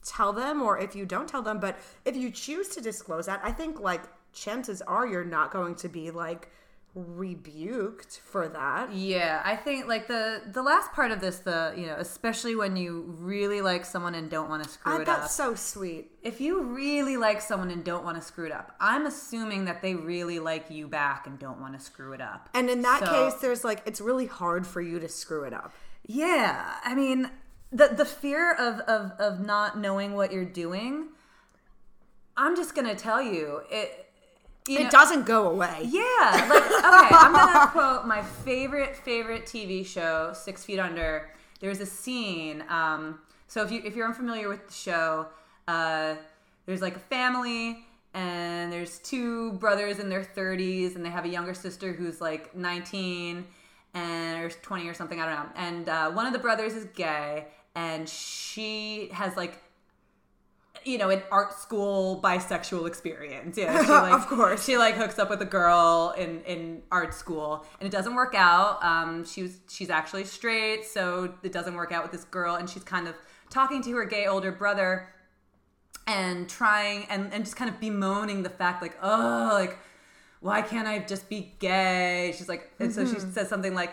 tell 0.06 0.32
them 0.32 0.62
or 0.62 0.78
if 0.78 0.96
you 0.96 1.08
don't 1.08 1.28
tell 1.28 1.42
them, 1.42 1.60
but 1.60 1.80
if 2.06 2.16
you 2.16 2.30
choose 2.30 2.68
to 2.70 2.82
disclose 2.82 3.26
that, 3.26 3.42
I 3.44 3.52
think 3.52 3.80
like 3.80 4.04
chances 4.32 4.84
are 4.84 5.08
you're 5.08 5.26
not 5.26 5.50
going 5.52 5.74
to 5.74 5.90
be 5.90 6.12
like 6.12 6.52
rebuked 6.96 8.20
for 8.26 8.48
that. 8.48 8.94
Yeah, 8.94 9.42
I 9.46 9.56
think 9.56 9.88
like 9.88 10.08
the 10.08 10.42
the 10.52 10.62
last 10.64 10.92
part 10.92 11.12
of 11.12 11.22
this, 11.22 11.40
the 11.40 11.74
you 11.78 11.86
know, 11.86 11.96
especially 11.98 12.56
when 12.56 12.76
you 12.76 13.16
really 13.20 13.62
like 13.62 13.86
someone 13.86 14.16
and 14.16 14.30
don't 14.30 14.50
want 14.50 14.64
to 14.64 14.70
screw 14.70 14.94
it 14.94 14.96
up. 14.96 15.00
I, 15.00 15.02
it 15.04 15.06
that's 15.06 15.40
up. 15.40 15.48
so 15.48 15.56
sweet. 15.56 16.12
if 16.24 16.42
you 16.42 16.62
really 16.64 17.16
like 17.18 17.42
someone 17.42 17.70
and 17.72 17.84
don't 17.84 18.04
want 18.04 18.18
to 18.18 18.22
screw 18.24 18.46
it 18.46 18.52
up, 18.52 18.76
I'm 18.80 19.06
assuming 19.06 19.66
that 19.66 19.82
they 19.82 19.96
really 19.96 20.40
like 20.40 20.70
you 20.70 20.88
back 20.88 21.28
and 21.28 21.38
don't 21.40 21.62
want 21.62 21.78
to 21.78 21.80
screw 21.80 22.14
it 22.14 22.22
up. 22.22 22.50
And 22.54 22.70
in 22.70 22.82
that 22.82 23.06
So- 23.06 23.12
case, 23.30 23.42
there's 23.42 23.64
like, 23.64 23.82
it's 23.86 24.02
really 24.02 24.26
hard 24.26 24.66
for 24.68 24.82
you 24.82 25.00
to 25.00 25.08
screw 25.08 25.44
it 25.44 25.54
up. 25.54 25.74
Yeah, 26.06 26.74
I 26.84 26.96
mean, 26.96 27.30
the 27.72 27.90
the 27.90 28.06
fear 28.06 28.52
of 28.54 28.80
of 28.82 29.12
of 29.20 29.40
not 29.40 29.78
knowing 29.78 30.16
what 30.16 30.32
you're 30.34 30.44
doing. 30.44 31.10
I'm 32.36 32.56
just 32.56 32.74
gonna 32.74 32.96
tell 32.96 33.22
you 33.22 33.62
it. 33.70 34.09
You 34.68 34.80
it 34.80 34.84
know- 34.84 34.90
doesn't 34.90 35.26
go 35.26 35.50
away. 35.50 35.80
Yeah, 35.84 36.48
like 36.50 36.64
okay, 36.64 37.16
I'm 37.16 37.34
gonna 37.34 37.68
quote 37.72 38.06
my 38.06 38.22
favorite 38.22 38.96
favorite 38.96 39.46
TV 39.46 39.86
show, 39.86 40.32
Six 40.34 40.64
Feet 40.66 40.80
Under. 40.80 41.30
There's 41.60 41.80
a 41.80 41.86
scene. 41.86 42.64
Um, 42.70 43.20
so 43.48 43.64
if 43.64 43.72
you 43.72 43.82
if 43.84 43.96
you're 43.96 44.08
unfamiliar 44.08 44.48
with 44.48 44.68
the 44.68 44.74
show, 44.74 45.28
uh, 45.68 46.16
there's 46.66 46.82
like 46.82 46.96
a 46.96 47.00
family 47.00 47.86
and 48.14 48.72
there's 48.72 49.00
two 49.00 49.54
brothers 49.54 50.00
in 50.00 50.10
their 50.10 50.24
30s 50.24 50.96
and 50.96 51.06
they 51.06 51.10
have 51.10 51.26
a 51.26 51.30
younger 51.30 51.54
sister 51.54 51.94
who's 51.94 52.20
like 52.20 52.56
19 52.56 53.46
and 53.94 54.44
or 54.44 54.50
20 54.50 54.88
or 54.88 54.94
something. 54.94 55.20
I 55.20 55.26
don't 55.26 55.36
know. 55.36 55.52
And 55.56 55.90
uh, 55.90 56.12
one 56.12 56.26
of 56.26 56.34
the 56.34 56.40
brothers 56.40 56.74
is 56.74 56.86
gay 56.96 57.46
and 57.76 58.08
she 58.10 59.10
has 59.14 59.36
like 59.38 59.58
you 60.86 60.98
know, 60.98 61.10
an 61.10 61.22
art 61.32 61.54
school 61.54 62.20
bisexual 62.24 62.88
experience. 62.88 63.58
Yeah, 63.58 63.82
she 63.86 63.90
like, 63.92 64.14
Of 64.14 64.28
course. 64.28 64.66
she 64.66 64.78
like 64.78 64.96
hooks 64.96 65.20
up 65.20 65.30
with 65.30 65.42
a 65.42 65.46
girl 65.46 66.14
in 66.18 66.42
in 66.44 66.82
art 66.92 67.14
school, 67.14 67.66
and 67.80 67.88
it 67.88 67.92
doesn't 67.92 68.16
work 68.16 68.36
out. 68.36 68.84
Um, 68.84 69.26
she 69.26 69.44
was 69.44 69.60
she's 69.70 69.90
actually 69.90 70.26
straight, 70.26 70.86
so 70.86 71.34
it 71.44 71.52
doesn't 71.52 71.76
work 71.76 71.92
out 71.92 72.04
with 72.04 72.12
this 72.12 72.24
girl, 72.26 72.56
and 72.56 72.70
she's 72.70 72.84
kind 72.84 73.08
of 73.08 73.16
talking 73.50 73.82
to 73.84 73.92
her 73.96 74.06
gay 74.06 74.28
older 74.28 74.52
brother, 74.52 75.10
and 76.08 76.50
trying 76.50 77.06
and 77.10 77.34
and 77.34 77.44
just 77.46 77.56
kind 77.56 77.70
of 77.70 77.80
bemoaning 77.80 78.44
the 78.44 78.50
fact 78.50 78.82
like, 78.82 78.98
oh, 79.02 79.50
like 79.54 79.78
why 80.42 80.62
can't 80.62 80.88
I 80.88 81.00
just 81.00 81.28
be 81.30 81.54
gay? 81.60 82.34
She's 82.38 82.48
like, 82.48 82.72
and 82.80 82.94
so 82.94 83.06
she 83.06 83.20
says 83.20 83.50
something 83.50 83.74
like, 83.74 83.92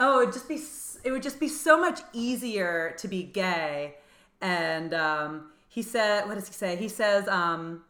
oh, 0.00 0.22
it'd 0.22 0.32
just 0.32 0.48
be 0.48 0.60
it 1.04 1.10
would 1.10 1.22
just 1.22 1.38
be 1.38 1.48
so 1.48 1.78
much 1.78 2.00
easier 2.14 2.94
to 2.98 3.08
be 3.08 3.22
gay, 3.22 3.96
and 4.40 4.94
um, 4.94 5.50
he 5.74 5.82
said, 5.82 6.28
what 6.28 6.36
does 6.36 6.46
he 6.46 6.54
say? 6.54 6.76
He 6.76 6.88
says, 6.88 7.26
um, 7.26 7.82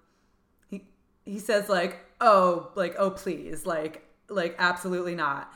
he 0.71 0.81
he 1.27 1.39
says 1.39 1.69
like, 1.69 1.99
oh, 2.19 2.71
like 2.75 2.95
oh 2.99 3.11
please, 3.11 3.67
like 3.67 4.09
like 4.31 4.57
absolutely 4.59 5.15
not, 5.15 5.53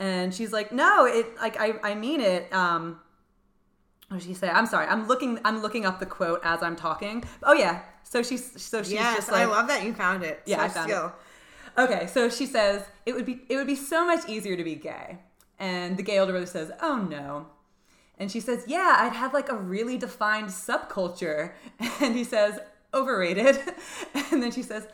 and 0.00 0.34
she's 0.34 0.52
like, 0.52 0.72
no, 0.72 1.04
it 1.06 1.36
like 1.36 1.56
I 1.60 1.78
I 1.84 1.94
mean 1.94 2.20
it. 2.20 2.52
Um, 2.52 2.98
what 4.08 4.18
did 4.18 4.26
she 4.26 4.34
say? 4.34 4.48
I'm 4.48 4.66
sorry. 4.66 4.88
I'm 4.88 5.06
looking. 5.06 5.38
I'm 5.44 5.62
looking 5.62 5.86
up 5.86 6.00
the 6.00 6.06
quote 6.06 6.40
as 6.42 6.64
I'm 6.64 6.74
talking. 6.74 7.22
Oh 7.44 7.52
yeah. 7.52 7.82
So 8.02 8.24
she's 8.24 8.60
so 8.60 8.82
she's 8.82 8.94
Yes, 8.94 9.14
just 9.14 9.30
like 9.30 9.42
I 9.42 9.44
love 9.44 9.68
that 9.68 9.84
you 9.84 9.94
found 9.94 10.24
it. 10.24 10.40
Yeah, 10.46 10.56
So 10.56 10.62
I 10.64 10.68
found 10.68 10.90
it. 10.90 11.12
Okay, 11.78 12.06
so 12.08 12.28
she 12.28 12.46
says 12.46 12.84
it 13.06 13.14
would 13.14 13.24
be 13.24 13.42
it 13.48 13.54
would 13.54 13.68
be 13.68 13.76
so 13.76 14.04
much 14.04 14.28
easier 14.28 14.56
to 14.56 14.64
be 14.64 14.74
gay, 14.74 15.18
and 15.60 15.96
the 15.96 16.02
gay 16.02 16.18
older 16.18 16.32
brother 16.32 16.46
says, 16.46 16.72
"Oh 16.82 16.96
no," 16.96 17.46
and 18.18 18.30
she 18.30 18.40
says, 18.40 18.64
"Yeah, 18.66 18.96
I'd 19.00 19.14
have 19.14 19.32
like 19.32 19.48
a 19.48 19.56
really 19.56 19.96
defined 19.96 20.48
subculture," 20.48 21.52
and 22.00 22.14
he 22.14 22.24
says, 22.24 22.58
"Overrated," 22.92 23.60
and 24.30 24.42
then 24.42 24.50
she 24.50 24.62
says, 24.62 24.86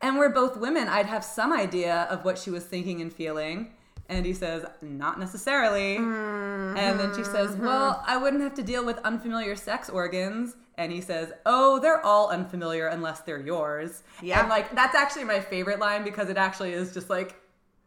"And 0.00 0.18
we're 0.18 0.30
both 0.30 0.56
women. 0.56 0.88
I'd 0.88 1.06
have 1.06 1.24
some 1.24 1.52
idea 1.52 2.02
of 2.10 2.24
what 2.24 2.38
she 2.38 2.50
was 2.50 2.64
thinking 2.64 3.00
and 3.00 3.12
feeling." 3.12 3.72
And 4.08 4.24
he 4.24 4.34
says, 4.34 4.64
"Not 4.82 5.18
necessarily." 5.18 5.96
And 5.96 7.00
then 7.00 7.14
she 7.16 7.24
says, 7.24 7.50
Mm-hmm. 7.52 7.66
"Well, 7.66 8.02
I 8.06 8.16
wouldn't 8.16 8.42
have 8.42 8.54
to 8.54 8.62
deal 8.62 8.84
with 8.84 8.98
unfamiliar 8.98 9.56
sex 9.56 9.88
organs." 9.88 10.56
And 10.78 10.92
he 10.92 11.00
says, 11.00 11.32
"Oh, 11.44 11.80
they're 11.80 12.04
all 12.04 12.28
unfamiliar 12.28 12.88
unless 12.88 13.20
they're 13.20 13.40
yours." 13.40 14.02
Yeah. 14.22 14.40
And 14.40 14.48
like 14.48 14.74
that's 14.74 14.94
actually 14.94 15.24
my 15.24 15.40
favorite 15.40 15.80
line 15.80 16.04
because 16.04 16.28
it 16.28 16.36
actually 16.36 16.72
is 16.72 16.92
just 16.92 17.10
like, 17.10 17.34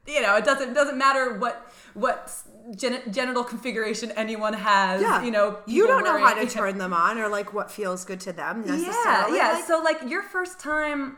you 0.07 0.21
know, 0.21 0.35
it 0.37 0.45
doesn't 0.45 0.73
doesn't 0.73 0.97
matter 0.97 1.37
what 1.37 1.71
what 1.93 2.31
gen- 2.75 3.01
genital 3.11 3.43
configuration 3.43 4.11
anyone 4.11 4.53
has. 4.53 5.01
Yeah. 5.01 5.23
You 5.23 5.31
know, 5.31 5.59
you 5.65 5.87
don't 5.87 6.03
know 6.03 6.17
how 6.17 6.33
to 6.33 6.47
turn 6.47 6.77
them 6.77 6.93
on 6.93 7.17
or 7.17 7.27
like 7.29 7.53
what 7.53 7.71
feels 7.71 8.05
good 8.05 8.19
to 8.21 8.33
them 8.33 8.63
Yeah, 8.65 8.75
necessarily. 8.75 9.37
yeah. 9.37 9.51
Like, 9.53 9.65
so 9.65 9.81
like 9.83 10.09
your 10.09 10.23
first 10.23 10.59
time 10.59 11.17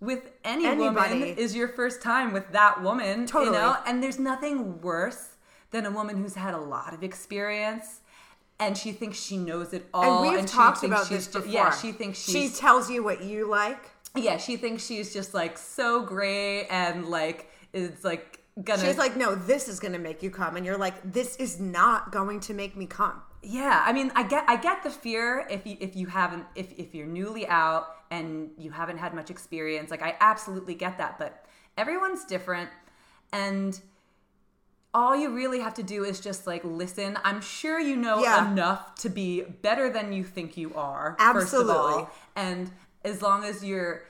with 0.00 0.30
any 0.44 0.66
Anybody. 0.66 1.14
woman 1.20 1.22
is 1.38 1.56
your 1.56 1.68
first 1.68 2.02
time 2.02 2.32
with 2.32 2.52
that 2.52 2.82
woman. 2.82 3.26
Totally. 3.26 3.46
You 3.56 3.62
know, 3.62 3.76
and 3.86 4.02
there's 4.02 4.18
nothing 4.18 4.80
worse 4.80 5.30
than 5.70 5.86
a 5.86 5.90
woman 5.90 6.16
who's 6.22 6.34
had 6.34 6.54
a 6.54 6.58
lot 6.60 6.94
of 6.94 7.02
experience. 7.02 8.00
And 8.58 8.76
she 8.76 8.92
thinks 8.92 9.18
she 9.20 9.36
knows 9.36 9.72
it 9.74 9.86
all. 9.92 10.22
and 10.24 10.30
we've 10.36 10.40
she 10.40 10.46
talked 10.46 10.78
thinks 10.78 10.94
about 10.96 11.06
she's 11.08 11.26
this 11.26 11.34
before. 11.42 11.50
yeah, 11.52 11.70
she 11.76 11.92
thinks 11.92 12.18
she 12.18 12.48
tells 12.48 12.90
you 12.90 13.02
what 13.04 13.22
you 13.22 13.48
like. 13.48 13.90
yeah, 14.14 14.38
she 14.38 14.56
thinks 14.56 14.84
she's 14.86 15.12
just 15.12 15.34
like 15.34 15.58
so 15.58 16.02
great 16.02 16.66
and 16.70 17.06
like 17.08 17.50
is 17.72 18.04
like 18.04 18.42
gonna 18.62 18.84
She's 18.84 18.98
like, 18.98 19.16
no, 19.16 19.34
this 19.34 19.68
is 19.68 19.80
gonna 19.80 19.98
make 19.98 20.22
you 20.22 20.30
come, 20.30 20.56
and 20.56 20.64
you're 20.64 20.78
like, 20.78 21.12
this 21.12 21.36
is 21.36 21.60
not 21.60 22.12
going 22.12 22.40
to 22.40 22.54
make 22.54 22.76
me 22.76 22.86
come. 22.86 23.22
Yeah, 23.42 23.82
I 23.84 23.92
mean, 23.92 24.10
I 24.14 24.22
get 24.24 24.44
I 24.48 24.56
get 24.56 24.82
the 24.82 24.90
fear 24.90 25.46
if 25.50 25.66
you 25.66 25.76
if 25.80 25.94
you 25.94 26.06
haven't 26.06 26.44
if 26.54 26.72
if 26.78 26.94
you're 26.94 27.06
newly 27.06 27.46
out 27.46 27.86
and 28.10 28.50
you 28.58 28.70
haven't 28.70 28.98
had 28.98 29.14
much 29.14 29.30
experience. 29.30 29.90
Like 29.90 30.02
I 30.02 30.16
absolutely 30.20 30.74
get 30.74 30.98
that, 30.98 31.18
but 31.18 31.44
everyone's 31.76 32.24
different 32.24 32.70
and 33.32 33.78
all 34.94 35.14
you 35.14 35.34
really 35.34 35.60
have 35.60 35.74
to 35.74 35.82
do 35.82 36.04
is 36.04 36.20
just 36.20 36.46
like 36.46 36.64
listen. 36.64 37.18
I'm 37.22 37.40
sure 37.42 37.78
you 37.78 37.96
know 37.96 38.20
Yeah. 38.22 38.50
enough 38.50 38.94
to 38.96 39.10
be 39.10 39.42
better 39.42 39.90
than 39.90 40.12
you 40.12 40.24
think 40.24 40.56
you 40.56 40.74
are. 40.74 41.16
First 41.20 41.52
of 41.52 41.68
all, 41.68 42.10
and 42.34 42.70
as 43.04 43.20
long 43.20 43.44
as 43.44 43.62
you're 43.62 44.04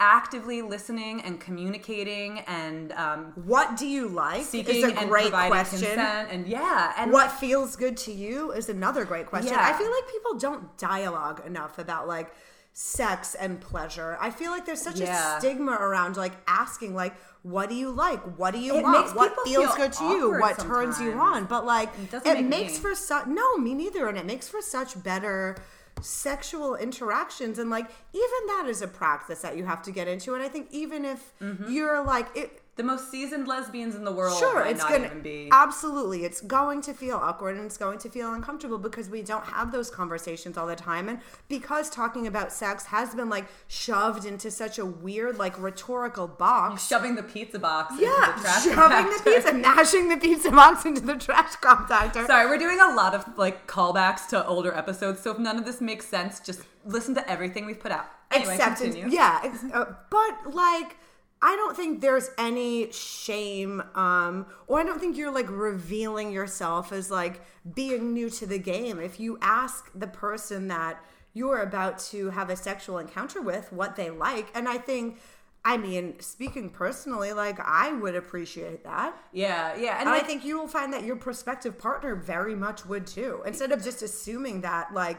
actively 0.00 0.62
listening 0.62 1.20
and 1.22 1.40
communicating 1.40 2.38
and 2.40 2.92
um, 2.92 3.32
What 3.34 3.76
do 3.76 3.86
you 3.86 4.08
like? 4.08 4.44
seeking 4.44 4.76
is 4.76 4.84
a 4.84 4.96
and 4.96 5.08
great 5.08 5.22
providing 5.24 5.50
question. 5.52 5.78
consent, 5.80 6.28
and 6.30 6.46
yeah, 6.46 6.92
and 6.96 7.10
What 7.12 7.32
feels 7.32 7.74
good 7.76 7.96
to 7.98 8.12
you 8.12 8.52
is 8.52 8.68
another 8.68 9.04
great 9.04 9.26
question. 9.26 9.52
Yeah. 9.52 9.60
I 9.68 9.76
feel 9.76 9.90
like 9.90 10.08
people 10.10 10.38
don't 10.38 10.76
dialogue 10.78 11.42
enough 11.46 11.78
about 11.78 12.06
like 12.06 12.32
sex 12.72 13.34
and 13.34 13.60
pleasure. 13.60 14.16
I 14.20 14.30
feel 14.30 14.52
like 14.52 14.64
there's 14.66 14.80
such 14.82 15.00
Yeah. 15.00 15.36
a 15.36 15.40
stigma 15.40 15.72
around 15.72 16.16
like 16.16 16.32
asking 16.46 16.94
like 16.94 17.14
what 17.42 17.68
do 17.68 17.74
you 17.76 17.90
like? 17.90 18.20
What 18.36 18.52
do 18.52 18.60
you 18.60 18.76
It 18.76 18.82
want? 18.82 19.14
What 19.16 19.34
feels 19.44 19.66
feel 19.74 19.76
good 19.76 19.92
to 19.94 20.04
you? 20.04 20.32
What 20.40 20.58
turns 20.58 21.00
you 21.00 21.12
on? 21.12 21.44
But 21.46 21.64
like 21.64 21.88
It 22.12 22.14
it, 22.26 22.34
make 22.34 22.46
makes 22.46 22.72
me. 22.74 22.78
for 22.80 22.94
such 22.94 23.26
no, 23.26 23.56
me 23.56 23.74
neither, 23.74 24.06
and 24.08 24.18
it 24.18 24.26
makes 24.26 24.48
for 24.48 24.60
such 24.60 25.00
better 25.02 25.56
sexual 26.02 26.74
interactions 26.76 27.58
and 27.58 27.70
like 27.70 27.90
even 28.12 28.46
that 28.48 28.66
is 28.68 28.82
a 28.82 28.88
practice 28.88 29.40
that 29.42 29.56
you 29.56 29.64
have 29.64 29.82
to 29.82 29.90
get 29.90 30.08
into 30.08 30.34
and 30.34 30.42
i 30.42 30.48
think 30.48 30.68
even 30.70 31.04
if 31.04 31.32
Mm-hmm. 31.40 31.72
you're 31.72 32.04
like 32.04 32.28
it 32.36 32.62
the 32.78 32.82
most 32.84 33.10
seasoned 33.10 33.46
lesbians 33.46 33.94
in 33.94 34.04
the 34.04 34.12
world 34.12 34.38
Sure, 34.38 34.64
it's 34.64 34.82
gonna 34.82 35.14
be. 35.16 35.48
absolutely. 35.52 36.24
It's 36.24 36.40
going 36.40 36.80
to 36.82 36.94
feel 36.94 37.16
awkward 37.16 37.56
and 37.56 37.66
it's 37.66 37.76
going 37.76 37.98
to 37.98 38.08
feel 38.08 38.32
uncomfortable 38.32 38.78
because 38.78 39.10
we 39.10 39.20
don't 39.20 39.44
have 39.44 39.70
those 39.72 39.90
conversations 39.90 40.56
all 40.56 40.66
the 40.66 40.76
time, 40.76 41.08
and 41.10 41.18
because 41.48 41.90
talking 41.90 42.26
about 42.26 42.52
sex 42.52 42.86
has 42.86 43.14
been 43.14 43.28
like 43.28 43.46
shoved 43.66 44.24
into 44.24 44.50
such 44.50 44.78
a 44.78 44.86
weird, 44.86 45.36
like 45.38 45.60
rhetorical 45.60 46.26
box. 46.26 46.86
shoving 46.86 47.14
the 47.16 47.22
pizza 47.22 47.58
box 47.58 47.94
yeah, 47.98 48.08
into 48.08 48.36
the 48.36 48.40
trash 48.40 48.62
shoving 48.64 48.76
the 49.10 49.16
compactor. 49.18 49.24
pizza, 49.34 49.52
mashing 49.52 50.08
the 50.08 50.16
pizza 50.16 50.50
box 50.50 50.84
into 50.86 51.00
the 51.00 51.16
trash 51.16 51.52
compactor. 51.56 52.26
Sorry, 52.26 52.46
we're 52.48 52.58
doing 52.58 52.78
a 52.80 52.94
lot 52.94 53.14
of 53.14 53.24
like 53.36 53.66
callbacks 53.66 54.28
to 54.28 54.46
older 54.46 54.72
episodes, 54.74 55.20
so 55.20 55.32
if 55.32 55.38
none 55.38 55.58
of 55.58 55.64
this 55.64 55.80
makes 55.80 56.06
sense, 56.06 56.38
just 56.40 56.60
listen 56.86 57.14
to 57.16 57.28
everything 57.28 57.66
we've 57.66 57.80
put 57.80 57.90
out. 57.92 58.06
Anyway, 58.30 58.54
acceptance. 58.54 58.94
continue. 58.94 59.08
Yeah, 59.14 59.40
ex- 59.42 59.64
uh, 59.72 59.94
but 60.10 60.54
like 60.54 60.96
I 61.40 61.56
don't 61.56 61.76
think 61.76 62.00
there's 62.00 62.30
any 62.36 62.90
shame 62.92 63.82
um 63.94 64.46
or 64.66 64.80
I 64.80 64.84
don't 64.84 65.00
think 65.00 65.16
you're 65.16 65.32
like 65.32 65.48
revealing 65.48 66.32
yourself 66.32 66.92
as 66.92 67.10
like 67.10 67.40
being 67.74 68.12
new 68.12 68.30
to 68.30 68.46
the 68.46 68.58
game. 68.58 69.00
If 69.00 69.20
you 69.20 69.38
ask 69.40 69.90
the 69.94 70.06
person 70.06 70.68
that 70.68 71.02
you're 71.34 71.60
about 71.60 71.98
to 71.98 72.30
have 72.30 72.50
a 72.50 72.56
sexual 72.56 72.98
encounter 72.98 73.40
with 73.40 73.72
what 73.72 73.96
they 73.96 74.10
like 74.10 74.50
and 74.54 74.68
I 74.68 74.78
think 74.78 75.18
I 75.64 75.76
mean, 75.76 76.18
speaking 76.20 76.70
personally, 76.70 77.32
like 77.32 77.58
I 77.60 77.92
would 77.92 78.14
appreciate 78.14 78.84
that. 78.84 79.14
Yeah, 79.32 79.76
yeah, 79.76 79.98
and 79.98 80.08
And 80.08 80.10
I 80.10 80.20
think 80.20 80.44
you 80.44 80.58
will 80.58 80.68
find 80.68 80.92
that 80.92 81.04
your 81.04 81.16
prospective 81.16 81.78
partner 81.78 82.14
very 82.14 82.54
much 82.54 82.86
would 82.86 83.06
too. 83.06 83.42
Instead 83.44 83.72
of 83.72 83.82
just 83.82 84.00
assuming 84.00 84.62
that, 84.62 84.94
like, 84.94 85.18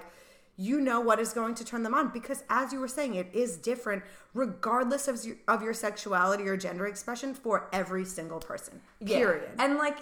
you 0.60 0.82
know 0.82 1.00
what 1.00 1.22
is 1.22 1.32
going 1.32 1.56
to 1.56 1.64
turn 1.64 1.84
them 1.84 1.94
on. 1.94 2.10
Because 2.10 2.44
as 2.50 2.74
you 2.74 2.82
were 2.82 2.88
saying, 2.90 3.16
it 3.16 3.30
is 3.34 3.56
different 3.56 4.04
regardless 4.34 5.08
of 5.08 5.24
your, 5.24 5.38
of 5.48 5.64
your 5.64 5.74
sexuality 5.74 6.44
or 6.50 6.58
gender 6.58 6.86
expression 6.86 7.34
for 7.34 7.70
every 7.72 8.04
single 8.04 8.40
person. 8.40 8.82
Yeah. 9.00 9.20
Period. 9.20 9.50
And 9.58 9.78
like 9.78 10.00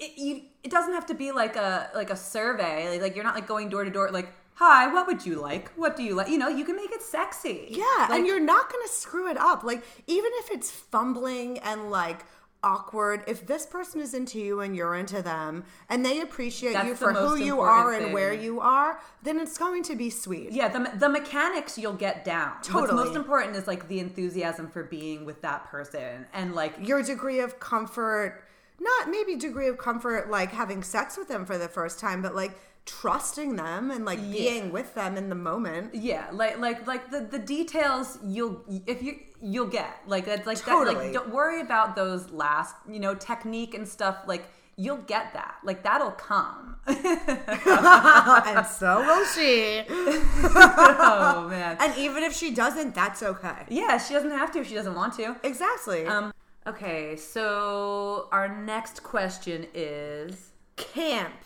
it, 0.00 0.18
you, 0.18 0.42
it 0.64 0.70
doesn't 0.72 0.92
have 0.92 1.06
to 1.06 1.14
be 1.14 1.30
like 1.30 1.54
a 1.54 1.90
like 1.94 2.10
a 2.10 2.16
survey. 2.16 2.90
Like, 2.90 3.02
like 3.02 3.14
you're 3.14 3.24
not 3.24 3.36
like 3.36 3.46
going 3.46 3.68
door 3.68 3.84
to 3.84 3.90
door 3.90 4.10
like, 4.10 4.32
"Hi, 4.54 4.92
what 4.92 5.06
would 5.06 5.24
you 5.24 5.40
like? 5.40 5.70
What 5.76 5.96
do 5.96 6.02
you 6.02 6.16
like?" 6.16 6.28
You 6.28 6.38
know, 6.38 6.48
you 6.48 6.64
can 6.64 6.74
make 6.74 6.90
it 6.90 7.02
sexy. 7.02 7.68
Yeah, 7.70 7.84
Like, 8.08 8.10
and 8.10 8.26
you're 8.26 8.40
not 8.40 8.70
going 8.72 8.84
to 8.84 8.92
screw 8.92 9.30
it 9.30 9.36
up. 9.36 9.62
Like 9.62 9.84
even 10.08 10.32
if 10.38 10.50
it's 10.50 10.72
fumbling 10.72 11.58
and 11.58 11.88
like 11.88 12.24
awkward, 12.62 13.24
if 13.26 13.46
this 13.46 13.66
person 13.66 14.00
is 14.00 14.14
into 14.14 14.38
you 14.38 14.60
and 14.60 14.76
you're 14.76 14.94
into 14.94 15.22
them 15.22 15.64
and 15.88 16.04
they 16.04 16.20
appreciate 16.20 16.74
That's 16.74 16.88
you 16.88 16.94
for 16.94 17.12
who 17.12 17.36
you 17.36 17.60
are 17.60 17.92
and 17.92 18.04
thing. 18.06 18.12
where 18.12 18.32
you 18.32 18.60
are, 18.60 19.00
then 19.22 19.40
it's 19.40 19.56
going 19.58 19.82
to 19.84 19.96
be 19.96 20.10
sweet. 20.10 20.52
yeah, 20.52 20.68
the, 20.68 20.90
the 20.96 21.08
mechanics 21.08 21.78
you'll 21.78 21.92
get 21.94 22.24
down. 22.24 22.52
What's 22.56 22.68
Totally. 22.68 23.04
most 23.04 23.16
important 23.16 23.56
is 23.56 23.66
like 23.66 23.88
the 23.88 24.00
enthusiasm 24.00 24.68
for 24.68 24.84
being 24.84 25.24
with 25.24 25.40
that 25.42 25.64
person 25.64 26.26
and 26.32 26.54
like 26.54 26.74
Your 26.86 27.02
degree 27.02 27.40
of 27.40 27.58
comfort, 27.60 28.44
not 28.78 29.10
maybe 29.10 29.36
degree 29.36 29.68
of 29.68 29.78
comfort 29.78 30.30
like 30.30 30.50
having 30.52 30.82
sex 30.82 31.16
with 31.16 31.28
them 31.28 31.44
for 31.44 31.58
the 31.58 31.68
first 31.68 31.98
time, 31.98 32.22
but 32.22 32.34
like 32.34 32.52
trusting 32.86 33.56
them 33.56 33.90
and 33.90 34.04
like 34.04 34.20
being 34.30 34.72
with 34.72 34.94
them 34.94 35.16
in 35.16 35.28
the 35.28 35.34
moment. 35.34 35.94
Yeah, 35.94 36.26
like 36.32 36.58
like 36.58 36.86
like 36.86 37.10
the 37.10 37.20
the 37.20 37.38
details 37.38 38.18
you'll 38.24 38.64
if 38.86 39.02
you 39.02 39.18
you'll 39.40 39.66
get 39.66 40.00
like 40.06 40.26
that's 40.26 40.46
like 40.46 40.58
that 40.58 40.66
Totally. 40.66 41.06
like 41.06 41.12
don't 41.12 41.30
worry 41.30 41.60
about 41.60 41.96
those 41.96 42.30
last 42.30 42.74
you 42.88 43.00
know 43.00 43.14
technique 43.14 43.74
and 43.74 43.88
stuff 43.88 44.18
like 44.26 44.44
you'll 44.76 44.98
get 44.98 45.32
that 45.34 45.56
like 45.64 45.82
that'll 45.82 46.12
come. 46.12 46.76
and 46.86 48.66
so 48.66 49.00
will 49.00 49.24
she. 49.26 49.84
oh 49.88 51.46
man. 51.48 51.76
And 51.78 51.96
even 51.98 52.22
if 52.22 52.34
she 52.34 52.52
doesn't, 52.52 52.94
that's 52.94 53.22
okay. 53.22 53.66
Yeah, 53.68 53.98
she 53.98 54.14
doesn't 54.14 54.30
have 54.30 54.50
to 54.52 54.60
if 54.60 54.68
she 54.68 54.74
doesn't 54.74 54.94
want 54.94 55.14
to. 55.14 55.36
Exactly. 55.42 56.06
Um 56.06 56.32
okay, 56.66 57.16
so 57.16 58.28
our 58.32 58.48
next 58.48 59.02
question 59.02 59.66
is 59.74 60.50
camp 60.76 61.44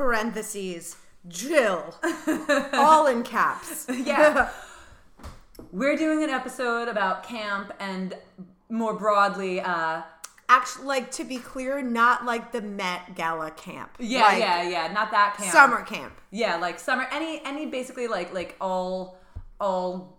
parentheses 0.00 0.96
Jill 1.28 1.94
all 2.72 3.06
in 3.06 3.22
caps. 3.22 3.86
Yeah. 3.94 4.48
we're 5.72 5.94
doing 5.94 6.24
an 6.24 6.30
episode 6.30 6.88
about 6.88 7.22
camp 7.22 7.70
and 7.78 8.14
more 8.70 8.94
broadly 8.94 9.60
uh 9.60 10.00
Actually, 10.48 10.86
like 10.86 11.10
to 11.12 11.22
be 11.22 11.36
clear, 11.36 11.80
not 11.80 12.24
like 12.24 12.50
the 12.50 12.60
Met 12.60 13.14
Gala 13.14 13.52
camp. 13.52 13.90
yeah, 14.00 14.22
Like, 14.24 14.38
yeah, 14.40 14.62
yeah, 14.68 14.92
not 14.92 15.12
that 15.12 15.36
camp. 15.36 15.52
Summer 15.52 15.82
camp. 15.82 16.12
Yeah, 16.32 16.56
like 16.56 16.80
summer 16.80 17.06
any 17.12 17.40
any 17.44 17.66
basically 17.66 18.08
like 18.08 18.32
like 18.32 18.56
all 18.60 19.18
all 19.60 20.16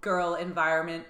girl 0.00 0.36
environment 0.36 1.04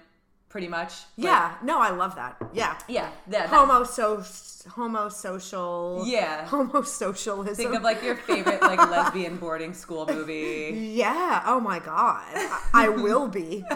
pretty 0.57 0.67
much. 0.67 0.93
Like, 1.17 1.25
Yeah, 1.27 1.53
no, 1.61 1.77
I 1.79 1.91
love 1.91 2.15
that. 2.15 2.35
Yeah. 2.51 2.75
Yeah. 2.87 2.95
Yeah. 2.97 3.09
that- 3.27 3.49
Homo 3.49 3.83
so 3.83 4.23
homo 4.71 5.07
social. 5.07 6.01
Yeah. 6.03 6.45
Homo 6.47 6.81
socialism. 6.81 7.55
think 7.63 7.75
of 7.75 7.83
like 7.83 8.01
your 8.01 8.15
favorite 8.15 8.59
like 8.63 8.79
lesbian 8.95 9.37
boarding 9.37 9.75
school 9.75 10.07
movie. 10.07 10.93
yeah. 10.95 11.43
Oh 11.45 11.59
my 11.59 11.77
god. 11.77 12.25
I, 12.33 12.85
I 12.85 12.89
will 12.89 13.27
be. 13.27 13.63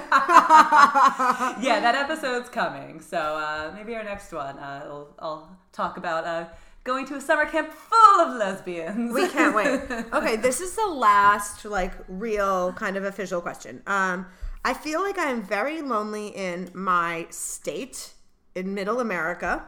Yeah, 1.61 1.79
that 1.81 1.93
episode's 1.95 2.49
coming. 2.49 2.99
So 2.99 3.17
uh 3.17 3.71
maybe 3.75 3.95
our 3.95 4.03
next 4.03 4.31
one 4.31 4.57
uh 4.57 4.81
I'll, 4.85 5.07
I'll 5.19 5.57
talk 5.71 5.97
about 5.97 6.25
uh 6.25 6.45
going 6.83 7.05
to 7.05 7.15
a 7.15 7.21
summer 7.21 7.45
camp 7.45 7.69
full 7.71 8.21
of 8.25 8.37
lesbians. 8.37 9.13
We 9.13 9.29
can't 9.29 9.53
wait. 9.55 9.81
Okay, 10.17 10.35
this 10.35 10.61
is 10.61 10.75
the 10.75 10.87
last 10.87 11.63
like 11.65 11.93
real 12.07 12.73
kind 12.73 12.97
of 12.97 13.03
official 13.03 13.39
question. 13.39 13.83
Um, 13.85 14.25
I 14.63 14.73
feel 14.73 15.01
like 15.01 15.17
I'm 15.17 15.41
very 15.41 15.81
lonely 15.81 16.27
in 16.27 16.69
my 16.73 17.27
state 17.29 18.13
in 18.53 18.73
Middle 18.73 18.99
America. 18.99 19.65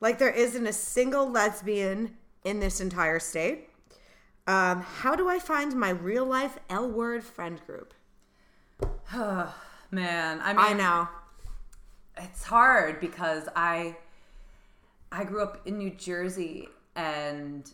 Like 0.00 0.18
there 0.18 0.30
isn't 0.30 0.66
a 0.66 0.72
single 0.72 1.30
lesbian 1.30 2.16
in 2.44 2.60
this 2.60 2.80
entire 2.80 3.18
state. 3.20 3.68
Um, 4.46 4.80
how 4.80 5.14
do 5.14 5.28
I 5.28 5.38
find 5.38 5.74
my 5.74 5.90
real 5.90 6.24
life 6.24 6.58
L 6.70 6.88
word 6.88 7.22
friend 7.22 7.60
group? 7.66 7.94
Man, 9.90 10.40
I 10.42 10.52
mean 10.52 10.58
I 10.58 10.72
know. 10.72 11.08
it's 12.16 12.44
hard 12.44 13.00
because 13.00 13.48
I 13.54 13.96
I 15.12 15.24
grew 15.24 15.42
up 15.42 15.66
in 15.66 15.78
New 15.78 15.90
Jersey 15.90 16.68
and 16.96 17.70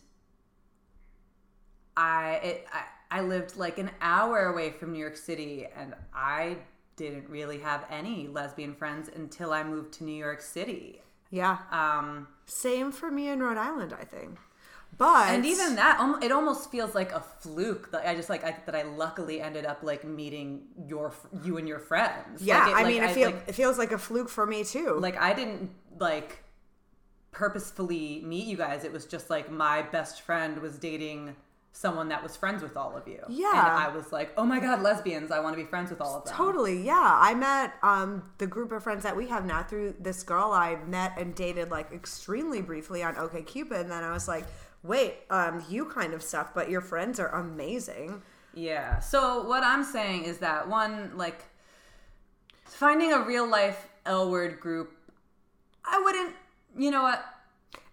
I 1.97 2.39
it, 2.43 2.67
I 2.71 2.83
I 3.15 3.19
lived 3.21 3.51
like 3.65 3.77
an 3.85 3.91
hour 4.01 4.37
away 4.51 4.67
from 4.77 4.87
New 4.93 4.99
York 5.07 5.17
City 5.29 5.55
and 5.79 5.89
I 6.13 6.57
didn't 7.01 7.27
really 7.37 7.59
have 7.59 7.81
any 8.01 8.17
lesbian 8.37 8.73
friends 8.81 9.09
until 9.21 9.49
I 9.59 9.61
moved 9.63 9.89
to 9.97 10.03
New 10.09 10.19
York 10.27 10.41
City. 10.41 11.01
Yeah. 11.41 11.57
Um 11.81 12.27
Same 12.45 12.91
for 12.99 13.09
me 13.17 13.23
in 13.33 13.37
Rhode 13.45 13.57
Island, 13.69 13.93
I 13.93 14.05
think. 14.15 14.37
But 14.97 15.27
and 15.35 15.45
even 15.53 15.75
that 15.81 15.95
it 16.27 16.31
almost 16.31 16.63
feels 16.73 16.93
like 16.99 17.11
a 17.11 17.23
fluke 17.41 17.85
that 17.91 18.03
I 18.09 18.15
just 18.15 18.29
like 18.33 18.43
I, 18.49 18.51
that 18.65 18.75
I 18.81 18.83
luckily 19.03 19.37
ended 19.47 19.65
up 19.71 19.79
like 19.91 20.03
meeting 20.21 20.47
your 20.91 21.07
you 21.43 21.53
and 21.59 21.67
your 21.67 21.79
friends. 21.91 22.41
yeah, 22.41 22.59
Like, 22.59 22.67
it- 22.71 22.75
I 22.79 22.81
like, 22.83 22.93
mean, 22.93 23.03
it, 23.03 23.11
feel, 23.11 23.29
like, 23.31 23.43
it 23.51 23.55
feels 23.61 23.77
like 23.83 23.91
a 23.91 23.97
fluke 24.07 24.29
for 24.37 24.45
me 24.53 24.59
too. 24.75 24.91
like 25.07 25.17
I 25.29 25.31
didn't 25.39 25.71
like 26.09 26.29
purposefully 27.31 28.21
meet 28.25 28.45
you 28.45 28.57
guys. 28.57 28.83
It 28.83 28.93
was 28.93 29.05
just 29.05 29.29
like 29.29 29.51
my 29.51 29.81
best 29.81 30.21
friend 30.21 30.59
was 30.59 30.77
dating 30.77 31.35
someone 31.75 32.07
that 32.07 32.23
was 32.23 32.37
friends 32.37 32.63
with 32.63 32.77
all 32.77 32.95
of 32.95 33.05
you. 33.05 33.19
Yeah. 33.27 33.49
And 33.49 33.83
I 33.83 33.93
was 33.93 34.13
like, 34.13 34.31
oh 34.37 34.45
my 34.45 34.61
god, 34.61 34.81
lesbians! 34.81 35.29
I 35.29 35.41
want 35.41 35.57
to 35.57 35.61
be 35.61 35.67
friends 35.67 35.89
with 35.89 35.99
all 35.99 36.15
of 36.17 36.23
them. 36.23 36.33
Totally, 36.33 36.81
yeah. 36.81 37.17
I 37.19 37.35
met 37.35 37.73
um, 37.83 38.23
the 38.37 38.47
group 38.47 38.71
of 38.71 38.81
friends 38.81 39.03
that 39.03 39.15
we 39.15 39.27
have 39.27 39.45
now 39.45 39.61
through 39.61 39.95
this 39.99 40.23
girl 40.23 40.51
I 40.51 40.77
met 40.87 41.13
and 41.17 41.35
dated 41.35 41.71
like 41.71 41.91
extremely 41.91 42.61
briefly 42.61 43.03
on 43.03 43.15
OkCupid, 43.15 43.81
and 43.81 43.91
then 43.91 44.03
I 44.03 44.11
was 44.11 44.27
like, 44.27 44.45
wait, 44.83 45.15
um, 45.29 45.65
you 45.69 45.85
kind 45.85 46.13
of 46.13 46.23
suck, 46.23 46.55
but 46.55 46.69
your 46.69 46.79
friends 46.81 47.19
are 47.19 47.29
amazing. 47.35 48.21
Yeah. 48.53 48.99
So 48.99 49.43
what 49.45 49.63
I'm 49.63 49.83
saying 49.83 50.23
is 50.23 50.37
that 50.37 50.69
one 50.69 51.17
like 51.17 51.43
finding 52.63 53.11
a 53.11 53.19
real 53.19 53.49
life 53.49 53.89
L 54.05 54.31
word 54.31 54.61
group. 54.61 54.93
I 55.83 55.99
wouldn't. 55.99 56.33
You 56.77 56.91
know 56.91 57.03
what? 57.03 57.23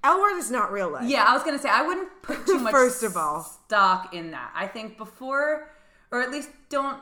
L 0.05 0.21
word 0.21 0.37
is 0.39 0.51
not 0.51 0.73
real 0.73 0.91
life. 0.91 1.09
Yeah, 1.09 1.25
I 1.25 1.33
was 1.35 1.43
gonna 1.45 1.59
say 1.59 1.69
I 1.69 1.87
wouldn't 1.87 2.09
put 2.23 2.47
too 2.47 2.59
much 2.67 2.73
First 2.73 3.03
of 3.03 3.17
all. 3.17 3.43
stock 3.43 4.13
in 4.15 4.31
that. 4.33 4.51
I 4.55 4.67
think 4.67 4.97
before, 4.99 5.71
or 6.11 6.21
at 6.23 6.31
least 6.31 6.51
don't 6.69 6.99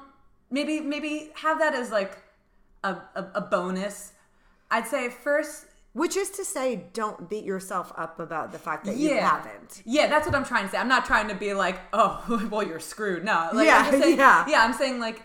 maybe 0.50 0.80
maybe 0.80 1.30
have 1.36 1.58
that 1.60 1.74
as 1.74 1.90
like 1.90 2.18
a, 2.84 2.96
a, 3.14 3.26
a 3.36 3.40
bonus. 3.40 4.12
I'd 4.70 4.86
say 4.86 5.08
first, 5.08 5.66
Which 5.94 6.16
is 6.16 6.30
to 6.30 6.44
say, 6.44 6.84
don't 6.92 7.28
beat 7.28 7.44
yourself 7.44 7.92
up 7.96 8.20
about 8.20 8.52
the 8.52 8.58
fact 8.58 8.84
that 8.84 8.96
you 8.96 9.16
haven't. 9.16 9.82
yeah, 9.84 10.06
that's 10.06 10.24
what 10.26 10.34
I'm 10.36 10.44
trying 10.44 10.64
to 10.66 10.70
say. 10.70 10.78
I'm 10.78 10.86
not 10.88 11.04
trying 11.04 11.26
to 11.28 11.34
be 11.34 11.52
like, 11.54 11.80
oh, 11.92 12.46
well, 12.50 12.62
you're 12.62 12.78
screwed. 12.78 13.24
No, 13.24 13.48
like, 13.52 13.66
Yeah, 13.66 13.82
I'm 13.86 14.00
saying, 14.00 14.18
yeah. 14.24 14.44
yeah. 14.48 14.62
I'm 14.64 14.72
saying 14.74 15.00
like, 15.00 15.22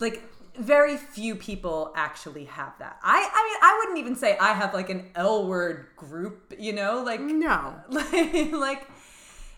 like 0.00 0.22
very 0.60 0.96
few 0.96 1.34
people 1.36 1.92
actually 1.96 2.44
have 2.44 2.72
that. 2.78 2.98
I, 3.02 3.16
I 3.16 3.44
mean, 3.48 3.58
I 3.62 3.76
wouldn't 3.78 3.98
even 3.98 4.14
say 4.16 4.36
I 4.38 4.52
have 4.52 4.74
like 4.74 4.90
an 4.90 5.10
L 5.14 5.46
word 5.46 5.86
group. 5.96 6.54
You 6.58 6.72
know, 6.72 7.02
like 7.02 7.20
No. 7.20 7.74
like 7.88 8.52
like 8.52 8.86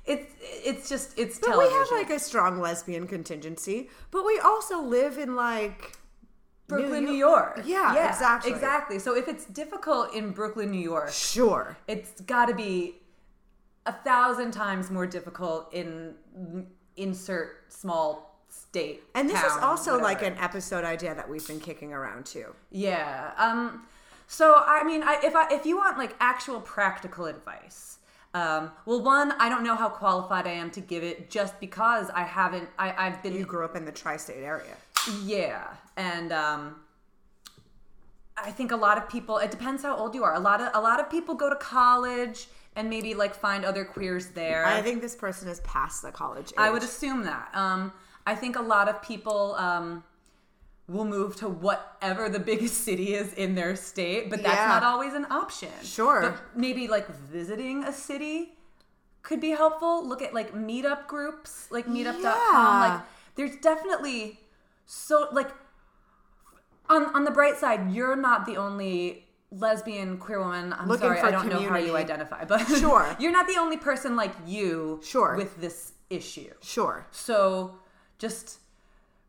it's 0.05 0.33
it's 0.41 0.89
just 0.89 1.19
it's 1.19 1.39
But 1.39 1.49
television. 1.49 1.73
we 1.75 1.79
have 1.79 1.91
like 1.93 2.11
a 2.11 2.19
strong 2.19 2.61
lesbian 2.61 3.07
contingency, 3.07 3.89
but 4.11 4.25
we 4.25 4.39
also 4.41 4.81
live 4.83 5.19
in 5.19 5.37
like 5.37 5.97
Brooklyn, 6.69 7.05
New 7.05 7.13
New 7.13 7.17
York. 7.19 7.63
Yeah, 7.65 8.09
exactly. 8.09 8.51
Exactly. 8.51 8.99
So 8.99 9.15
if 9.17 9.29
it's 9.29 9.45
difficult 9.47 10.15
in 10.15 10.31
Brooklyn, 10.31 10.71
New 10.71 10.81
York, 10.81 11.11
Sure. 11.13 11.77
it's 11.87 12.21
got 12.23 12.47
to 12.47 12.55
be 12.55 12.97
a 13.85 13.93
thousand 13.93 14.53
times 14.53 14.91
more 14.91 15.07
difficult 15.07 15.73
in 15.75 16.15
insert 16.97 17.73
small 17.73 18.32
state. 18.53 19.03
And 19.15 19.29
this 19.29 19.43
is 19.43 19.53
town, 19.53 19.63
also 19.63 19.99
like 19.99 20.23
an 20.23 20.37
episode 20.39 20.85
idea 20.85 21.15
that 21.15 21.29
we've 21.29 21.47
been 21.47 21.61
kicking 21.61 21.93
around 21.93 22.27
too. 22.27 22.55
Yeah. 22.71 23.33
Um. 23.39 23.87
So 24.27 24.63
I 24.67 24.85
mean, 24.85 25.03
I, 25.03 25.19
if 25.23 25.35
I 25.35 25.53
if 25.53 25.67
you 25.67 25.77
want 25.77 25.99
like 25.99 26.15
actual 26.21 26.61
practical 26.61 27.27
advice, 27.27 27.99
um, 28.35 28.71
well, 28.87 29.03
one, 29.03 29.33
I 29.33 29.49
don't 29.49 29.63
know 29.63 29.75
how 29.75 29.89
qualified 29.89 30.47
I 30.47 30.53
am 30.53 30.71
to 30.71 30.81
give 30.81 31.03
it, 31.03 31.31
just 31.31 31.59
because 31.61 32.09
I 32.11 32.23
haven't. 32.23 32.69
I 32.79 32.95
I've 33.07 33.23
been 33.23 33.35
You 33.35 33.45
grew 33.45 33.65
up 33.65 33.77
in 33.77 33.85
the 33.85 33.93
tri-state 33.93 34.43
area. 34.43 34.77
Yeah, 35.25 35.69
and 35.97 36.33
um, 36.33 36.77
I 38.37 38.51
think 38.51 38.73
a 38.73 38.77
lot 38.77 38.97
of 38.97 39.09
people. 39.09 39.39
It 39.39 39.51
depends 39.51 39.83
how 39.83 39.97
old 39.97 40.15
you 40.15 40.25
are. 40.25 40.35
A 40.35 40.41
lot 40.41 40.61
of 40.61 40.71
a 40.75 40.81
lot 40.81 41.01
of 41.01 41.11
people 41.11 41.35
go 41.35 41.51
to 41.51 41.57
college 41.57 42.49
and 42.75 42.89
maybe 42.89 43.13
like 43.15 43.35
find 43.35 43.65
other 43.65 43.85
queers 43.85 44.29
there. 44.29 44.65
I 44.65 44.81
think 44.81 45.03
this 45.03 45.15
person 45.15 45.49
is 45.49 45.61
past 45.61 46.03
the 46.03 46.11
college 46.11 46.47
age. 46.47 46.55
I 46.57 46.71
would 46.71 46.83
assume 46.83 47.25
that. 47.25 47.51
Um, 47.55 47.93
I 48.27 48.35
think 48.35 48.57
a 48.57 48.62
lot 48.62 48.89
of 48.89 49.03
people 49.03 49.55
um, 49.57 50.05
will 50.89 51.05
move 51.05 51.37
to 51.37 51.49
whatever 51.49 52.29
the 52.29 52.39
biggest 52.39 52.85
city 52.89 53.14
is 53.14 53.33
in 53.35 53.55
their 53.55 53.75
state, 53.77 54.31
but 54.31 54.43
that's 54.43 54.55
Yeah. 54.57 54.68
not 54.68 54.83
always 54.83 55.12
an 55.14 55.27
option. 55.31 55.70
Sure. 55.83 56.20
But 56.23 56.37
maybe 56.57 56.89
like 56.89 57.09
visiting 57.09 57.85
a 57.85 57.93
city 57.93 58.53
could 59.23 59.41
be 59.41 59.51
helpful. 59.51 60.07
Look 60.07 60.23
at 60.23 60.35
like 60.35 60.53
meetup 60.55 61.07
groups, 61.07 61.68
like 61.70 61.87
meetup.com. 61.87 62.23
Yeah. 62.23 62.89
Like 62.95 63.01
there's 63.37 63.57
definitely 63.57 64.39
so 64.87 65.29
like 65.33 65.51
on 66.89 67.05
on 67.14 67.25
the 67.25 67.31
bright 67.31 67.57
side, 67.57 67.91
you're 67.93 68.16
not 68.16 68.47
the 68.47 68.57
only 68.57 69.27
lesbian 69.51 70.16
queer 70.18 70.41
woman. 70.41 70.73
I'm 70.73 70.89
Looking 70.89 71.09
sorry, 71.09 71.20
I 71.20 71.31
don't 71.31 71.49
know 71.49 71.61
how 71.61 71.77
you 71.77 71.97
identify, 71.97 72.45
but 72.45 72.59
Sure. 72.66 73.14
you're 73.20 73.33
not 73.33 73.47
the 73.47 73.57
only 73.59 73.77
person 73.77 74.16
like 74.16 74.33
you 74.47 75.01
Sure. 75.05 75.37
with 75.37 75.61
this 75.61 75.93
issue. 76.11 76.53
Sure. 76.62 77.07
So 77.11 77.77
just 78.23 78.61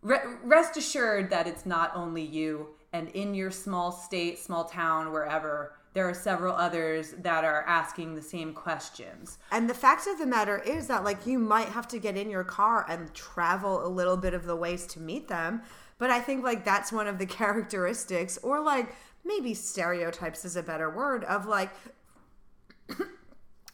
re- 0.04 0.20
rest 0.44 0.78
assured 0.78 1.32
that 1.32 1.48
it's 1.48 1.66
not 1.66 1.91
only 1.96 2.22
you, 2.22 2.68
and 2.94 3.10
in 3.10 3.34
your 3.34 3.50
small 3.50 3.91
state, 3.91 4.38
small 4.38 4.66
town, 4.66 5.12
wherever, 5.12 5.74
there 5.94 6.08
are 6.08 6.14
several 6.14 6.56
others 6.56 7.16
that 7.18 7.44
are 7.44 7.64
asking 7.64 8.14
the 8.14 8.22
same 8.22 8.54
questions. 8.54 9.39
And 9.52 9.68
the 9.68 9.74
fact 9.74 10.06
of 10.06 10.20
the 10.20 10.28
matter 10.28 10.60
is 10.60 10.86
that 10.88 11.04
like 11.04 11.26
you 11.26 11.39
might 11.39 11.70
have 11.70 11.88
to 11.89 12.00
get 12.00 12.16
in 12.16 12.30
your 12.30 12.44
car 12.44 12.86
and 12.88 13.12
travel 13.16 13.86
a 13.86 13.89
little 13.89 14.18
bit 14.18 14.36
of 14.36 14.46
the 14.46 14.56
ways 14.56 14.86
to 14.88 15.00
meet 15.00 15.28
them. 15.28 15.64
But 15.98 16.12
I 16.12 16.20
think 16.20 16.44
like 16.44 16.64
that's 16.64 16.91
one 16.91 17.08
of 17.08 17.18
the 17.18 17.26
characteristics 17.41 18.38
or 18.44 18.62
like 18.62 18.96
maybe 19.26 19.56
stereotypes 19.56 20.46
is 20.46 20.56
a 20.56 20.64
better 20.64 20.89
word 20.89 21.24
of 21.24 21.48
like 21.48 21.72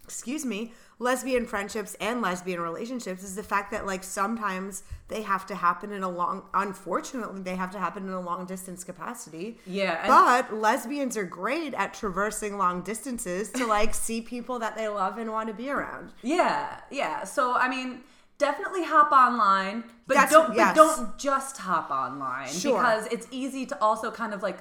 excuse 0.04 0.46
me, 0.46 0.74
lesbian 1.02 1.46
friendships 1.46 1.96
and 2.02 2.22
lesbian 2.22 2.60
relationships 2.60 3.24
is 3.24 3.36
the 3.36 3.44
fact 3.44 3.72
that 3.72 3.86
like 3.86 4.04
sometimes 4.04 4.84
they 5.08 5.22
have 5.22 5.46
to 5.48 5.56
happen 5.56 5.94
in 5.94 6.04
a 6.04 6.10
long 6.10 6.44
unfortunately 6.54 7.42
they 7.42 7.56
have 7.56 7.72
to 7.72 7.80
happen 7.80 8.04
in 8.04 8.12
a 8.14 8.20
long 8.20 8.46
distance 8.46 8.84
capacity. 8.84 9.58
Yeah, 9.66 10.06
But 10.06 10.54
lesbians 10.54 11.16
are 11.16 11.24
great 11.24 11.74
at 11.74 11.94
traversing 11.94 12.58
long 12.58 12.82
distances 12.82 13.50
to 13.54 13.66
like 13.66 13.94
see 14.06 14.20
people 14.22 14.60
that 14.60 14.76
they 14.76 14.90
love 14.90 15.18
and 15.18 15.32
want 15.32 15.48
to 15.48 15.54
be 15.54 15.70
around. 15.70 16.12
Yeah, 16.22 16.80
yeah. 16.92 17.24
So 17.24 17.54
I 17.56 17.70
mean, 17.70 18.02
definitely 18.38 18.84
hop 18.84 19.12
online, 19.14 19.86
but 20.06 20.16
That's- 20.16 20.32
don't 20.34 20.54
yes. 20.54 20.76
but 20.76 20.76
don't 20.76 21.18
just 21.18 21.58
hop 21.58 21.90
online 21.92 22.50
Sure. 22.50 22.78
because 22.78 23.08
it's 23.08 23.28
easy 23.32 23.66
to 23.68 23.82
also 23.82 24.12
kind 24.12 24.34
of 24.34 24.44
like 24.44 24.60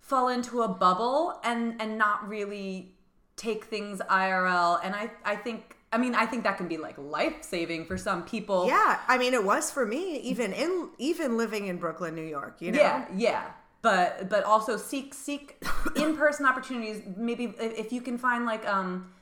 fall 0.00 0.28
into 0.28 0.62
a 0.62 0.68
bubble 0.68 1.38
and 1.44 1.80
and 1.80 1.96
not 1.96 2.28
really 2.28 2.95
take 3.36 3.64
things 3.64 4.00
IRL. 4.10 4.80
And 4.82 4.94
I 4.94 5.10
I 5.24 5.36
think 5.36 5.76
I 5.92 5.98
mean 5.98 6.14
I 6.14 6.26
think 6.26 6.44
that 6.44 6.56
can 6.56 6.68
be 6.68 6.76
like 6.76 6.96
life 6.98 7.42
saving 7.42 7.86
for 7.86 7.96
some 7.96 8.24
people. 8.24 8.66
Yeah, 8.66 9.00
I 9.08 9.18
mean 9.18 9.34
it 9.34 9.44
was 9.44 9.70
for 9.70 9.86
me 9.86 10.18
even 10.20 10.52
in 10.52 10.90
even 10.98 11.36
living 11.36 11.66
in 11.66 11.76
Brooklyn, 11.76 12.14
New 12.14 12.22
York, 12.22 12.56
you 12.60 12.72
know. 12.72 12.80
Yeah, 12.80 13.04
yeah. 13.14 13.50
But 13.82 14.28
but 14.28 14.44
also 14.44 14.76
seek 14.76 15.14
seek 15.14 15.64
in 15.96 16.16
person 16.16 16.46
opportunities. 16.50 17.02
Maybe 17.16 17.54
if, 17.60 17.78
if 17.78 17.92
you 17.92 18.00
can 18.00 18.18
find 18.18 18.44
like 18.44 18.66
um 18.66 19.12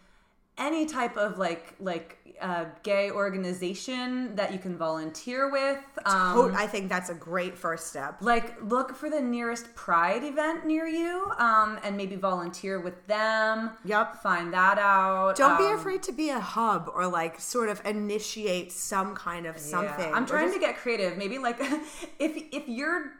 any 0.59 0.86
type 0.86 1.16
of 1.16 1.38
like 1.38 1.74
like 1.80 2.18
uh, 2.40 2.64
gay 2.82 3.11
organization 3.12 4.34
that 4.34 4.52
you 4.52 4.59
can 4.59 4.76
volunteer 4.76 5.50
with. 5.50 5.78
Um, 6.05 6.52
I 6.57 6.66
think 6.66 6.88
that's 6.88 7.09
a 7.09 7.14
great 7.14 7.57
first 7.57 7.86
step. 7.86 8.16
like 8.20 8.61
look 8.62 8.94
for 8.94 9.09
the 9.09 9.20
nearest 9.20 9.72
pride 9.74 10.24
event 10.24 10.66
near 10.66 10.86
you 10.86 11.30
um, 11.38 11.78
and 11.84 11.96
maybe 11.96 12.16
volunteer 12.16 12.80
with 12.80 13.07
them 13.07 13.70
Yep. 13.84 14.22
find 14.22 14.52
that 14.52 14.78
out 14.78 15.36
Don't 15.36 15.59
be 15.59 15.64
Um, 15.64 15.78
afraid 15.78 16.02
to 16.05 16.12
be 16.12 16.30
a 16.30 16.40
hub 16.40 16.90
or 16.94 17.07
like 17.07 17.40
sort 17.40 17.68
of 17.68 17.80
initiate 17.84 18.72
some 18.72 19.14
kind 19.14 19.46
of 19.46 19.55
yeah. 19.57 19.62
something. 19.62 20.12
i'm 20.12 20.26
trying 20.26 20.46
just- 20.48 20.55
to 20.55 20.61
get 20.61 20.76
creative 20.76 21.16
maybe 21.16 21.38
like 21.38 21.59
if 22.18 22.32
if 22.52 22.68
you're 22.68 23.12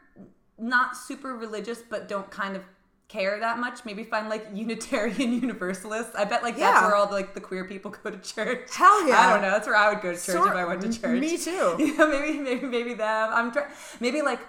not 0.57 0.95
super 0.95 1.35
religious 1.35 1.81
but 1.89 2.07
don't 2.07 2.29
kind 2.31 2.55
of 2.55 2.63
care 3.07 3.39
that 3.39 3.59
much 3.59 3.85
maybe 3.85 4.03
find 4.03 4.29
like 4.29 4.47
unitarian 4.53 5.31
universalists 5.41 6.15
i 6.15 6.25
bet 6.25 6.41
like 6.41 6.57
that's 6.57 6.81
where 6.81 6.95
all 6.95 7.05
the, 7.05 7.13
like 7.13 7.33
the 7.35 7.39
queer 7.39 7.63
people 7.63 7.93
go 8.03 8.09
to 8.09 8.17
church 8.17 8.67
Hell 8.73 9.07
yeah. 9.07 9.19
i 9.19 9.29
don't 9.31 9.41
know 9.43 9.51
that's 9.51 9.67
where 9.67 9.75
i 9.75 9.93
would 9.93 10.01
go 10.01 10.11
to 10.13 10.19
church 10.19 10.35
if 10.35 10.53
i 10.53 10.65
went 10.65 10.81
to 10.81 10.91
church 10.91 11.19
Me 11.19 11.37
too. 11.37 11.75
Yeah, 11.79 12.05
maybe 12.07 12.39
maybe 12.39 12.65
maybe 12.67 12.93
them. 12.93 13.29
I'm 13.31 13.51
trying. 13.51 13.67
Maybe 13.99 14.21
like. 14.21 14.39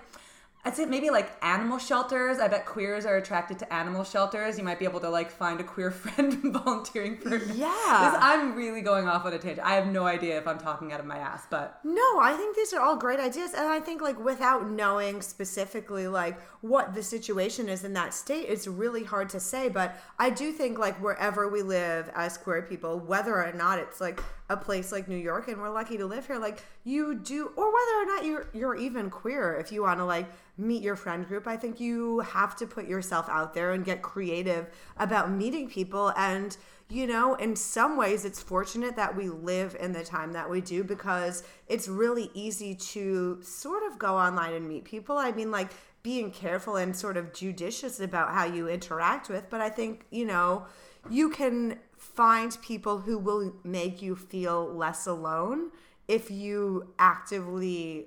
I'd 0.67 0.75
say 0.75 0.85
maybe 0.85 1.11
like 1.11 1.31
animal 1.43 1.79
shelters. 1.79 2.41
I 2.41 2.49
bet 2.49 2.67
queers 2.67 3.07
are 3.07 3.17
attracted 3.19 3.57
to 3.61 3.73
animal 3.73 4.03
shelters. 4.03 4.59
You 4.59 4.65
might 4.65 4.81
be 4.81 4.85
able 4.85 4.99
to 4.99 5.09
like 5.09 5.31
find 5.31 5.61
a 5.61 5.63
queer 5.65 5.91
friend 5.93 6.35
volunteering 6.43 7.19
for. 7.19 7.37
Yeah. 7.37 8.11
This, 8.11 8.21
I'm 8.21 8.57
really 8.57 8.81
going 8.81 9.07
off 9.07 9.25
on 9.25 9.33
a 9.33 9.39
tangent. 9.39 9.65
I 9.65 9.75
have 9.75 9.87
no 9.87 10.07
idea 10.07 10.37
if 10.37 10.49
I'm 10.49 10.59
talking 10.59 10.93
out 10.93 10.99
of 10.99 11.07
my 11.07 11.19
ass, 11.19 11.45
but 11.49 11.79
No, 11.85 12.19
I 12.19 12.35
think 12.37 12.57
these 12.57 12.73
are 12.73 12.81
all 12.81 12.97
great 12.97 13.21
ideas. 13.21 13.55
And 13.55 13.69
I 13.69 13.79
think, 13.79 14.03
like, 14.03 14.19
without 14.19 14.69
knowing 14.69 15.23
specifically, 15.23 16.09
like, 16.09 16.41
what 16.63 16.95
the 16.95 17.03
situation 17.03 17.69
is 17.69 17.85
in 17.85 17.93
that 17.93 18.13
state, 18.13 18.47
it's 18.49 18.67
really 18.67 19.05
hard 19.05 19.29
to 19.31 19.41
say. 19.41 19.69
But 19.69 19.97
I 20.19 20.31
do 20.31 20.51
think, 20.51 20.81
like, 20.81 21.01
wherever 21.01 21.49
we 21.49 21.63
live 21.63 22.11
as 22.13 22.37
queer 22.37 22.63
people, 22.63 22.99
whether 22.99 23.37
or 23.37 23.53
not 23.53 23.79
it's 23.79 24.01
like 24.01 24.21
a 24.49 24.57
place 24.57 24.93
like 24.93 25.09
New 25.09 25.17
York 25.17 25.49
and 25.49 25.59
we're 25.59 25.71
lucky 25.71 25.97
to 25.97 26.07
live 26.07 26.27
here, 26.27 26.39
like, 26.39 26.63
you 26.85 27.15
do, 27.17 27.51
or 27.57 27.73
whether 27.73 28.03
or 28.03 28.07
not 28.07 28.25
you're, 28.25 28.49
you're 28.55 28.77
even 28.77 29.11
queer, 29.11 29.57
if 29.57 29.73
you 29.73 29.83
want 29.83 29.99
to, 29.99 30.05
like, 30.05 30.27
meet 30.57 30.83
your 30.83 30.97
friend 30.97 31.27
group, 31.27 31.47
I 31.47 31.57
think 31.57 31.81
you 31.81 32.21
have 32.21 32.55
to 32.57 32.67
put 32.67 32.87
yourself 32.87 33.29
out 33.29 33.55
there 33.55 33.73
and 33.73 33.85
get 33.85 34.03
creative 34.03 34.69
about 34.99 35.31
meeting 35.31 35.69
people. 35.69 36.13
And, 36.17 36.57
you 36.89 37.07
know, 37.09 37.35
in 37.35 37.57
some 37.57 37.97
ways, 37.97 38.25
it's 38.25 38.41
fortunate 38.41 38.95
that 38.97 39.17
we 39.17 39.29
live 39.29 39.77
in 39.81 39.93
the 39.93 40.05
time 40.05 40.33
that 40.35 40.49
we 40.49 40.61
do 40.61 40.85
because 40.85 41.43
it's 41.67 41.89
really 41.89 42.31
easy 42.33 42.75
to 42.75 43.43
sort 43.43 43.83
of 43.83 43.99
go 43.99 44.17
online 44.17 44.55
and 44.55 44.69
meet 44.69 44.85
people. 44.85 45.19
I 45.19 45.33
mean, 45.33 45.51
like, 45.51 45.73
being 46.05 46.31
careful 46.31 46.77
and 46.77 46.95
sort 46.95 47.17
of 47.17 47.33
judicious 47.33 47.99
about 47.99 48.33
how 48.33 48.45
you 48.45 48.69
interact 48.69 49.29
with, 49.29 49.51
but 49.51 49.61
I 49.61 49.69
think, 49.69 50.07
you 50.13 50.25
know, 50.25 50.67
you 51.11 51.31
can 51.31 51.81
find 52.17 52.57
people 52.63 52.99
who 52.99 53.19
will 53.19 53.55
make 53.63 54.01
you 54.03 54.17
feel 54.17 54.65
less 54.75 55.07
alone 55.07 55.71
if 56.09 56.31
you 56.31 56.93
actively 56.99 58.07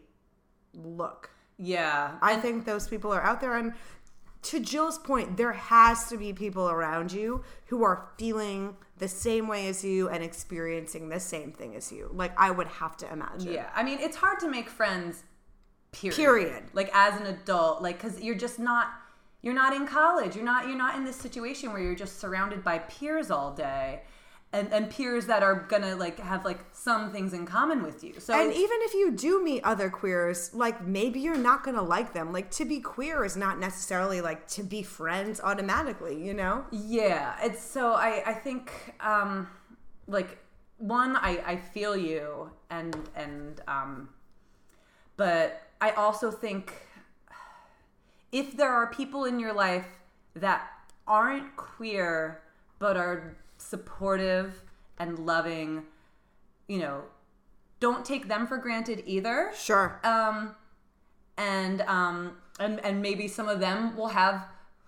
look. 0.74 1.30
yeah, 1.58 2.18
I 2.22 2.36
think 2.38 2.66
those 2.66 2.88
people 2.88 3.12
are 3.14 3.22
out 3.24 3.40
there. 3.42 3.56
And 3.58 3.74
to 4.44 4.60
Jill's 4.60 4.98
point, 4.98 5.36
there 5.38 5.52
has 5.52 6.08
to 6.10 6.18
be 6.18 6.32
people 6.34 6.70
around 6.70 7.12
you 7.12 7.44
who 7.68 7.84
are 7.84 8.10
feeling 8.18 8.76
the 8.98 9.08
same 9.08 9.48
way 9.48 9.68
as 9.68 9.84
you 9.84 10.08
and 10.10 10.24
experiencing 10.24 11.10
the 11.10 11.20
same 11.20 11.52
thing 11.52 11.76
as 11.76 11.92
you. 11.92 12.10
Like, 12.14 12.32
I 12.38 12.52
would 12.52 12.68
have 12.68 12.96
to 12.98 13.12
imagine. 13.12 13.52
yeah. 13.52 13.70
I 13.76 13.84
mean, 13.84 14.00
it's 14.00 14.16
hard 14.18 14.40
to 14.40 14.50
make 14.50 14.70
friends. 14.70 15.24
Period. 15.92 16.16
Period. 16.16 16.64
Like 16.74 16.92
as 16.94 17.20
an 17.20 17.26
adult, 17.26 17.82
like 17.82 18.02
because 18.02 18.22
you're 18.22 18.36
just 18.36 18.60
not. 18.60 18.88
You're 19.42 19.54
not 19.54 19.74
in 19.74 19.88
college. 19.88 20.36
You're 20.36 20.46
not. 20.46 20.68
You're 20.68 20.78
not 20.78 20.96
in 20.96 21.06
this 21.06 21.16
situation 21.16 21.72
where 21.72 21.82
you're 21.82 21.96
just 21.96 22.20
surrounded 22.20 22.64
by 22.64 22.80
peers 22.80 23.32
all 23.32 23.54
day. 23.54 24.02
And, 24.52 24.74
and 24.74 24.90
peers 24.90 25.28
that 25.28 25.44
are 25.44 25.68
gonna 25.70 25.96
like 25.96 26.18
have 26.18 26.44
like 26.44 26.58
some 26.72 27.12
things 27.12 27.34
in 27.34 27.46
common 27.46 27.84
with 27.84 28.04
you. 28.04 28.20
So 28.20 28.34
And 28.34 28.52
even 28.52 28.78
if 28.82 28.96
you 28.96 29.12
do 29.12 29.44
meet 29.44 29.64
other 29.64 29.92
queers, 29.92 30.52
like 30.56 30.84
maybe 30.84 31.20
you're 31.20 31.38
not 31.38 31.64
gonna 31.64 31.84
like 31.84 32.14
them. 32.14 32.34
Like 32.34 32.50
to 32.52 32.66
be 32.66 32.80
queer 32.80 33.24
is 33.24 33.38
not 33.38 33.60
necessarily 33.60 34.22
like 34.22 34.48
to 34.48 34.64
be 34.64 34.82
friends 34.82 35.40
automatically, 35.40 36.20
you 36.26 36.34
know? 36.34 36.66
Yeah, 36.72 37.36
it's 37.44 37.62
so 37.62 37.94
I 37.94 38.24
I 38.26 38.34
think 38.34 38.72
um 39.02 39.48
like 40.08 40.40
one 40.80 41.16
I 41.16 41.44
I 41.46 41.56
feel 41.56 41.96
you 41.96 42.50
and 42.72 42.98
and 43.16 43.62
um 43.68 44.10
but 45.16 45.62
I 45.80 45.92
also 45.92 46.32
think 46.32 46.74
if 48.32 48.56
there 48.56 48.72
are 48.72 48.88
people 48.88 49.26
in 49.26 49.40
your 49.40 49.54
life 49.54 49.88
that 50.36 50.68
aren't 51.08 51.56
queer 51.56 52.42
but 52.78 52.96
are 52.96 53.36
supportive 53.58 54.62
and 54.98 55.20
loving, 55.20 55.84
you 56.68 56.80
know, 56.80 57.04
don't 57.80 58.06
take 58.06 58.28
them 58.28 58.46
for 58.46 58.58
granted 58.58 59.04
either 59.06 59.52
Sure. 59.56 60.00
um 60.04 60.56
and 61.38 61.82
um 61.84 62.38
and 62.60 62.84
and 62.84 63.02
maybe 63.02 63.28
some 63.28 63.48
of 63.48 63.60
them 63.60 63.96
will 63.96 64.10
have 64.10 64.46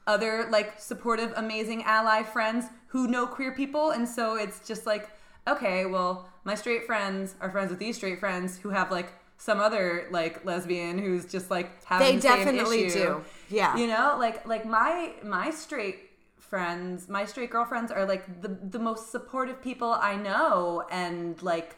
other 0.07 0.47
like 0.49 0.79
supportive 0.79 1.31
amazing 1.37 1.83
ally 1.83 2.21
friends 2.23 2.65
who 2.87 3.07
know 3.07 3.25
queer 3.25 3.53
people 3.53 3.91
and 3.91 4.07
so 4.07 4.35
it's 4.35 4.67
just 4.67 4.85
like 4.85 5.09
okay 5.47 5.85
well 5.85 6.27
my 6.43 6.53
straight 6.55 6.85
friends 6.85 7.35
are 7.39 7.49
friends 7.49 7.69
with 7.69 7.79
these 7.79 7.95
straight 7.95 8.19
friends 8.19 8.57
who 8.57 8.69
have 8.69 8.91
like 8.91 9.13
some 9.41 9.59
other 9.59 10.07
like 10.11 10.45
lesbian 10.45 10.99
who's 10.99 11.25
just 11.25 11.49
like 11.49 11.83
having 11.83 12.07
They 12.07 12.15
the 12.17 12.21
same 12.21 12.31
issue. 12.33 12.45
They 12.45 12.53
definitely 12.53 12.89
do. 12.89 13.25
Yeah. 13.49 13.75
you 13.75 13.87
know 13.87 14.15
like 14.19 14.45
like 14.45 14.67
my 14.67 15.13
my 15.23 15.49
straight 15.49 16.11
friends 16.37 17.09
my 17.09 17.25
straight 17.25 17.49
girlfriends 17.49 17.91
are 17.91 18.05
like 18.05 18.41
the 18.43 18.49
the 18.49 18.77
most 18.77 19.11
supportive 19.11 19.59
people 19.59 19.93
i 19.93 20.15
know 20.15 20.83
and 20.91 21.41
like 21.41 21.77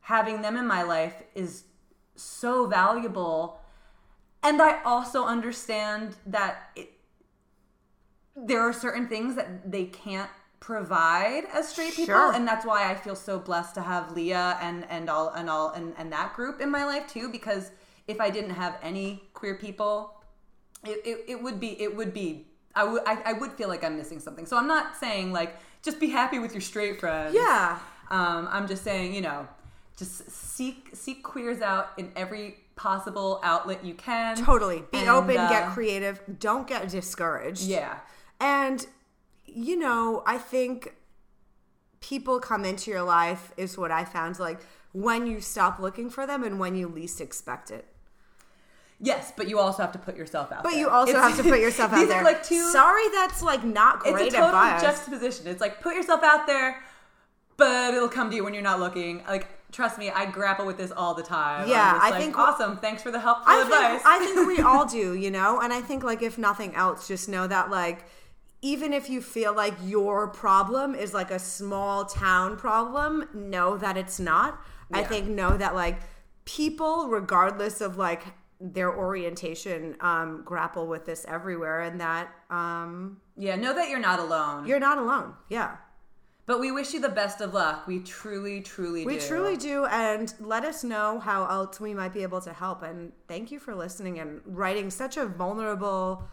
having 0.00 0.42
them 0.42 0.56
in 0.58 0.66
my 0.66 0.82
life 0.82 1.22
is 1.34 1.64
so 2.16 2.66
valuable 2.66 3.60
and 4.42 4.60
i 4.60 4.82
also 4.82 5.24
understand 5.24 6.16
that 6.26 6.70
it, 6.76 6.90
there 8.36 8.60
are 8.60 8.74
certain 8.74 9.08
things 9.08 9.36
that 9.36 9.70
they 9.70 9.84
can't 9.84 10.30
provide 10.60 11.44
as 11.54 11.68
straight 11.68 11.94
people 11.94 12.06
Sure. 12.14 12.32
and 12.32 12.46
that's 12.46 12.66
why 12.66 12.90
i 12.90 12.94
feel 12.94 13.14
so 13.14 13.38
blessed 13.38 13.74
to 13.76 13.80
have 13.80 14.10
leah 14.12 14.58
and 14.60 14.84
and 14.90 15.08
all 15.08 15.28
and 15.30 15.48
all 15.48 15.70
and, 15.70 15.94
and 15.96 16.12
that 16.12 16.34
group 16.34 16.60
in 16.60 16.70
my 16.70 16.84
life 16.84 17.06
too 17.06 17.28
because 17.30 17.70
if 18.08 18.22
I 18.22 18.30
didn't 18.30 18.52
have 18.52 18.78
any 18.82 19.22
queer 19.34 19.56
people, 19.56 20.14
it, 20.82 20.98
it, 21.04 21.24
it 21.28 21.42
would 21.42 21.60
be 21.60 21.78
it 21.78 21.94
would 21.94 22.14
be 22.14 22.46
I 22.74 22.82
would 22.84 23.02
I, 23.06 23.20
I 23.26 23.32
would 23.34 23.52
feel 23.52 23.68
like 23.68 23.84
I'm 23.84 23.98
missing 23.98 24.18
something. 24.18 24.46
So 24.46 24.56
I'm 24.56 24.66
not 24.66 24.96
saying 24.96 25.30
like 25.30 25.56
just 25.82 26.00
be 26.00 26.08
happy 26.08 26.38
with 26.38 26.52
your 26.54 26.62
straight 26.62 26.98
friends. 27.00 27.34
Yeah. 27.34 27.78
Um, 28.10 28.48
I'm 28.50 28.66
just 28.66 28.82
saying, 28.82 29.14
you 29.14 29.20
know, 29.20 29.46
just 29.98 30.30
seek 30.30 30.88
seek 30.94 31.22
queers 31.22 31.60
out 31.60 31.90
in 31.98 32.10
every 32.16 32.56
possible 32.76 33.40
outlet 33.44 33.84
you 33.84 33.92
can. 33.92 34.36
Totally. 34.36 34.82
Be 34.90 35.00
And, 35.00 35.10
open, 35.10 35.36
uh, 35.36 35.50
get 35.50 35.68
creative. 35.72 36.22
Don't 36.40 36.66
get 36.66 36.88
discouraged. 36.88 37.64
Yeah. 37.64 37.98
And, 38.40 38.86
you 39.54 39.76
know, 39.76 40.22
I 40.26 40.38
think 40.38 40.94
people 42.00 42.38
come 42.40 42.64
into 42.64 42.90
your 42.90 43.02
life 43.02 43.52
is 43.56 43.76
what 43.76 43.90
I 43.90 44.04
found 44.04 44.38
like 44.38 44.60
when 44.92 45.26
you 45.26 45.40
stop 45.40 45.78
looking 45.78 46.10
for 46.10 46.26
them 46.26 46.42
and 46.44 46.58
when 46.58 46.74
you 46.76 46.88
least 46.88 47.20
expect 47.20 47.70
it. 47.70 47.86
Yes, 49.00 49.32
but 49.36 49.48
you 49.48 49.58
also 49.60 49.82
have 49.82 49.92
to 49.92 49.98
put 49.98 50.16
yourself 50.16 50.46
out 50.50 50.62
there. 50.62 50.62
But 50.64 50.70
there. 50.70 50.80
you 50.80 50.88
also 50.90 51.12
It's- 51.12 51.28
have 51.36 51.44
to 51.44 51.48
put 51.48 51.60
yourself 51.60 51.92
out 51.94 52.08
there. 52.08 52.18
Are 52.20 52.24
like 52.24 52.42
two, 52.42 52.70
Sorry, 52.72 53.08
that's 53.14 53.42
like 53.42 53.62
not 53.64 54.00
great 54.00 54.26
it's 54.26 54.34
a 54.34 54.38
total 54.38 54.56
advice. 54.56 54.82
juxtaposition. 54.82 55.46
It's 55.46 55.60
like 55.60 55.80
put 55.80 55.94
yourself 55.94 56.22
out 56.24 56.46
there, 56.48 56.82
but 57.56 57.94
it'll 57.94 58.08
come 58.08 58.30
to 58.30 58.36
you 58.36 58.42
when 58.44 58.54
you're 58.54 58.62
not 58.62 58.80
looking. 58.80 59.22
Like 59.28 59.46
trust 59.70 59.98
me, 59.98 60.10
I 60.10 60.24
grapple 60.26 60.66
with 60.66 60.78
this 60.78 60.90
all 60.90 61.14
the 61.14 61.22
time. 61.22 61.68
Yeah, 61.68 61.98
I 62.00 62.10
like, 62.10 62.20
think- 62.22 62.38
awesome. 62.38 62.78
Thanks 62.78 63.02
for 63.02 63.10
the 63.10 63.20
helpful 63.20 63.52
I 63.52 63.60
advice. 63.62 64.02
think, 64.02 64.06
I 64.06 64.18
think 64.18 64.46
we 64.48 64.60
all 64.62 64.86
do, 65.00 65.14
you 65.14 65.30
know? 65.30 65.60
And 65.60 65.72
I 65.72 65.80
think, 65.82 66.02
like, 66.02 66.22
if 66.22 66.38
nothing 66.38 66.74
else, 66.74 67.06
just 67.06 67.28
know 67.28 67.46
that, 67.46 67.68
like, 67.70 68.06
even 68.62 68.92
if 68.92 69.08
you 69.08 69.20
feel 69.22 69.54
like 69.54 69.74
your 69.84 70.28
problem 70.28 70.94
is 70.94 71.14
like 71.14 71.30
a 71.30 71.38
small 71.38 72.04
town 72.04 72.56
problem, 72.56 73.28
know 73.32 73.76
that 73.76 73.96
it's 73.96 74.18
not. 74.18 74.60
I 74.92 75.02
think 75.04 75.28
know 75.28 75.56
that, 75.56 75.74
like, 75.74 76.00
people, 76.44 77.08
regardless 77.08 77.80
of, 77.80 77.98
like, 77.98 78.24
their 78.60 78.92
orientation, 78.92 79.96
um, 80.00 80.42
grapple 80.44 80.86
with 80.88 81.04
this 81.04 81.24
everywhere, 81.28 81.82
and 81.82 82.00
that 82.00 82.28
um, 82.50 83.20
yeah, 83.36 83.54
know 83.54 83.72
that 83.74 83.88
you're 83.90 84.00
not 84.00 84.18
alone. 84.18 84.66
you're 84.66 84.80
not 84.80 84.98
alone. 84.98 85.34
Yeah. 85.48 85.76
but 86.46 86.58
we 86.58 86.72
wish 86.72 86.94
you 86.94 87.00
the 87.00 87.10
best 87.10 87.40
of 87.42 87.52
luck. 87.54 87.86
We 87.86 88.00
truly, 88.00 88.62
truly 88.62 89.04
We 89.04 89.18
do. 89.18 89.26
truly 89.28 89.56
do, 89.58 89.84
and 89.86 90.32
let 90.40 90.64
us 90.64 90.82
know 90.82 91.20
how 91.20 91.44
else 91.46 91.78
we 91.78 91.92
might 91.94 92.14
be 92.14 92.22
able 92.22 92.40
to 92.40 92.52
help. 92.52 92.82
And 92.82 93.12
thank 93.28 93.52
you 93.52 93.58
for 93.60 93.74
listening 93.74 94.18
and 94.18 94.40
writing 94.46 94.90
such 94.90 95.16
a 95.18 95.26
vulnerable, 95.26 96.24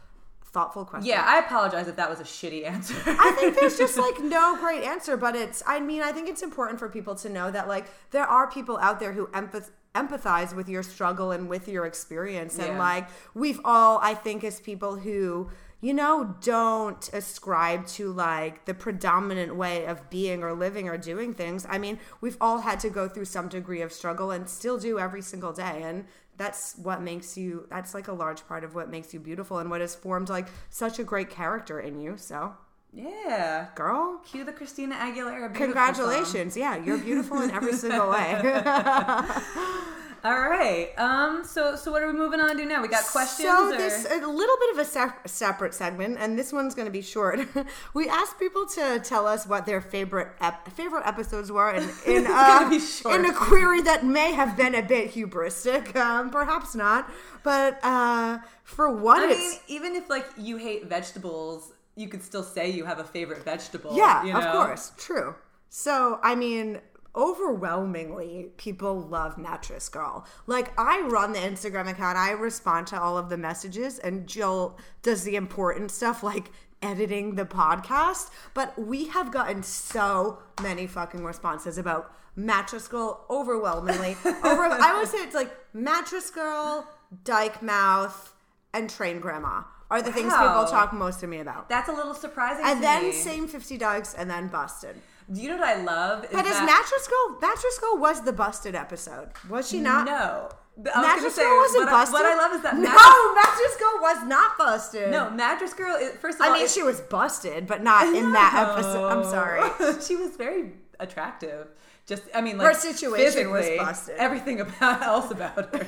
thoughtful 0.56 0.86
question. 0.86 1.08
Yeah, 1.08 1.24
I 1.28 1.40
apologize 1.40 1.88
if 1.88 1.98
that 1.98 2.10
was 2.10 2.20
a 2.20 2.24
shitty 2.24 2.66
answer. 2.66 2.96
I 3.06 3.32
think 3.38 3.56
there's 3.60 3.78
just 3.86 3.98
like 3.98 4.20
no 4.22 4.58
great 4.58 4.84
answer, 4.84 5.16
but 5.18 5.36
it's, 5.36 5.62
I 5.68 5.80
mean, 5.80 6.02
I 6.02 6.12
think 6.14 6.30
it's 6.30 6.42
important 6.42 6.80
for 6.80 6.88
people 6.90 7.14
to 7.24 7.30
know 7.30 7.52
that 7.52 7.68
like 7.68 7.86
there 8.12 8.24
are 8.26 8.50
people 8.50 8.78
out 8.80 9.00
there 9.02 9.14
who 9.14 9.28
empath- 9.28 9.72
empathize 9.94 10.56
with 10.56 10.68
your 10.70 10.82
struggle 10.84 11.32
and 11.32 11.50
with 11.50 11.68
your 11.68 11.86
experience. 11.86 12.58
And 12.58 12.74
Yeah. 12.74 12.80
like 12.80 13.08
we've 13.34 13.60
all, 13.64 14.00
I 14.02 14.14
think, 14.14 14.44
as 14.44 14.60
people 14.60 14.96
who, 14.98 15.50
you 15.82 15.94
know, 15.94 16.36
don't 16.42 17.04
ascribe 17.14 17.86
to 17.88 18.12
like 18.12 18.66
the 18.66 18.74
predominant 18.74 19.56
way 19.56 19.86
of 19.86 20.10
being 20.10 20.42
or 20.44 20.54
living 20.54 20.88
or 20.90 20.98
doing 20.98 21.34
things. 21.34 21.66
I 21.70 21.78
mean, 21.78 22.00
we've 22.22 22.38
all 22.42 22.60
had 22.60 22.80
to 22.82 22.90
go 22.90 23.08
through 23.08 23.26
some 23.26 23.48
degree 23.50 23.82
of 23.82 23.92
struggle 23.92 24.32
and 24.32 24.50
still 24.50 24.78
do 24.78 25.00
every 25.00 25.22
single 25.22 25.54
day. 25.54 25.82
And 25.84 26.06
that's 26.38 26.76
what 26.78 27.02
makes 27.02 27.38
you, 27.38 27.68
that's 27.70 27.94
like 27.94 28.08
a 28.08 28.14
large 28.14 28.48
part 28.48 28.64
of 28.64 28.76
what 28.76 28.90
makes 28.90 29.14
you 29.14 29.20
beautiful 29.20 29.60
and 29.60 29.70
what 29.70 29.82
has 29.82 29.96
formed 29.96 30.30
like 30.30 30.48
such 30.70 31.00
a 31.00 31.04
great 31.04 31.30
character 31.30 31.80
in 31.80 32.00
you. 32.00 32.18
So, 32.18 32.54
yeah. 32.96 33.68
girl, 33.76 34.22
Cue 34.26 34.44
the 34.44 34.54
Christina 34.54 34.96
Aguilera. 34.96 35.54
Congratulations. 35.54 36.56
Yeah, 36.56 36.78
you're 36.78 36.98
beautiful 36.98 37.42
in 37.42 37.52
every 37.52 37.74
single 37.74 38.10
way. 38.10 38.42
All 40.26 40.50
right. 40.50 40.90
Um. 40.98 41.44
So 41.44 41.76
so 41.76 41.92
what 41.92 42.02
are 42.02 42.08
we 42.08 42.18
moving 42.18 42.40
on 42.40 42.58
to 42.58 42.66
now? 42.66 42.82
We 42.82 42.88
got 42.88 43.04
questions. 43.04 43.48
So 43.48 43.72
or? 43.72 43.78
this 43.78 44.08
a 44.10 44.26
little 44.26 44.58
bit 44.60 44.72
of 44.74 44.80
a 44.80 44.86
sep- 44.86 45.28
separate 45.28 45.76
segment, 45.76 46.18
and 46.20 46.38
this 46.38 46.52
one's 46.52 46.74
going 46.74 46.88
to 46.88 46.92
be 46.92 47.04
short. 47.04 47.42
we 47.94 48.10
asked 48.10 48.40
people 48.40 48.66
to 48.66 49.00
tell 49.04 49.28
us 49.28 49.46
what 49.46 49.68
their 49.68 49.82
favorite 49.82 50.30
ep- 50.42 50.68
favorite 50.72 51.06
episodes 51.06 51.52
were, 51.52 51.70
in 51.70 51.84
in, 52.08 52.26
uh, 52.26 52.30
gonna 52.30 52.70
be 52.72 52.80
short. 52.80 53.14
in 53.14 53.26
a 53.26 53.34
query 53.34 53.84
that 53.84 54.04
may 54.04 54.34
have 54.34 54.58
been 54.58 54.74
a 54.74 54.82
bit 54.82 55.14
hubristic, 55.14 55.96
um, 55.96 56.32
perhaps 56.32 56.74
not, 56.74 57.08
but 57.44 57.78
uh, 57.84 58.40
for 58.64 58.92
what 58.92 59.22
I 59.22 59.28
mean, 59.28 59.60
even 59.68 59.96
if 59.96 60.10
like 60.10 60.26
you 60.40 60.58
hate 60.58 60.88
vegetables, 60.88 61.72
you 61.96 62.08
could 62.08 62.24
still 62.24 62.44
say 62.44 62.70
you 62.70 62.86
have 62.86 63.00
a 63.00 63.04
favorite 63.04 63.44
vegetable. 63.44 63.96
Yeah, 63.96 64.24
you 64.24 64.34
of 64.34 64.52
course. 64.52 64.92
True. 64.98 65.36
So, 65.70 66.20
I 66.22 66.36
mean, 66.36 66.80
overwhelmingly, 67.16 68.52
people 68.58 69.00
love 69.00 69.38
Mattress 69.38 69.90
Girl. 69.90 70.26
Like, 70.46 70.78
I 70.78 71.02
run 71.02 71.34
the 71.34 71.40
Instagram 71.40 71.90
account, 71.90 72.18
I 72.18 72.32
respond 72.32 72.88
to 72.88 73.02
all 73.02 73.18
of 73.18 73.30
the 73.30 73.38
messages, 73.38 74.00
and 74.00 74.28
Jill 74.28 74.78
does 75.02 75.24
the 75.24 75.36
important 75.36 75.92
stuff 75.92 76.24
like 76.24 76.52
editing 76.82 77.36
the 77.36 77.46
podcast. 77.46 78.30
But 78.54 78.78
we 78.78 79.08
have 79.08 79.32
gotten 79.32 79.64
so 79.64 80.40
many 80.62 80.88
fucking 80.88 81.24
responses 81.24 81.78
about 81.78 82.14
Mattress 82.36 82.88
Girl 82.88 83.26
overwhelmingly. 83.30 84.18
Over, 84.26 84.64
I 84.64 84.98
would 85.00 85.08
say 85.08 85.20
it's 85.20 85.36
like 85.36 85.56
Mattress 85.74 86.30
Girl, 86.30 86.88
Dyke 87.24 87.62
Mouth, 87.62 88.34
and 88.74 88.90
Train 88.90 89.22
Grandma 89.22 89.64
are 89.90 90.02
the 90.02 90.12
things 90.12 90.34
people 90.34 90.66
talk 90.66 90.94
most 90.94 91.20
to 91.20 91.28
me 91.28 91.40
about. 91.40 91.70
That's 91.70 91.90
a 91.90 91.94
little 91.94 92.14
surprising. 92.14 92.66
And 92.66 92.84
then 92.84 93.04
me. 93.04 93.12
same 93.12 93.48
50 93.48 93.78
Ducks 93.78 94.14
and 94.14 94.30
then 94.30 94.48
Busted. 94.48 94.96
Do 95.32 95.42
you 95.42 95.50
know 95.50 95.58
what 95.58 95.68
I 95.68 95.82
love? 95.82 96.24
Is 96.26 96.30
But 96.32 96.46
is 96.46 96.54
Mattress 96.54 97.08
Girl? 97.08 97.40
Mattress 97.42 97.80
Girl 97.80 97.98
was 97.98 98.22
the 98.22 98.34
busted 98.34 98.76
episode, 98.76 99.30
was 99.50 99.68
she 99.68 99.80
not? 99.80 100.06
No. 100.06 100.50
But 100.78 100.96
I 100.96 101.00
was 101.00 101.06
gonna 101.06 101.16
Mattress 101.16 101.36
say, 101.36 101.42
Girl 101.44 101.58
wasn't 101.58 101.86
what 101.86 101.92
busted. 101.92 102.16
I, 102.16 102.20
what 102.20 102.26
I 102.26 102.36
love 102.36 102.56
is 102.56 102.62
that 102.64 102.76
no, 102.76 103.34
Mattress, 103.34 103.78
Girl 103.78 104.02
was 104.02 104.28
not 104.28 104.58
busted. 104.58 105.12
no 105.12 105.30
Mattress 105.32 105.74
Girl. 105.74 105.96
Is, 105.96 106.16
first 106.18 106.40
of 106.40 106.46
all, 106.46 106.52
I 106.52 106.54
mean 106.54 106.68
she 106.68 106.84
was 106.84 107.02
busted, 107.02 107.66
but 107.66 107.82
not 107.82 108.14
in 108.14 108.34
that 108.34 108.70
episode. 108.70 109.08
I'm 109.08 109.24
sorry. 109.24 109.62
she 110.02 110.16
was 110.16 110.36
very 110.36 110.74
attractive. 111.00 111.68
Just, 112.06 112.24
I 112.36 112.42
mean, 112.42 112.58
like 112.60 112.68
Her 112.68 112.74
situation 112.80 113.50
was 113.50 113.68
busted. 113.78 114.18
Everything 114.18 114.60
about 114.62 115.02
else 115.02 115.32
about 115.32 115.56
her. 115.56 115.86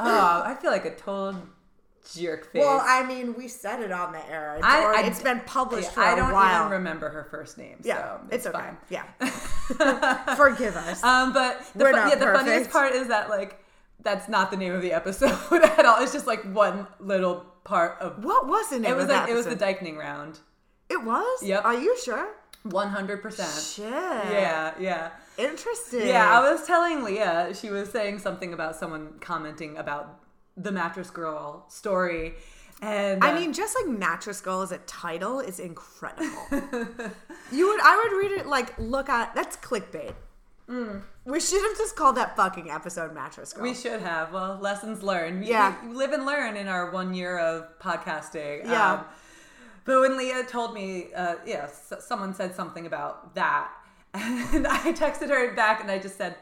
oh, 0.00 0.42
I 0.44 0.56
feel 0.60 0.72
like 0.72 0.84
a 0.84 0.96
total 0.96 1.36
jerk 2.14 2.50
face. 2.52 2.60
Well, 2.60 2.80
I 2.84 3.04
mean, 3.04 3.34
we 3.34 3.48
said 3.48 3.80
it 3.80 3.92
on 3.92 4.12
the 4.12 4.30
air. 4.30 4.56
It's, 4.56 4.66
I- 4.66 5.02
I- 5.02 5.02
it's 5.06 5.22
been 5.22 5.40
published 5.46 5.88
Yeah, 5.88 5.94
for 5.94 6.00
I 6.02 6.12
a 6.12 6.16
don't 6.16 6.32
while. 6.32 6.60
even 6.60 6.72
remember 6.72 7.08
her 7.10 7.24
first 7.30 7.58
name. 7.58 7.76
yeah, 7.82 7.96
so 8.02 8.20
it's, 8.30 8.46
it's, 8.46 8.54
okay. 8.54 8.58
fine. 8.58 8.76
Yeah, 8.88 9.04
forgive 10.36 10.76
us. 10.76 11.02
Um, 11.02 11.32
but 11.32 11.60
the, 11.74 11.84
We're 11.84 11.92
not 11.92 12.08
yeah, 12.08 12.14
the 12.16 12.26
funniest 12.38 12.70
part 12.70 12.92
is 12.94 13.08
that 13.08 13.28
like 13.30 13.58
that's 14.02 14.28
not 14.28 14.50
the 14.50 14.56
name 14.56 14.72
of 14.72 14.82
the 14.82 14.92
episode 14.92 15.38
at 15.62 15.84
all. 15.86 16.02
It's 16.02 16.12
just 16.12 16.26
like 16.26 16.42
one 16.54 16.86
little 16.98 17.46
part 17.64 17.98
of. 18.00 18.24
what 18.24 18.48
was 18.48 18.68
the 18.70 18.78
name 18.78 18.92
It 18.92 18.94
was 18.94 19.02
of 19.04 19.08
that 19.10 19.22
like 19.22 19.30
it 19.30 19.34
was 19.34 19.46
the? 19.46 19.54
Dykening 19.56 19.96
round. 19.96 20.40
It 20.88 21.02
was. 21.04 21.42
Yep. 21.42 21.64
Are 21.64 21.74
you 21.74 21.96
sure? 22.04 22.28
One 22.64 22.88
hundred 22.88 23.22
percent. 23.22 23.50
Shit. 23.50 23.90
Yeah, 23.90 24.74
yeah. 24.78 25.10
Interesting. 25.38 26.06
Yeah, 26.06 26.38
I 26.38 26.52
was 26.52 26.66
telling 26.66 27.02
Leah, 27.02 27.52
she 27.54 27.70
was 27.70 27.90
saying 27.90 28.18
something 28.18 28.52
about 28.52 28.76
someone 28.76 29.14
commenting 29.20 29.76
about 29.78 30.20
the 30.56 30.72
mattress 30.72 31.10
girl 31.10 31.64
story. 31.68 32.34
And 32.80 33.22
I 33.22 33.30
uh, 33.30 33.38
mean, 33.38 33.52
just 33.52 33.76
like 33.80 33.96
Mattress 33.96 34.40
Girl 34.40 34.60
as 34.60 34.72
a 34.72 34.78
title 34.78 35.38
is 35.38 35.60
incredible. 35.60 36.26
you 37.52 37.68
would, 37.68 37.80
I 37.80 38.02
would 38.02 38.18
read 38.18 38.32
it 38.40 38.46
like, 38.46 38.76
look 38.76 39.08
at 39.08 39.36
that's 39.36 39.56
clickbait. 39.56 40.14
We 41.24 41.38
should 41.38 41.62
have 41.62 41.76
just 41.76 41.96
called 41.96 42.16
that 42.16 42.34
fucking 42.34 42.70
episode 42.70 43.14
Mattress 43.14 43.52
Girl. 43.52 43.62
we 43.62 43.74
should 43.74 44.00
have. 44.00 44.32
Well, 44.32 44.58
lessons 44.60 45.02
learned. 45.02 45.40
We- 45.40 45.50
Yeah. 45.50 45.74
We, 45.86 45.94
live 45.94 46.12
and 46.12 46.24
learn 46.24 46.56
in 46.56 46.66
our 46.66 46.90
one 46.90 47.14
year 47.14 47.38
of 47.38 47.78
podcasting. 47.78 48.64
Yeah. 48.64 48.94
Um, 48.94 49.04
but 49.84 50.00
when 50.00 50.16
Leah 50.16 50.44
told 50.44 50.74
me, 50.74 51.12
uh, 51.14 51.36
yeah, 51.44 51.68
someone 51.68 52.34
said 52.34 52.54
something 52.54 52.86
about 52.86 53.34
that, 53.34 53.70
and 54.14 54.66
I 54.66 54.92
texted 54.92 55.28
her 55.28 55.54
back 55.54 55.80
and 55.80 55.90
I 55.90 55.98
just 55.98 56.16
said, 56.16 56.36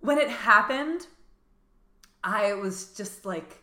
when 0.00 0.18
it 0.18 0.28
happened, 0.28 1.06
I 2.24 2.52
was 2.54 2.92
just 2.94 3.24
like, 3.24 3.62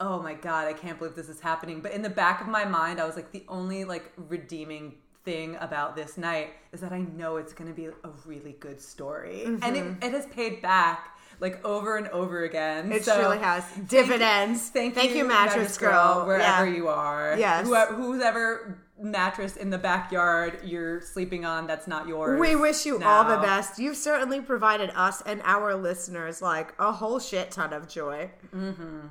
oh 0.00 0.22
my 0.22 0.34
god, 0.34 0.66
I 0.68 0.72
can't 0.72 0.98
believe 0.98 1.14
this 1.14 1.28
is 1.28 1.40
happening. 1.40 1.80
But 1.80 1.92
in 1.92 2.02
the 2.02 2.10
back 2.10 2.40
of 2.40 2.48
my 2.48 2.64
mind, 2.64 3.00
I 3.00 3.04
was 3.06 3.16
like, 3.16 3.32
the 3.32 3.44
only 3.48 3.84
like 3.84 4.12
redeeming 4.16 4.94
thing 5.24 5.56
about 5.60 5.96
this 5.96 6.16
night 6.16 6.50
is 6.72 6.80
that 6.80 6.92
I 6.92 7.00
know 7.00 7.36
it's 7.36 7.52
going 7.52 7.68
to 7.68 7.74
be 7.76 7.86
a 7.86 8.10
really 8.24 8.52
good 8.60 8.80
story, 8.80 9.44
and 9.44 9.76
it, 9.76 10.04
it 10.04 10.12
has 10.12 10.26
paid 10.26 10.62
back 10.62 11.18
like 11.40 11.64
over 11.64 11.96
and 11.96 12.08
over 12.08 12.44
again. 12.44 12.84
Mm-hmm. 12.84 12.92
It 12.92 13.04
So, 13.04 13.20
truly 13.20 13.38
has 13.38 13.64
dividends. 13.88 14.70
Thank, 14.70 14.94
Thank 14.94 15.10
you, 15.10 15.18
you, 15.18 15.24
Mattress 15.28 15.76
Girl. 15.78 16.26
wherever 16.26 16.66
Yeah. 16.66 16.74
you 16.76 16.88
are. 16.88 17.36
Yes. 17.38 17.66
Whoever, 17.66 17.94
whoever 17.94 18.78
mattress 19.00 19.56
in 19.56 19.70
the 19.70 19.78
backyard 19.78 20.60
you're 20.64 21.00
sleeping 21.00 21.44
on 21.44 21.66
that's 21.66 21.86
not 21.86 22.08
yours. 22.08 22.38
We 22.38 22.56
wish 22.56 22.84
you 22.84 23.02
all 23.02 23.24
the 23.24 23.38
best. 23.38 23.78
You've 23.78 23.96
certainly 23.96 24.40
provided 24.40 24.90
us 24.94 25.22
and 25.22 25.40
our 25.44 25.74
listeners 25.74 26.42
like 26.42 26.74
a 26.78 26.92
whole 26.92 27.20
shit 27.20 27.50
ton 27.50 27.72
of 27.72 27.88
joy. 27.88 28.30
Mm-hmm. 28.54 29.08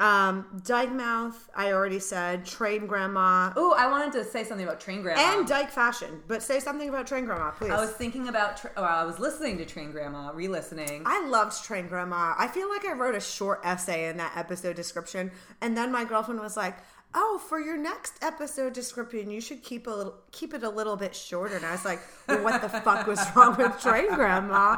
Um, 0.00 0.60
Dyke 0.64 0.92
Mouth, 0.92 1.48
I 1.54 1.72
already 1.72 2.00
said. 2.00 2.44
Train 2.44 2.86
Grandma. 2.86 3.52
Oh, 3.54 3.74
I 3.78 3.86
wanted 3.88 4.12
to 4.14 4.24
say 4.24 4.42
something 4.42 4.66
about 4.66 4.80
Train 4.80 5.02
Grandma. 5.02 5.38
And 5.38 5.46
Dyke 5.46 5.70
Fashion. 5.70 6.20
But 6.26 6.42
say 6.42 6.58
something 6.58 6.88
about 6.88 7.06
Train 7.06 7.26
Grandma, 7.26 7.52
please. 7.52 7.70
I 7.70 7.80
was 7.80 7.92
thinking 7.92 8.26
about, 8.26 8.56
tra- 8.56 8.72
or 8.76 8.84
I 8.84 9.04
was 9.04 9.20
listening 9.20 9.56
to 9.58 9.64
Train 9.64 9.92
Grandma, 9.92 10.32
re-listening. 10.34 11.04
I 11.06 11.24
loved 11.28 11.64
Train 11.64 11.86
Grandma. 11.86 12.34
I 12.36 12.48
feel 12.48 12.68
like 12.68 12.84
I 12.84 12.92
wrote 12.92 13.14
a 13.14 13.20
short 13.20 13.60
essay 13.62 14.08
in 14.08 14.16
that 14.16 14.32
episode 14.36 14.74
description, 14.74 15.30
and 15.60 15.76
then 15.76 15.92
my 15.92 16.04
girlfriend 16.04 16.40
was 16.40 16.56
like, 16.56 16.78
"Oh, 17.14 17.40
for 17.48 17.60
your 17.60 17.76
next 17.76 18.14
episode 18.22 18.72
description, 18.72 19.30
you 19.30 19.40
should 19.40 19.62
keep 19.62 19.86
a 19.86 19.90
little, 19.90 20.14
keep 20.32 20.52
it 20.54 20.62
a 20.62 20.68
little 20.68 20.96
bit 20.96 21.14
shorter." 21.14 21.56
And 21.56 21.64
I 21.64 21.72
was 21.72 21.84
like, 21.84 22.00
well, 22.28 22.42
"What 22.42 22.60
the 22.60 22.68
fuck 22.68 23.06
was 23.06 23.20
wrong 23.36 23.56
with 23.56 23.80
Train 23.80 24.12
Grandma?" 24.14 24.76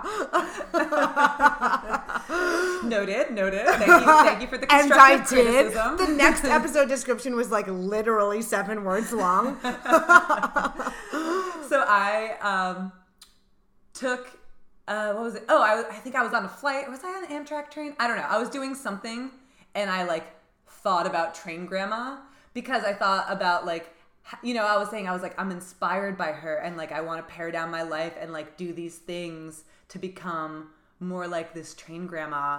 noted, 2.84 3.30
noted. 3.32 3.66
Thank 3.66 3.86
you, 3.86 4.00
thank 4.06 4.40
you 4.42 4.46
for 4.48 4.58
the 4.58 4.72
And 4.72 4.92
I 4.92 5.16
constructive 5.16 5.46
did. 5.46 5.72
criticism. 5.72 5.96
The 5.96 6.08
next 6.08 6.44
episode 6.44 6.88
description 6.88 7.34
was 7.36 7.50
like 7.50 7.66
literally 7.68 8.42
seven 8.42 8.84
words 8.84 9.12
long. 9.12 9.58
so 9.62 9.70
I 11.86 12.36
um, 12.42 12.92
took 13.94 14.28
uh, 14.88 15.12
what 15.14 15.22
was 15.24 15.34
it? 15.34 15.44
Oh, 15.48 15.62
I, 15.62 15.80
I 15.90 15.94
think 15.98 16.14
I 16.14 16.22
was 16.22 16.32
on 16.32 16.44
a 16.44 16.48
flight. 16.48 16.88
Was 16.88 17.02
I 17.02 17.08
on 17.08 17.24
an 17.24 17.30
Amtrak 17.44 17.70
train? 17.70 17.94
I 17.98 18.06
don't 18.06 18.16
know. 18.16 18.26
I 18.28 18.38
was 18.38 18.48
doing 18.48 18.74
something, 18.74 19.30
and 19.74 19.90
I 19.90 20.04
like 20.04 20.24
thought 20.68 21.06
about 21.06 21.34
Train 21.34 21.66
Grandma 21.66 22.18
because 22.56 22.84
I 22.84 22.94
thought 22.94 23.26
about 23.28 23.66
like 23.66 23.94
you 24.42 24.54
know 24.54 24.66
I 24.66 24.78
was 24.78 24.88
saying 24.90 25.06
I 25.06 25.12
was 25.12 25.22
like 25.22 25.38
I'm 25.38 25.52
inspired 25.52 26.16
by 26.18 26.32
her, 26.32 26.56
and 26.56 26.76
like 26.76 26.90
I 26.90 27.02
want 27.02 27.24
to 27.24 27.32
pare 27.32 27.52
down 27.52 27.70
my 27.70 27.82
life 27.82 28.14
and 28.18 28.32
like 28.32 28.56
do 28.56 28.72
these 28.72 28.96
things 28.96 29.62
to 29.90 29.98
become 30.00 30.70
more 30.98 31.28
like 31.28 31.52
this 31.52 31.74
train 31.74 32.06
grandma 32.06 32.58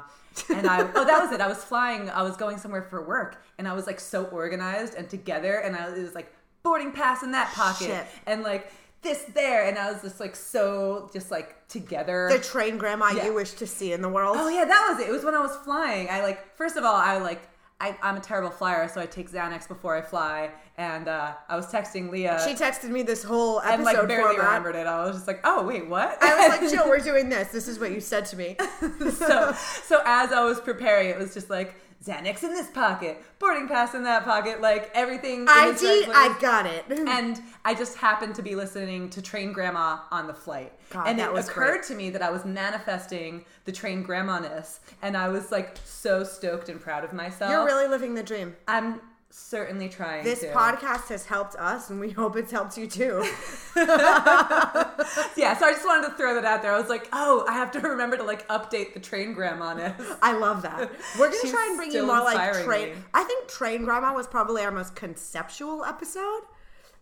and 0.53 0.67
i 0.67 0.81
oh 0.95 1.03
that 1.05 1.19
was 1.19 1.31
it 1.31 1.41
i 1.41 1.47
was 1.47 1.63
flying 1.63 2.07
i 2.11 2.21
was 2.21 2.37
going 2.37 2.55
somewhere 2.55 2.83
for 2.83 3.03
work 3.03 3.43
and 3.57 3.67
i 3.67 3.73
was 3.73 3.87
like 3.87 3.99
so 3.99 4.25
organized 4.25 4.93
and 4.93 5.09
together 5.09 5.55
and 5.55 5.75
i 5.75 5.89
was 5.89 6.13
like 6.13 6.31
boarding 6.61 6.91
pass 6.91 7.23
in 7.23 7.31
that 7.31 7.51
pocket 7.55 7.87
Shit. 7.87 8.05
and 8.27 8.43
like 8.43 8.71
this 9.01 9.23
there 9.33 9.65
and 9.67 9.75
i 9.79 9.91
was 9.91 10.03
just 10.03 10.19
like 10.19 10.35
so 10.35 11.09
just 11.11 11.31
like 11.31 11.67
together 11.67 12.29
The 12.31 12.37
Train 12.37 12.77
Grandma 12.77 13.09
Yeah. 13.09 13.25
you 13.25 13.33
wish 13.33 13.53
to 13.53 13.65
see 13.65 13.91
in 13.91 14.03
the 14.03 14.09
world. 14.09 14.37
oh 14.39 14.49
yeah 14.49 14.65
that 14.65 14.87
was 14.91 15.03
it 15.03 15.09
it 15.09 15.11
was 15.11 15.23
when 15.25 15.33
i 15.33 15.39
was 15.39 15.55
flying 15.65 16.07
i 16.11 16.21
like 16.21 16.55
first 16.55 16.77
of 16.77 16.83
all 16.83 16.95
i 16.95 17.17
like 17.17 17.41
I, 17.79 17.95
I'm 18.01 18.17
a 18.17 18.19
terrible 18.19 18.49
flyer, 18.49 18.87
so 18.87 18.99
I 18.99 19.05
take 19.05 19.29
Xanax 19.31 19.67
before 19.67 19.95
I 19.95 20.01
fly. 20.01 20.49
And 20.77 21.07
uh, 21.07 21.33
I 21.47 21.55
was 21.55 21.67
texting 21.67 22.09
Leah 22.11 22.41
She 22.43 22.55
texted 22.55 22.89
me 22.89 23.03
this 23.03 23.23
whole 23.23 23.59
episode 23.59 23.73
and 23.75 23.83
like 23.83 24.07
barely 24.07 24.35
format. 24.35 24.45
remembered 24.45 24.75
it. 24.75 24.87
I 24.87 25.05
was 25.05 25.15
just 25.15 25.27
like, 25.27 25.41
"Oh 25.43 25.63
wait, 25.65 25.87
what?" 25.87 26.21
I 26.21 26.47
was 26.47 26.59
like, 26.59 26.71
Jill, 26.71 26.85
we're 26.89 26.99
doing 26.99 27.29
this. 27.29 27.49
This 27.49 27.67
is 27.67 27.79
what 27.79 27.91
you 27.91 27.99
said 27.99 28.25
to 28.27 28.35
me. 28.35 28.57
so 29.11 29.53
so 29.83 30.01
as 30.05 30.31
I 30.31 30.43
was 30.43 30.59
preparing, 30.59 31.09
it 31.09 31.17
was 31.17 31.33
just 31.33 31.49
like 31.49 31.75
Xanax 32.03 32.43
in 32.43 32.51
this 32.53 32.69
pocket, 32.69 33.23
boarding 33.39 33.67
pass 33.67 33.93
in 33.93 34.03
that 34.03 34.23
pocket, 34.23 34.61
like 34.61 34.91
everything. 34.93 35.45
ID. 35.47 36.05
I 36.07 36.37
got 36.39 36.65
it. 36.65 36.85
and 36.89 37.41
I 37.65 37.73
just 37.73 37.97
happened 37.97 38.35
to 38.35 38.41
be 38.41 38.55
listening 38.55 39.09
to 39.11 39.21
Train 39.21 39.51
Grandma 39.51 39.99
on 40.11 40.27
the 40.27 40.33
flight. 40.33 40.73
God, 40.89 41.07
and 41.07 41.19
that 41.19 41.33
it 41.33 41.37
occurred 41.37 41.79
great. 41.79 41.83
to 41.85 41.95
me 41.95 42.09
that 42.11 42.21
I 42.21 42.29
was 42.29 42.45
manifesting 42.45 43.45
the 43.65 43.71
Train 43.71 44.03
Grandma-ness, 44.03 44.79
and 45.01 45.17
I 45.17 45.29
was 45.29 45.51
like 45.51 45.77
so 45.83 46.23
stoked 46.23 46.69
and 46.69 46.79
proud 46.79 47.03
of 47.03 47.13
myself. 47.13 47.51
You're 47.51 47.65
really 47.65 47.87
living 47.87 48.15
the 48.15 48.23
dream. 48.23 48.55
I'm 48.67 49.01
certainly 49.29 49.89
trying 49.89 50.23
This 50.23 50.39
to. 50.41 50.51
podcast 50.53 51.09
has 51.09 51.25
helped 51.25 51.55
us, 51.55 51.89
and 51.89 51.99
we 51.99 52.09
hope 52.11 52.35
it's 52.35 52.51
helped 52.51 52.77
you 52.77 52.87
too. 52.87 53.23
yeah, 53.75 55.55
so 55.57 55.65
I 55.65 55.71
just 55.71 55.85
wanted 55.85 56.09
to 56.09 56.13
throw 56.15 56.33
that 56.35 56.45
out 56.45 56.61
there. 56.61 56.73
I 56.73 56.79
was 56.79 56.89
like, 56.89 57.07
oh, 57.13 57.45
I 57.47 57.53
have 57.53 57.71
to 57.71 57.79
remember 57.79 58.17
to 58.17 58.23
like 58.23 58.47
update 58.47 58.93
the 58.93 58.99
Train 58.99 59.33
Grandma-ness. 59.33 60.01
I 60.21 60.33
love 60.37 60.61
that. 60.63 60.91
We're 61.19 61.31
gonna 61.31 61.51
try 61.51 61.67
and 61.69 61.77
bring 61.77 61.91
you 61.91 62.05
more 62.05 62.19
like 62.19 62.63
train. 62.63 62.89
me. 62.89 62.95
I 63.13 63.23
think 63.23 63.47
Train 63.47 63.83
Grandma 63.83 64.13
was 64.13 64.27
probably 64.27 64.63
our 64.63 64.71
most 64.71 64.95
conceptual 64.95 65.83
episode. 65.85 66.41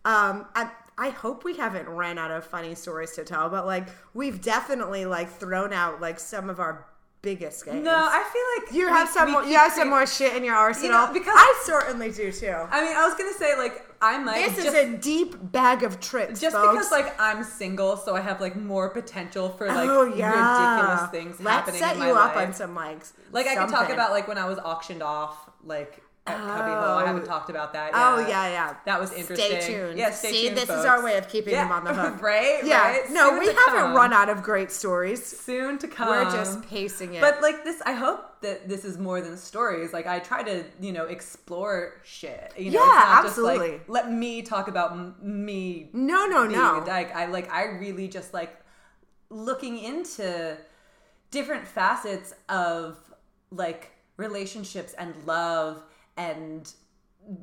Um, 0.04 0.46
I, 0.56 0.70
I 0.98 1.10
hope 1.10 1.44
we 1.44 1.58
haven't 1.58 1.90
ran 1.90 2.18
out 2.18 2.32
of 2.32 2.46
funny 2.46 2.76
stories 2.76 3.12
to 3.14 3.24
tell, 3.24 3.50
but 3.50 3.66
like 3.66 3.88
we've 4.14 4.42
definitely 4.42 5.06
like 5.06 5.30
thrown 5.30 5.74
out 5.74 6.00
like 6.00 6.20
some 6.20 6.50
of 6.50 6.60
our 6.60 6.86
biggest 7.26 7.66
games. 7.66 7.84
No, 7.84 7.92
I 7.94 8.22
feel 8.32 8.48
like 8.64 8.74
you 8.78 8.86
we- 8.86 8.92
have 8.98 9.10
some. 9.10 9.26
we 9.26 9.32
More, 9.34 9.44
you 9.44 9.58
have 9.58 9.74
some 9.74 9.90
more 9.90 10.06
shit 10.06 10.36
in 10.36 10.44
your 10.44 10.56
arsenal. 10.56 11.08
because- 11.08 11.34
I 11.36 11.62
certainly 11.66 12.12
do 12.12 12.32
too. 12.32 12.48
I 12.72 12.82
mean, 12.84 12.96
I 12.96 13.06
was 13.06 13.16
gonna 13.16 13.34
say 13.34 13.58
like 13.58 13.82
I 14.02 14.18
might 14.20 14.36
This 14.36 14.64
just, 14.64 14.68
is 14.68 14.94
a 14.94 14.98
deep 14.98 15.36
bag 15.52 15.84
of 15.84 16.00
tricks, 16.00 16.40
just 16.40 16.56
folks. 16.56 16.74
because 16.74 16.92
like 16.92 17.20
I'm 17.20 17.44
single, 17.44 17.98
so 17.98 18.16
I 18.16 18.22
have 18.22 18.40
like 18.40 18.56
more 18.56 18.90
potential 18.90 19.50
for 19.50 19.68
like 19.68 19.90
oh 19.90 20.04
yeah, 20.16 20.76
ridiculous 20.78 21.12
things 21.12 21.40
Let's 21.42 21.56
happening 21.72 21.80
set 21.80 21.94
in 21.94 22.00
my 22.00 22.08
you 22.10 22.16
up 22.16 22.36
on 22.36 22.54
some 22.54 22.76
like 22.76 23.00
like 23.32 23.48
I 23.48 23.56
could 23.56 23.70
talk 23.70 23.90
about 23.90 24.12
like 24.12 24.28
when 24.28 24.38
I 24.38 24.46
was 24.46 24.60
auctioned 24.60 25.02
off 25.02 25.50
like 25.64 26.02
at 26.28 26.38
Cubby 26.38 26.72
Hole. 26.72 26.98
I 26.98 27.04
Oh. 27.04 27.06
haven't 27.06 27.26
talked 27.26 27.50
about 27.52 27.74
that. 27.74 27.92
Oh 27.94 28.20
yeah, 28.28 28.48
yeah. 28.50 28.76
That 28.86 29.00
was 29.00 29.12
interesting. 29.14 29.62
Stay 29.62 29.68
tuned. 29.68 29.98
Yeah, 30.00 30.10
stay 30.12 30.32
See, 30.32 30.44
tuned. 30.46 30.58
this 30.58 30.70
is 30.70 30.84
our 30.86 31.04
way 31.04 31.18
of 31.18 31.28
keeping 31.30 31.54
yeah. 31.54 31.64
them 31.68 31.72
on 31.72 31.84
the 31.84 31.94
hook. 31.94 32.22
right? 32.22 32.62
Yeah. 32.64 32.82
Right? 32.82 33.10
No, 33.12 33.30
Soon 33.30 33.40
we 33.40 33.46
haven't 33.48 33.64
come. 33.74 33.96
run 33.96 34.12
out 34.12 34.30
of 34.30 34.42
great 34.42 34.72
stories. 34.72 35.24
Soon 35.24 35.78
to 35.78 35.88
come. 35.88 36.08
We're 36.10 36.24
just 36.32 36.64
pacing 36.68 37.14
it. 37.14 37.22
But 37.22 37.42
like 37.42 37.64
this, 37.64 37.82
I 37.86 37.94
hope 37.94 38.42
that 38.42 38.68
this 38.68 38.86
is 38.86 38.98
more 38.98 39.22
than 39.22 39.38
stories. 39.38 39.94
Like 39.94 40.08
I 40.08 40.18
try 40.20 40.42
to, 40.44 40.64
you 40.80 40.92
know, 40.94 41.06
explore 41.06 42.02
shit. 42.04 42.54
You 42.58 42.72
know, 42.72 42.80
Yeah, 42.84 42.86
it's 43.00 43.06
not 43.06 43.26
absolutely. 43.26 43.68
Just, 43.78 43.80
like, 43.80 43.90
let 43.90 44.12
me 44.12 44.42
talk 44.42 44.68
about 44.68 44.92
m- 44.94 45.16
me 45.22 45.90
no, 45.94 46.26
no, 46.26 46.48
being 46.48 46.60
no. 46.60 46.84
Like. 46.88 47.16
I 47.16 47.28
like. 47.28 47.52
I 47.52 47.66
really 47.66 48.08
just 48.08 48.34
like 48.34 48.56
looking 49.30 49.78
into 49.80 50.58
different 51.32 51.68
facets 51.68 52.34
of 52.50 52.98
like 53.52 53.92
relationships 54.18 54.94
and 54.98 55.14
love 55.26 55.84
and 56.18 56.72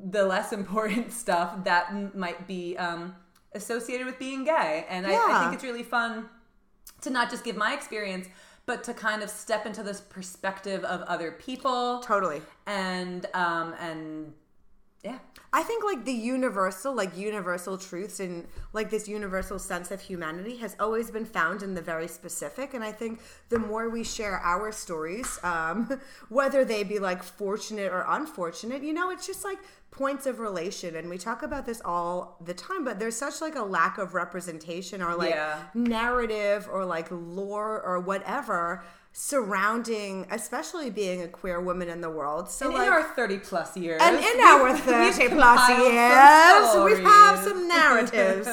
the 0.05 0.25
less 0.25 0.53
important 0.53 1.11
stuff 1.23 1.63
that 1.63 1.87
m- 1.89 2.11
might 2.15 2.47
be 2.47 2.77
um, 2.77 3.15
associated 3.53 4.05
with 4.05 4.19
being 4.19 4.43
gay. 4.43 4.85
And 4.89 5.05
I, 5.05 5.11
I 5.11 5.43
think 5.43 5.53
it's 5.53 5.63
really 5.63 5.83
fun 5.83 6.29
to 7.01 7.09
not 7.09 7.29
just 7.29 7.43
give 7.43 7.55
my 7.55 7.73
experience, 7.73 8.27
but 8.65 8.83
to 8.85 8.93
kind 8.93 9.21
of 9.21 9.29
step 9.29 9.65
into 9.65 9.83
this 9.83 9.99
perspective 10.01 10.83
of 10.85 11.01
other 11.01 11.31
people 11.31 11.99
Totally. 11.99 12.41
and 12.65 13.25
um 13.33 13.73
and 13.79 14.33
yeah. 15.03 15.19
I 15.55 15.61
think 15.61 15.83
like 15.83 16.03
the 16.05 16.13
universal, 16.13 16.95
like 16.95 17.15
universal 17.15 17.77
truths 17.77 18.19
and 18.19 18.47
like 18.73 18.89
this 18.89 19.07
universal 19.07 19.59
sense 19.59 19.91
of 19.91 20.01
humanity 20.01 20.57
has 20.57 20.75
always 20.79 21.11
been 21.11 21.25
found 21.25 21.61
in 21.61 21.75
the 21.75 21.81
very 21.81 22.07
specific. 22.07 22.73
And 22.73 22.83
I 22.83 22.91
think 22.91 23.19
the 23.49 23.59
more 23.59 23.87
we 23.89 24.03
share 24.03 24.37
our 24.39 24.71
stories, 24.71 25.37
um, 25.43 25.99
whether 26.29 26.65
they 26.65 26.83
be 26.83 26.97
like 26.97 27.21
fortunate 27.21 27.91
or 27.91 28.03
unfortunate, 28.07 28.81
you 28.81 28.93
know, 28.93 29.11
it's 29.11 29.27
just 29.27 29.43
like 29.43 29.59
points 29.91 30.25
of 30.25 30.39
relation. 30.39 30.95
And 30.95 31.07
we 31.07 31.19
talk 31.19 31.43
about 31.43 31.67
this 31.67 31.81
all 31.85 32.37
the 32.43 32.55
time, 32.55 32.83
but 32.83 32.97
there's 32.99 33.15
such 33.15 33.39
like 33.39 33.55
a 33.55 33.61
lack 33.61 33.99
of 33.99 34.15
representation 34.15 35.03
or 35.03 35.13
like 35.15 35.35
Yeah. 35.35 35.59
narrative 35.75 36.67
or 36.71 36.83
like 36.83 37.09
lore 37.11 37.79
or 37.79 37.99
whatever 37.99 38.83
surrounding, 39.15 40.25
especially 40.31 40.89
being 40.89 41.21
a 41.21 41.27
queer 41.27 41.61
woman 41.61 41.87
in 41.87 42.01
the 42.01 42.09
world. 42.09 42.49
So 42.49 42.65
And 42.65 42.73
like, 42.73 42.87
in 42.87 42.93
our 42.93 43.03
30 43.03 43.37
plus 43.37 43.77
years. 43.77 44.01
and 44.03 44.17
in 44.17 44.39
our 44.41 44.75
30 44.77 45.35
plus 45.35 45.69
years, 45.69 46.97
we 46.97 47.03
have 47.03 47.37
some 47.43 47.67
narratives. 47.67 48.49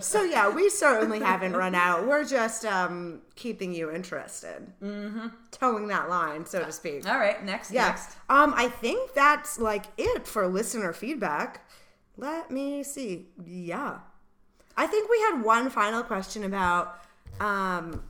so, 0.06 0.22
yeah, 0.24 0.50
we 0.50 0.68
certainly 0.68 1.20
haven't 1.20 1.54
run 1.54 1.74
out. 1.74 2.06
We're 2.06 2.24
just 2.24 2.66
um, 2.66 3.22
keeping 3.34 3.72
you 3.72 3.90
interested, 3.90 4.70
mm-hmm. 4.82 5.28
towing 5.52 5.88
that 5.88 6.10
line, 6.10 6.44
so 6.44 6.62
to 6.62 6.70
speak. 6.70 7.08
All 7.08 7.18
right, 7.18 7.42
next, 7.42 7.70
Yeah. 7.70 7.86
next. 7.88 8.10
Um, 8.28 8.52
I 8.54 8.68
think 8.68 9.14
that's 9.14 9.58
like 9.58 9.86
it 9.96 10.26
for 10.26 10.46
listener 10.46 10.92
feedback. 10.92 11.66
Let 12.18 12.50
me 12.50 12.82
see. 12.82 13.28
Yeah. 13.42 14.00
I 14.76 14.86
think 14.86 15.10
we 15.10 15.18
had 15.20 15.42
one 15.42 15.70
final 15.70 16.02
question 16.02 16.44
about 16.44 17.00
um, 17.40 18.02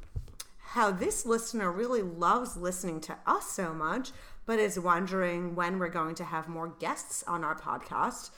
how 0.73 0.91
this 0.91 1.25
listener 1.25 1.73
really 1.73 2.03
loves 2.03 2.57
listening 2.57 3.01
to 3.01 3.17
us 3.27 3.51
so 3.51 3.73
much, 3.73 4.11
but 4.45 4.59
is 4.59 4.79
wondering 4.79 5.55
when 5.55 5.79
we're 5.79 5.89
going 5.89 6.15
to 6.17 6.25
have 6.25 6.49
more 6.49 6.69
guests 6.79 7.25
on 7.27 7.43
our 7.45 7.59
podcast. 7.59 8.31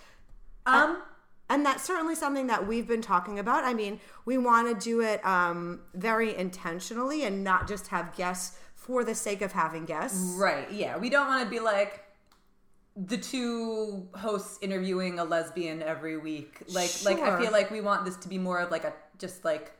Um, 0.66 1.02
And 1.48 1.66
that's 1.66 1.82
certainly 1.82 2.14
something 2.14 2.46
that 2.46 2.68
we've 2.68 2.86
been 2.86 3.02
talking 3.02 3.40
about. 3.40 3.64
I 3.64 3.74
mean, 3.74 3.98
we 4.24 4.38
want 4.38 4.68
to 4.68 4.84
do 4.84 5.00
it 5.00 5.24
um, 5.26 5.80
very 5.94 6.36
intentionally 6.36 7.24
and 7.24 7.42
not 7.42 7.66
just 7.66 7.88
have 7.88 8.14
guests 8.16 8.56
for 8.76 9.02
the 9.02 9.14
sake 9.16 9.42
of 9.42 9.50
having 9.50 9.84
guests. 9.84 10.36
right, 10.38 10.70
yeah. 10.70 10.96
We 10.96 11.10
don't 11.10 11.26
want 11.26 11.42
to 11.42 11.50
be 11.50 11.58
like 11.58 12.04
the 12.96 13.16
two 13.16 14.06
hosts 14.14 14.58
interviewing 14.62 15.18
a 15.18 15.24
lesbian 15.24 15.82
every 15.82 16.16
week. 16.16 16.62
Like 16.68 16.90
like 17.04 17.18
I 17.18 17.40
feel 17.40 17.50
like 17.50 17.70
we 17.72 17.80
want 17.80 18.04
this 18.04 18.16
to 18.18 18.28
be 18.28 18.38
more 18.38 18.60
of 18.60 18.70
like 18.70 18.84
a 18.84 18.92
just 19.18 19.44
like 19.44 19.72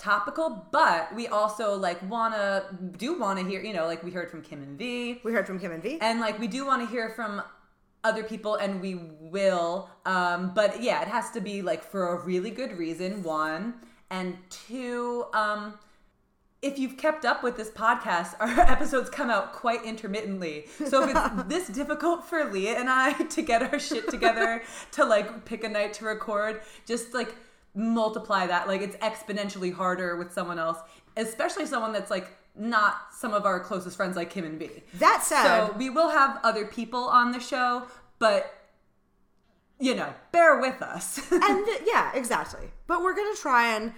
topical, 0.00 0.66
but 0.72 1.14
we 1.14 1.28
also 1.28 1.76
like 1.76 2.00
want 2.08 2.34
to 2.34 2.64
do 2.96 3.18
want 3.18 3.38
to 3.38 3.44
hear, 3.44 3.60
you 3.62 3.72
know, 3.72 3.86
like 3.86 4.02
we 4.02 4.10
heard 4.10 4.30
from 4.30 4.42
Kim 4.42 4.62
and 4.62 4.78
V. 4.78 5.20
We 5.22 5.32
heard 5.32 5.46
from 5.46 5.60
Kim 5.60 5.72
and 5.72 5.82
V. 5.82 5.98
and 6.00 6.20
like 6.20 6.38
we 6.38 6.48
do 6.48 6.66
want 6.66 6.82
to 6.82 6.88
hear 6.88 7.10
from 7.10 7.42
other 8.02 8.24
people 8.24 8.54
and 8.54 8.80
we 8.80 8.94
will 8.94 9.90
um 10.06 10.52
but 10.54 10.82
yeah 10.82 11.02
it 11.02 11.08
has 11.08 11.30
to 11.32 11.38
be 11.38 11.60
like 11.60 11.84
for 11.84 12.14
a 12.14 12.24
really 12.24 12.50
good 12.50 12.72
reason 12.78 13.22
one 13.22 13.74
and 14.10 14.38
two 14.48 15.26
um 15.34 15.78
if 16.62 16.78
you've 16.78 16.96
kept 16.96 17.24
up 17.24 17.42
with 17.42 17.56
this 17.56 17.70
podcast, 17.70 18.34
our 18.40 18.60
episodes 18.60 19.08
come 19.08 19.30
out 19.30 19.52
quite 19.52 19.84
intermittently. 19.84 20.66
So 20.86 21.08
if 21.08 21.16
it's 21.16 21.42
this 21.48 21.68
difficult 21.68 22.24
for 22.24 22.44
Leah 22.44 22.78
and 22.78 22.90
I 22.90 23.12
to 23.30 23.42
get 23.42 23.62
our 23.62 23.78
shit 23.78 24.08
together 24.08 24.62
to 24.92 25.04
like 25.04 25.44
pick 25.44 25.64
a 25.64 25.68
night 25.68 25.94
to 25.94 26.04
record, 26.04 26.60
just 26.86 27.14
like 27.14 27.34
multiply 27.74 28.46
that. 28.46 28.68
Like 28.68 28.82
it's 28.82 28.96
exponentially 28.96 29.72
harder 29.72 30.16
with 30.16 30.32
someone 30.32 30.58
else, 30.58 30.78
especially 31.16 31.66
someone 31.66 31.92
that's 31.92 32.10
like 32.10 32.36
not 32.56 33.14
some 33.14 33.32
of 33.32 33.46
our 33.46 33.60
closest 33.60 33.96
friends 33.96 34.16
like 34.16 34.30
Kim 34.30 34.44
and 34.44 34.58
V. 34.58 34.70
That 34.94 35.22
said, 35.22 35.42
So 35.42 35.74
we 35.76 35.90
will 35.90 36.10
have 36.10 36.40
other 36.42 36.66
people 36.66 37.04
on 37.04 37.32
the 37.32 37.40
show, 37.40 37.86
but 38.18 38.54
you 39.78 39.94
know, 39.94 40.12
bear 40.30 40.60
with 40.60 40.82
us. 40.82 41.18
and 41.32 41.64
th- 41.64 41.82
yeah, 41.86 42.10
exactly. 42.14 42.70
But 42.86 43.02
we're 43.02 43.14
gonna 43.14 43.36
try 43.36 43.74
and 43.76 43.94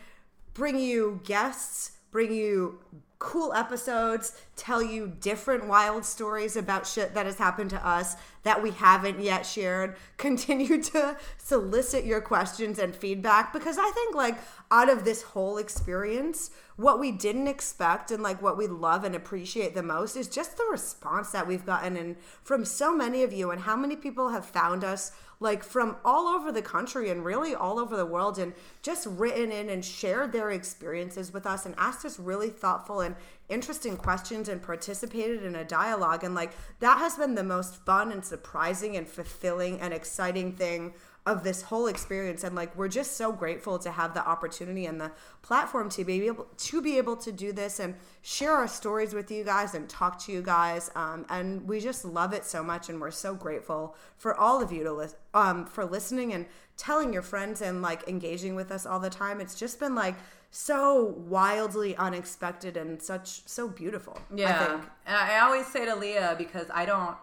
bring 0.55 0.79
you 0.79 1.21
guests, 1.25 1.93
bring 2.11 2.33
you 2.33 2.79
cool 3.23 3.53
episodes, 3.53 4.37
tell 4.57 4.83
you 4.83 5.07
different 5.21 5.69
wild 5.69 6.05
stories 6.05 6.57
about 6.57 6.89
shit 6.89 7.15
that 7.15 7.25
has 7.25 7.39
happened 7.39 7.71
to 7.71 7.87
us 7.87 8.17
that 8.43 8.61
we 8.61 8.73
haven't 8.73 9.21
yet 9.21 9.47
shared. 9.47 9.97
Continue 10.17 10.83
to 10.83 11.17
solicit 11.39 12.05
your 12.05 12.21
questions 12.21 12.81
and 12.81 12.97
feedback 12.97 13.53
because 13.53 13.79
I 13.79 13.89
think 13.95 14.17
like 14.17 14.39
out 14.73 14.91
of 14.91 15.05
this 15.05 15.23
whole 15.23 15.57
experience, 15.57 16.51
what 16.75 16.99
we 16.99 17.13
didn't 17.13 17.47
expect 17.47 18.11
and 18.11 18.25
like 18.25 18.43
what 18.43 18.59
we 18.59 18.67
love 18.67 19.05
and 19.05 19.15
appreciate 19.15 19.75
the 19.75 19.85
most 19.85 20.17
is 20.17 20.27
just 20.27 20.57
the 20.57 20.69
response 20.69 21.31
that 21.31 21.47
we've 21.47 21.65
gotten 21.65 21.97
and 21.97 22.17
from 22.43 22.65
so 22.65 22.95
many 22.95 23.23
of 23.23 23.33
you 23.33 23.53
and 23.53 23.61
how 23.61 23.77
many 23.77 23.95
people 23.95 24.31
have 24.31 24.45
found 24.45 24.83
us 24.83 25.13
like 25.43 25.65
from 25.65 25.97
all 26.05 26.29
over 26.29 26.53
the 26.53 26.63
country 26.63 27.11
and 27.11 27.25
really 27.25 27.55
all 27.55 27.79
over 27.79 27.97
the 27.97 28.07
world 28.07 28.39
and 28.39 28.55
just 28.81 29.07
written 29.07 29.51
in 29.51 29.69
and 29.69 29.85
shared 29.85 30.33
their 30.33 30.51
experiences 30.51 31.33
with 31.33 31.45
us 31.45 31.67
and 31.67 31.75
asked 31.77 32.05
us 32.05 32.19
really 32.19 32.49
thoughtful 32.49 33.01
and 33.01 33.17
interesting 33.49 33.97
questions 33.97 34.49
and 34.49 34.63
participated 34.63 35.43
in 35.43 35.57
a 35.57 35.65
dialogue. 35.65 36.25
And 36.25 36.35
like 36.35 36.53
that 36.79 36.99
has 36.99 37.17
been 37.17 37.35
the 37.35 37.43
most 37.43 37.85
fun 37.85 38.13
and 38.13 38.25
surprising 38.25 38.97
and 38.97 39.07
fulfilling 39.07 39.81
and 39.81 39.93
exciting 39.93 40.53
thing 40.53 40.95
of 41.25 41.45
this 41.45 41.63
whole 41.63 41.87
experience. 41.87 42.43
And 42.43 42.57
like 42.57 42.77
we're 42.77 42.89
just 42.89 43.17
so 43.17 43.33
grateful 43.33 43.79
to 43.79 43.93
have 43.93 44.13
the 44.15 44.27
opportunity 44.27 44.87
and 44.87 45.01
the 45.01 45.13
platform 45.43 45.89
to 45.91 46.05
be 46.05 46.27
able 46.27 46.49
to 46.57 46.83
be 46.83 46.99
able 46.99 47.17
to 47.17 47.31
do 47.31 47.53
this 47.53 47.79
and 47.79 47.95
share 48.23 48.53
our 48.53 48.67
stories 48.67 49.15
with 49.15 49.31
you 49.31 49.45
guys 49.45 49.75
and 49.75 49.89
talk 49.89 50.19
to 50.25 50.33
you 50.33 50.43
guys. 50.43 50.91
Um, 50.97 51.25
and 51.29 51.69
we 51.69 51.81
just 51.81 52.05
love 52.05 52.33
it 52.33 52.45
so 52.45 52.63
much. 52.63 52.89
And 52.89 53.01
we're 53.01 53.13
so 53.13 53.35
grateful 53.35 53.97
for 54.17 54.35
all 54.35 54.61
of 54.61 54.73
you 54.73 54.83
to 54.85 54.93
listen 54.93 55.19
um, 55.35 55.65
for 55.65 55.85
listening 55.85 56.33
and 56.33 56.47
telling 56.77 57.13
your 57.13 57.23
friends 57.23 57.63
and 57.63 57.83
like 57.83 58.09
engaging 58.09 58.55
with 58.55 58.73
us 58.73 58.85
all 58.85 58.99
the 58.99 59.11
time. 59.11 59.41
It's 59.41 59.55
just 59.59 59.79
been 59.79 59.95
like 59.95 60.17
so 60.51 61.15
wildly 61.17 61.97
unexpected 61.97 62.77
and 62.77 63.01
such 63.01 63.49
so 63.49 63.67
beautiful 63.67 64.19
Yeah, 64.35 64.55
i 64.55 64.67
think. 64.67 64.83
And 65.07 65.17
I 65.17 65.41
always 65.41 65.67
say 65.67 65.87
to 65.87 65.95
Leah 65.95 66.35
because 66.37 66.67
I 66.73 66.85
don't, 66.85 67.17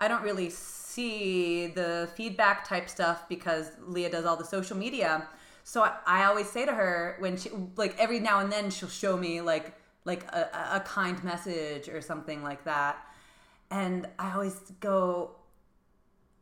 I 0.00 0.08
don't 0.08 0.22
really 0.22 0.50
see 0.50 1.68
the 1.68 2.08
feedback 2.14 2.66
type 2.68 2.88
stuff 2.88 3.28
because 3.28 3.70
Leah 3.86 4.10
does 4.10 4.24
all 4.24 4.36
the 4.36 4.44
social 4.44 4.76
media. 4.76 5.26
So 5.64 5.82
I, 5.82 5.92
I 6.06 6.24
always 6.24 6.48
say 6.48 6.64
to 6.66 6.72
her 6.72 7.16
when 7.18 7.36
she, 7.36 7.50
like 7.76 7.96
every 7.98 8.20
now 8.20 8.40
and 8.40 8.50
then, 8.52 8.70
she'll 8.70 8.88
show 8.88 9.16
me 9.16 9.40
like 9.40 9.74
like 10.04 10.22
a, 10.32 10.48
a 10.74 10.80
kind 10.80 11.22
message 11.24 11.88
or 11.88 12.00
something 12.00 12.42
like 12.44 12.62
that, 12.64 12.96
and 13.72 14.06
I 14.20 14.32
always 14.34 14.54
go, 14.78 15.32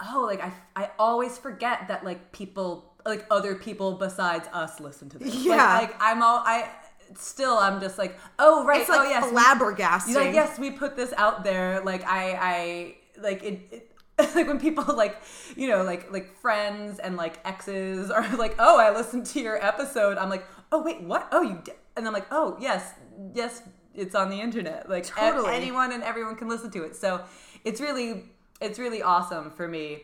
oh, 0.01 0.25
like 0.27 0.43
I, 0.45 0.53
I 0.77 0.91
always 0.99 1.39
forget 1.39 1.89
that 1.89 2.05
like 2.05 2.33
people, 2.33 2.93
like 3.07 3.27
other 3.31 3.55
people 3.55 3.93
besides 3.93 4.47
us, 4.53 4.81
listen 4.81 5.09
to 5.11 5.19
this. 5.19 5.35
Like- 5.35 5.45
Yeah. 5.45 5.79
like, 5.79 5.95
I'm 6.01 6.23
all 6.23 6.43
I. 6.45 6.69
Still, 7.17 7.59
I'm 7.59 7.81
just 7.81 7.99
like, 7.99 8.19
oh 8.39 8.65
right, 8.65 8.81
it's 8.81 8.89
like 8.91 9.01
oh 9.01 9.05
yes, 9.09 9.31
we- 9.31 9.37
flabbergasting 9.39 10.09
you're 10.13 10.25
like, 10.25 10.35
yes, 10.35 10.59
we 10.59 10.71
put 10.71 10.97
this 10.97 11.13
out 11.17 11.45
there. 11.45 11.81
Like 11.83 12.03
I, 12.05 12.33
I 12.41 12.97
like 13.21 13.43
it, 13.43 13.61
it. 13.71 13.91
Like 14.37 14.47
when 14.47 14.61
people 14.61 14.85
like, 14.95 15.21
you 15.57 15.69
know, 15.69 15.83
like 15.83 16.13
like 16.13 16.39
friends 16.41 17.01
and 17.01 17.17
like 17.17 17.41
exes 17.45 18.13
are 18.13 18.37
like, 18.37 18.55
oh, 18.61 18.79
I 18.79 18.95
listened 18.95 19.27
to 19.27 19.41
your 19.41 19.65
episode. 19.65 20.19
I'm 20.19 20.29
like, 20.29 20.47
oh 20.71 20.83
wait, 20.83 21.03
what? 21.03 21.29
Oh, 21.33 21.43
you 21.43 21.61
did? 21.65 21.75
And 21.97 22.07
I'm 22.07 22.13
like, 22.13 22.27
oh 22.31 22.57
yes, 22.61 22.95
yes, 23.35 23.63
it's 23.95 24.15
on 24.15 24.31
the 24.31 24.41
internet. 24.41 24.89
Like 24.89 25.07
Totally. 25.07 25.55
anyone 25.55 25.93
and 25.93 26.03
everyone 26.03 26.37
can 26.37 26.49
listen 26.49 26.71
to 26.73 26.85
it. 26.85 26.95
So 26.95 27.25
it's 27.65 27.81
really, 27.81 28.25
it's 28.61 28.79
really 28.79 29.03
awesome 29.03 29.51
for 29.51 29.67
me 29.67 30.03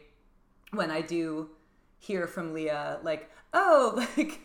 when 0.73 0.91
I 0.91 1.03
do 1.03 1.51
hear 1.99 2.27
from 2.27 2.53
Leah, 2.53 2.99
like, 3.03 3.31
oh, 3.53 4.07
like 4.17 4.41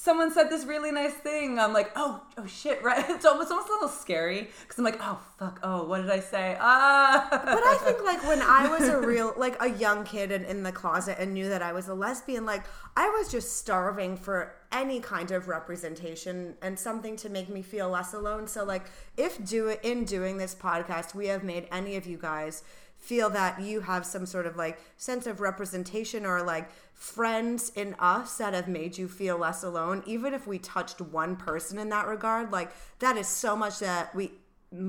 someone 0.00 0.32
said 0.32 0.48
this 0.48 0.64
really 0.64 0.90
nice 0.90 1.12
thing. 1.12 1.58
I'm 1.58 1.74
like, 1.74 1.92
oh, 1.94 2.22
oh 2.38 2.46
shit, 2.46 2.82
right? 2.82 3.04
It's 3.10 3.26
almost, 3.26 3.50
almost 3.50 3.68
a 3.68 3.72
little 3.72 3.88
scary 3.88 4.48
because 4.62 4.78
I'm 4.78 4.84
like, 4.84 4.98
oh 5.00 5.20
fuck, 5.38 5.60
oh, 5.62 5.84
what 5.84 6.00
did 6.00 6.10
I 6.10 6.20
say? 6.20 6.56
Ah. 6.58 7.28
But 7.30 7.62
I 7.62 7.76
think 7.82 8.02
like 8.02 8.22
when 8.26 8.40
I 8.40 8.66
was 8.68 8.88
a 8.88 8.98
real 8.98 9.34
like 9.36 9.56
a 9.60 9.68
young 9.68 10.04
kid 10.04 10.32
and 10.32 10.46
in 10.46 10.62
the 10.62 10.72
closet 10.72 11.18
and 11.20 11.34
knew 11.34 11.50
that 11.50 11.60
I 11.60 11.72
was 11.72 11.88
a 11.88 11.94
lesbian, 11.94 12.46
like 12.46 12.64
I 12.96 13.08
was 13.10 13.30
just 13.30 13.58
starving 13.58 14.16
for 14.16 14.54
any 14.72 15.00
kind 15.00 15.32
of 15.32 15.48
representation 15.48 16.54
and 16.62 16.78
something 16.78 17.16
to 17.16 17.28
make 17.28 17.50
me 17.50 17.60
feel 17.60 17.90
less 17.90 18.14
alone. 18.14 18.46
So 18.46 18.64
like 18.64 18.86
if 19.18 19.44
do 19.44 19.76
in 19.82 20.04
doing 20.04 20.38
this 20.38 20.54
podcast, 20.54 21.14
we 21.14 21.26
have 21.26 21.44
made 21.44 21.68
any 21.70 21.96
of 21.96 22.06
you 22.06 22.16
guys 22.16 22.62
feel 23.00 23.30
that 23.30 23.60
you 23.60 23.80
have 23.80 24.04
some 24.04 24.26
sort 24.26 24.46
of 24.46 24.56
like 24.56 24.78
sense 24.96 25.26
of 25.26 25.40
representation 25.40 26.26
or 26.26 26.42
like 26.42 26.70
friends 26.92 27.72
in 27.74 27.96
us 27.98 28.36
that 28.36 28.52
have 28.52 28.68
made 28.68 28.98
you 28.98 29.08
feel 29.08 29.38
less 29.38 29.62
alone 29.62 30.02
even 30.06 30.34
if 30.34 30.46
we 30.46 30.58
touched 30.58 31.00
one 31.00 31.34
person 31.34 31.78
in 31.78 31.88
that 31.88 32.06
regard 32.06 32.52
like 32.52 32.70
that 32.98 33.16
is 33.16 33.26
so 33.26 33.56
much 33.56 33.78
that 33.78 34.14
we 34.14 34.30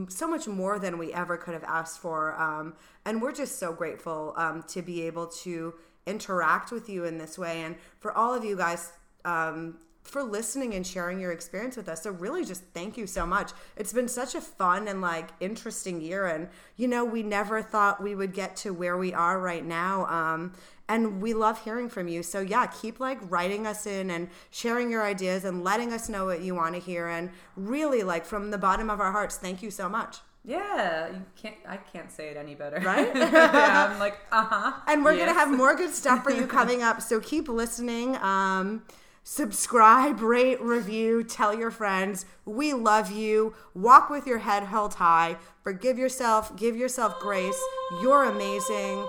so 0.09 0.27
much 0.27 0.47
more 0.47 0.77
than 0.77 0.97
we 0.99 1.11
ever 1.13 1.37
could 1.37 1.53
have 1.53 1.63
asked 1.63 1.99
for 1.99 2.39
um, 2.39 2.75
and 3.05 3.21
we're 3.21 3.31
just 3.31 3.57
so 3.57 3.73
grateful 3.73 4.33
um, 4.35 4.61
to 4.63 4.81
be 4.81 5.01
able 5.01 5.25
to 5.25 5.73
interact 6.05 6.71
with 6.71 6.89
you 6.89 7.05
in 7.05 7.17
this 7.17 7.37
way 7.37 7.61
and 7.61 7.75
for 7.99 8.11
all 8.11 8.33
of 8.33 8.43
you 8.43 8.57
guys 8.57 8.91
um, 9.23 9.77
for 10.03 10.23
listening 10.23 10.73
and 10.73 10.85
sharing 10.85 11.19
your 11.19 11.31
experience 11.31 11.77
with 11.77 11.87
us 11.87 12.03
so 12.03 12.11
really 12.11 12.43
just 12.43 12.63
thank 12.73 12.97
you 12.97 13.05
so 13.05 13.25
much 13.25 13.51
it's 13.77 13.93
been 13.93 14.07
such 14.07 14.35
a 14.35 14.41
fun 14.41 14.87
and 14.87 15.01
like 15.01 15.29
interesting 15.39 16.01
year 16.01 16.25
and 16.25 16.47
you 16.75 16.87
know 16.87 17.05
we 17.05 17.21
never 17.21 17.61
thought 17.61 18.01
we 18.01 18.15
would 18.15 18.33
get 18.33 18.55
to 18.55 18.73
where 18.73 18.97
we 18.97 19.13
are 19.13 19.39
right 19.39 19.65
now 19.65 20.05
um, 20.07 20.53
and 20.87 21.21
we 21.21 21.33
love 21.33 21.63
hearing 21.63 21.87
from 21.87 22.07
you 22.07 22.23
so 22.23 22.41
yeah 22.41 22.65
keep 22.65 22.99
like 22.99 23.19
writing 23.29 23.67
us 23.67 23.85
in 23.85 24.09
and 24.09 24.27
sharing 24.49 24.89
your 24.89 25.05
ideas 25.05 25.45
and 25.45 25.63
letting 25.63 25.93
us 25.93 26.09
know 26.09 26.25
what 26.25 26.41
you 26.41 26.55
want 26.55 26.73
to 26.73 26.81
hear 26.81 27.07
and 27.07 27.29
really 27.55 28.01
like 28.03 28.25
from 28.25 28.51
the 28.51 28.57
bottom 28.57 28.89
of 28.89 28.99
our 28.99 29.11
hearts 29.11 29.37
thank 29.37 29.61
you 29.61 29.69
so 29.69 29.87
much 29.87 30.17
yeah, 30.43 31.09
you 31.09 31.21
can't. 31.39 31.55
I 31.67 31.77
can't 31.77 32.11
say 32.11 32.29
it 32.29 32.37
any 32.37 32.55
better, 32.55 32.79
Right? 32.79 33.11
yeah, 33.15 33.89
I'm 33.91 33.99
like, 33.99 34.17
uh 34.31 34.43
huh. 34.43 34.71
and 34.87 35.05
we're 35.05 35.15
gonna 35.15 35.33
have 35.35 35.55
more 35.55 35.75
good 35.75 35.93
stuff 35.93 36.23
for 36.23 36.31
you 36.31 36.47
coming 36.47 36.81
up 36.81 36.99
so 36.99 37.19
keep 37.19 37.47
listening 37.47 38.15
um 38.17 38.81
subscribe 39.23 40.21
rate 40.21 40.61
review 40.61 41.23
tell 41.23 41.53
your 41.53 41.71
friends. 41.71 42.25
We 42.45 42.73
love 42.73 43.11
you. 43.11 43.53
Walk 43.73 44.09
with 44.09 44.25
your 44.27 44.39
head 44.39 44.63
held 44.63 44.95
high. 44.95 45.37
Forgive 45.63 45.97
yourself. 45.97 46.55
Give 46.55 46.75
yourself 46.75 47.19
grace. 47.19 47.61
You're 48.01 48.25
amazing. 48.25 49.05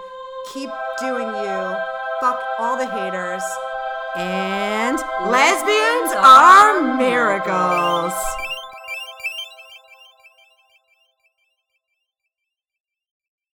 Keep 0.52 0.70
doing 1.00 1.28
you. 1.28 1.76
Fuck 2.20 2.42
all 2.58 2.76
the 2.76 2.88
haters. 2.88 3.42
And 4.16 4.98
lesbians 5.30 6.12
are 6.18 6.96
miracles 6.96 8.12